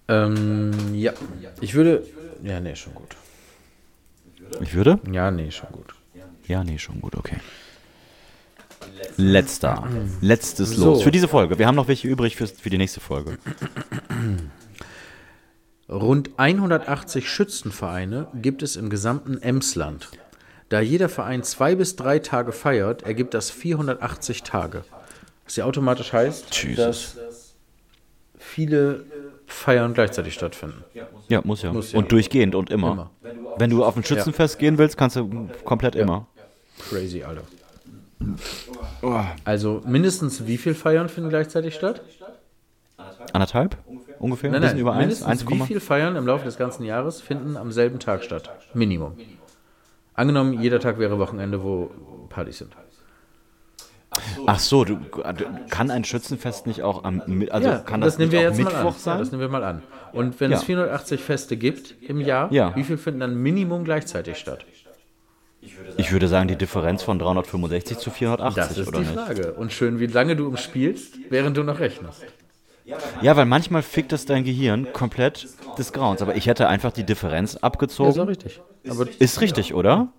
Ähm, 0.08 0.72
ja. 0.94 1.14
Ich 1.62 1.74
würde. 1.74 2.04
Ja, 2.44 2.60
nee, 2.60 2.76
schon 2.76 2.94
gut. 2.94 3.16
Ich 4.62 4.74
würde? 4.74 5.00
Ja, 5.12 5.32
nee, 5.32 5.52
schon 5.52 5.72
gut. 5.72 5.96
Ja, 6.48 6.64
nee, 6.64 6.78
schon 6.78 7.02
gut, 7.02 7.16
okay. 7.16 7.38
Letzter. 9.18 9.88
Letztes 10.22 10.72
So. 10.72 10.86
Los. 10.86 11.04
Für 11.04 11.12
diese 11.12 11.28
Folge. 11.28 11.58
Wir 11.58 11.66
haben 11.68 11.76
noch 11.76 11.88
welche 11.88 12.08
übrig 12.08 12.36
für, 12.36 12.48
für 12.48 12.70
die 12.70 12.78
nächste 12.78 13.00
Folge. 13.00 13.38
Rund 15.88 16.32
180 16.38 17.30
Schützenvereine 17.30 18.28
gibt 18.34 18.64
es 18.64 18.76
im 18.76 18.90
gesamten 18.90 19.42
Emsland. 19.42 20.10
Da 20.70 20.82
jeder 20.82 21.10
Verein 21.10 21.44
zwei 21.44 21.76
bis 21.76 21.96
drei 21.96 22.18
Tage 22.20 22.52
feiert, 22.52 23.04
ergibt 23.04 23.36
das 23.36 23.52
480 23.52 24.42
Tage. 24.42 24.84
Was 25.44 25.56
ja 25.58 25.66
automatisch 25.66 26.12
heißt, 26.12 26.56
Jesus. 26.56 26.76
dass 26.76 27.56
viele 28.40 29.06
Feiern 29.46 29.94
gleichzeitig 29.94 30.34
stattfinden. 30.34 30.84
Ja, 31.30 31.42
muss 31.44 31.62
ja. 31.62 31.72
Muss 31.72 31.92
ja. 31.92 32.00
Und 32.00 32.12
durchgehend 32.12 32.56
und 32.56 32.72
immer. 32.72 32.92
Immer. 33.22 33.46
Wenn 33.58 33.70
du 33.70 33.84
auf 33.84 33.96
ein 33.96 34.04
Schützenfest 34.04 34.58
gehen 34.58 34.80
willst, 34.80 34.98
kannst 34.98 35.18
du 35.18 35.50
komplett 35.64 35.96
immer. 35.96 36.28
Crazy, 36.90 37.24
Alter. 37.24 37.44
Also 39.44 39.84
mindestens 39.86 40.48
wie 40.48 40.58
viele 40.58 40.74
Feiern 40.74 41.10
finden 41.10 41.30
gleichzeitig 41.30 41.76
statt? 41.76 42.02
Anderthalb? 43.34 43.78
Ungefähr? 44.20 44.52
Nein, 44.52 44.58
Ein 44.58 44.62
bisschen 44.62 44.76
nein, 44.78 44.82
über 44.82 44.92
eins? 44.94 45.00
mindestens 45.00 45.28
1, 45.28 45.50
wie 45.50 45.60
viele 45.62 45.80
Feiern 45.80 46.16
im 46.16 46.26
Laufe 46.28 46.46
des 46.46 46.58
ganzen 46.58 46.84
Jahres 46.84 47.22
finden 47.22 47.58
am 47.58 47.72
selben 47.72 48.00
Tag 48.00 48.24
statt? 48.24 48.50
Minimum. 48.74 49.14
Angenommen, 50.14 50.62
jeder 50.62 50.80
Tag 50.80 50.98
wäre 51.00 51.20
Wochenende, 51.20 51.64
wo 51.64 51.92
Partys 52.30 52.60
sind. 52.60 52.72
Ach 54.46 54.60
so, 54.60 54.86
du, 54.86 54.96
du, 54.96 55.46
kann 55.70 55.92
ein 55.92 56.06
Schützenfest 56.06 56.68
nicht 56.68 56.84
auch 56.84 57.04
am 57.04 57.22
also 57.50 57.68
ja, 57.68 57.80
kann 57.80 58.00
das, 58.00 58.14
das, 58.14 58.18
nehmen 58.20 58.32
nicht 58.32 58.40
wir 58.42 58.50
auch 58.50 58.54
jetzt 58.56 58.64
mal 58.64 58.72
Mittwoch 58.74 58.80
an. 58.80 58.86
Ja, 58.94 59.00
sein? 59.00 59.20
das 59.20 59.32
nehmen 59.32 59.42
wir 59.42 59.50
mal 59.50 59.64
an. 59.64 59.84
Und 60.14 60.40
wenn 60.40 60.52
Ja. 60.52 60.58
es 60.58 60.64
480 60.64 61.22
Feste 61.22 61.58
gibt 61.58 61.96
im 62.02 62.22
Jahr, 62.22 62.52
Ja. 62.54 62.74
wie 62.78 62.84
viel 62.84 62.98
finden 62.98 63.20
dann 63.20 63.36
Minimum 63.36 63.84
gleichzeitig 63.84 64.38
statt? 64.38 64.66
ich 65.98 66.12
würde 66.12 66.28
sagen, 66.28 66.48
die 66.48 66.56
Differenz 66.56 67.02
von 67.02 67.18
365 67.18 67.98
zu 67.98 68.12
480 68.12 68.56
Das 68.56 68.78
ist 68.78 68.88
oder 68.88 69.00
die 69.00 69.06
nicht? 69.06 69.20
Frage. 69.20 69.54
Und 69.54 69.74
schön, 69.74 70.00
wie 70.00 70.06
lange 70.06 70.36
du 70.36 70.48
umspielst, 70.48 71.18
während 71.30 71.58
du 71.58 71.64
noch 71.64 71.80
rechnest. 71.80 72.24
Ja, 73.22 73.36
weil 73.36 73.46
manchmal 73.46 73.82
fickt 73.82 74.14
es 74.14 74.26
dein 74.26 74.44
Gehirn 74.44 74.92
komplett 74.94 75.48
des 75.78 75.92
Grauens, 75.94 76.22
aber 76.22 76.36
ich 76.36 76.46
hätte 76.48 76.68
einfach 76.68 76.92
die 76.92 77.04
Differenz 77.04 77.54
Ja, 77.54 77.60
abgezogen. 77.64 78.12
ist 78.12 78.20
auch 78.20 78.28
richtig. 78.28 78.62
Aber, 78.88 79.08
Ist 79.20 79.42
richtig, 79.42 79.74
oder? 79.74 80.10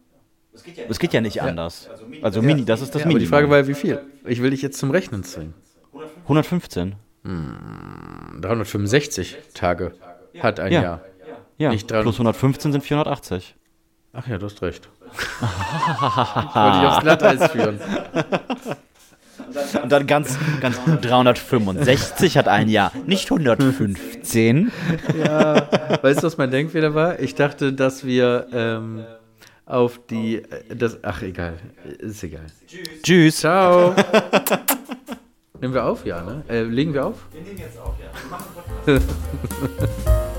Es 0.89 0.99
geht 0.99 1.13
ja 1.13 1.21
nicht 1.21 1.43
anders. 1.43 1.89
Also 2.23 2.43
Mini, 2.43 2.65
das 2.65 2.81
ist 2.81 2.95
das 2.95 3.01
ja, 3.03 3.07
aber 3.07 3.13
Mini. 3.15 3.21
die 3.21 3.27
Frage 3.27 3.49
war 3.51 3.59
ja, 3.59 3.67
wie 3.69 3.75
viel? 3.75 4.01
Ich 4.25 4.43
will 4.43 4.51
dich 4.51 4.63
jetzt 4.63 4.79
zum 4.79 4.91
Rechnen 4.91 5.23
zwingen. 5.23 5.55
115. 6.25 6.95
365 8.41 9.37
Tage 9.55 9.93
hat 10.41 10.61
ein 10.61 10.73
Ja. 10.73 10.83
Jahr. 10.83 11.01
Ja, 11.59 11.71
Nicht 11.71 11.89
plus 11.89 12.15
115 12.17 12.73
sind 12.73 12.83
480. 12.85 13.55
Ach 14.13 14.27
ja, 14.29 14.39
du 14.39 14.47
hast 14.47 14.61
recht. 14.63 14.89
ich 15.41 16.55
wollte 16.55 16.79
dich 16.79 16.89
aufs 16.89 17.01
Glatteis 17.01 17.51
führen. 17.51 17.81
Und 19.83 19.91
dann 19.93 20.07
ganz, 20.07 20.39
ganz 20.61 20.77
365 21.03 22.37
hat 22.39 22.49
ein 22.49 22.69
Jahr, 22.69 22.93
nicht 23.07 23.31
115. 23.31 24.71
Weißt 26.03 26.23
du, 26.23 26.27
was 26.27 26.37
mein 26.37 26.51
Denkfehler 26.51 26.95
war? 26.95 27.21
Ich 27.21 27.35
dachte, 27.35 27.73
dass 27.73 28.05
wir 28.05 28.47
ähm, 28.53 29.05
auf 29.65 30.01
die. 30.11 30.37
äh, 30.37 30.75
Das, 30.77 30.99
ach, 31.03 31.23
egal. 31.23 31.55
Ist 31.99 32.23
egal. 32.23 32.47
Tschüss. 33.03 33.37
Ciao. 33.39 33.95
Nehmen 35.61 35.73
wir 35.75 35.85
auf, 35.85 36.05
ja, 36.05 36.23
ne? 36.23 36.45
Äh, 36.49 36.63
legen 36.63 36.93
wir 36.93 37.07
auf? 37.07 37.17
Wir 37.33 37.41
nehmen 37.43 37.59
jetzt 37.59 37.79
auf, 37.79 37.95
ja. 38.87 38.99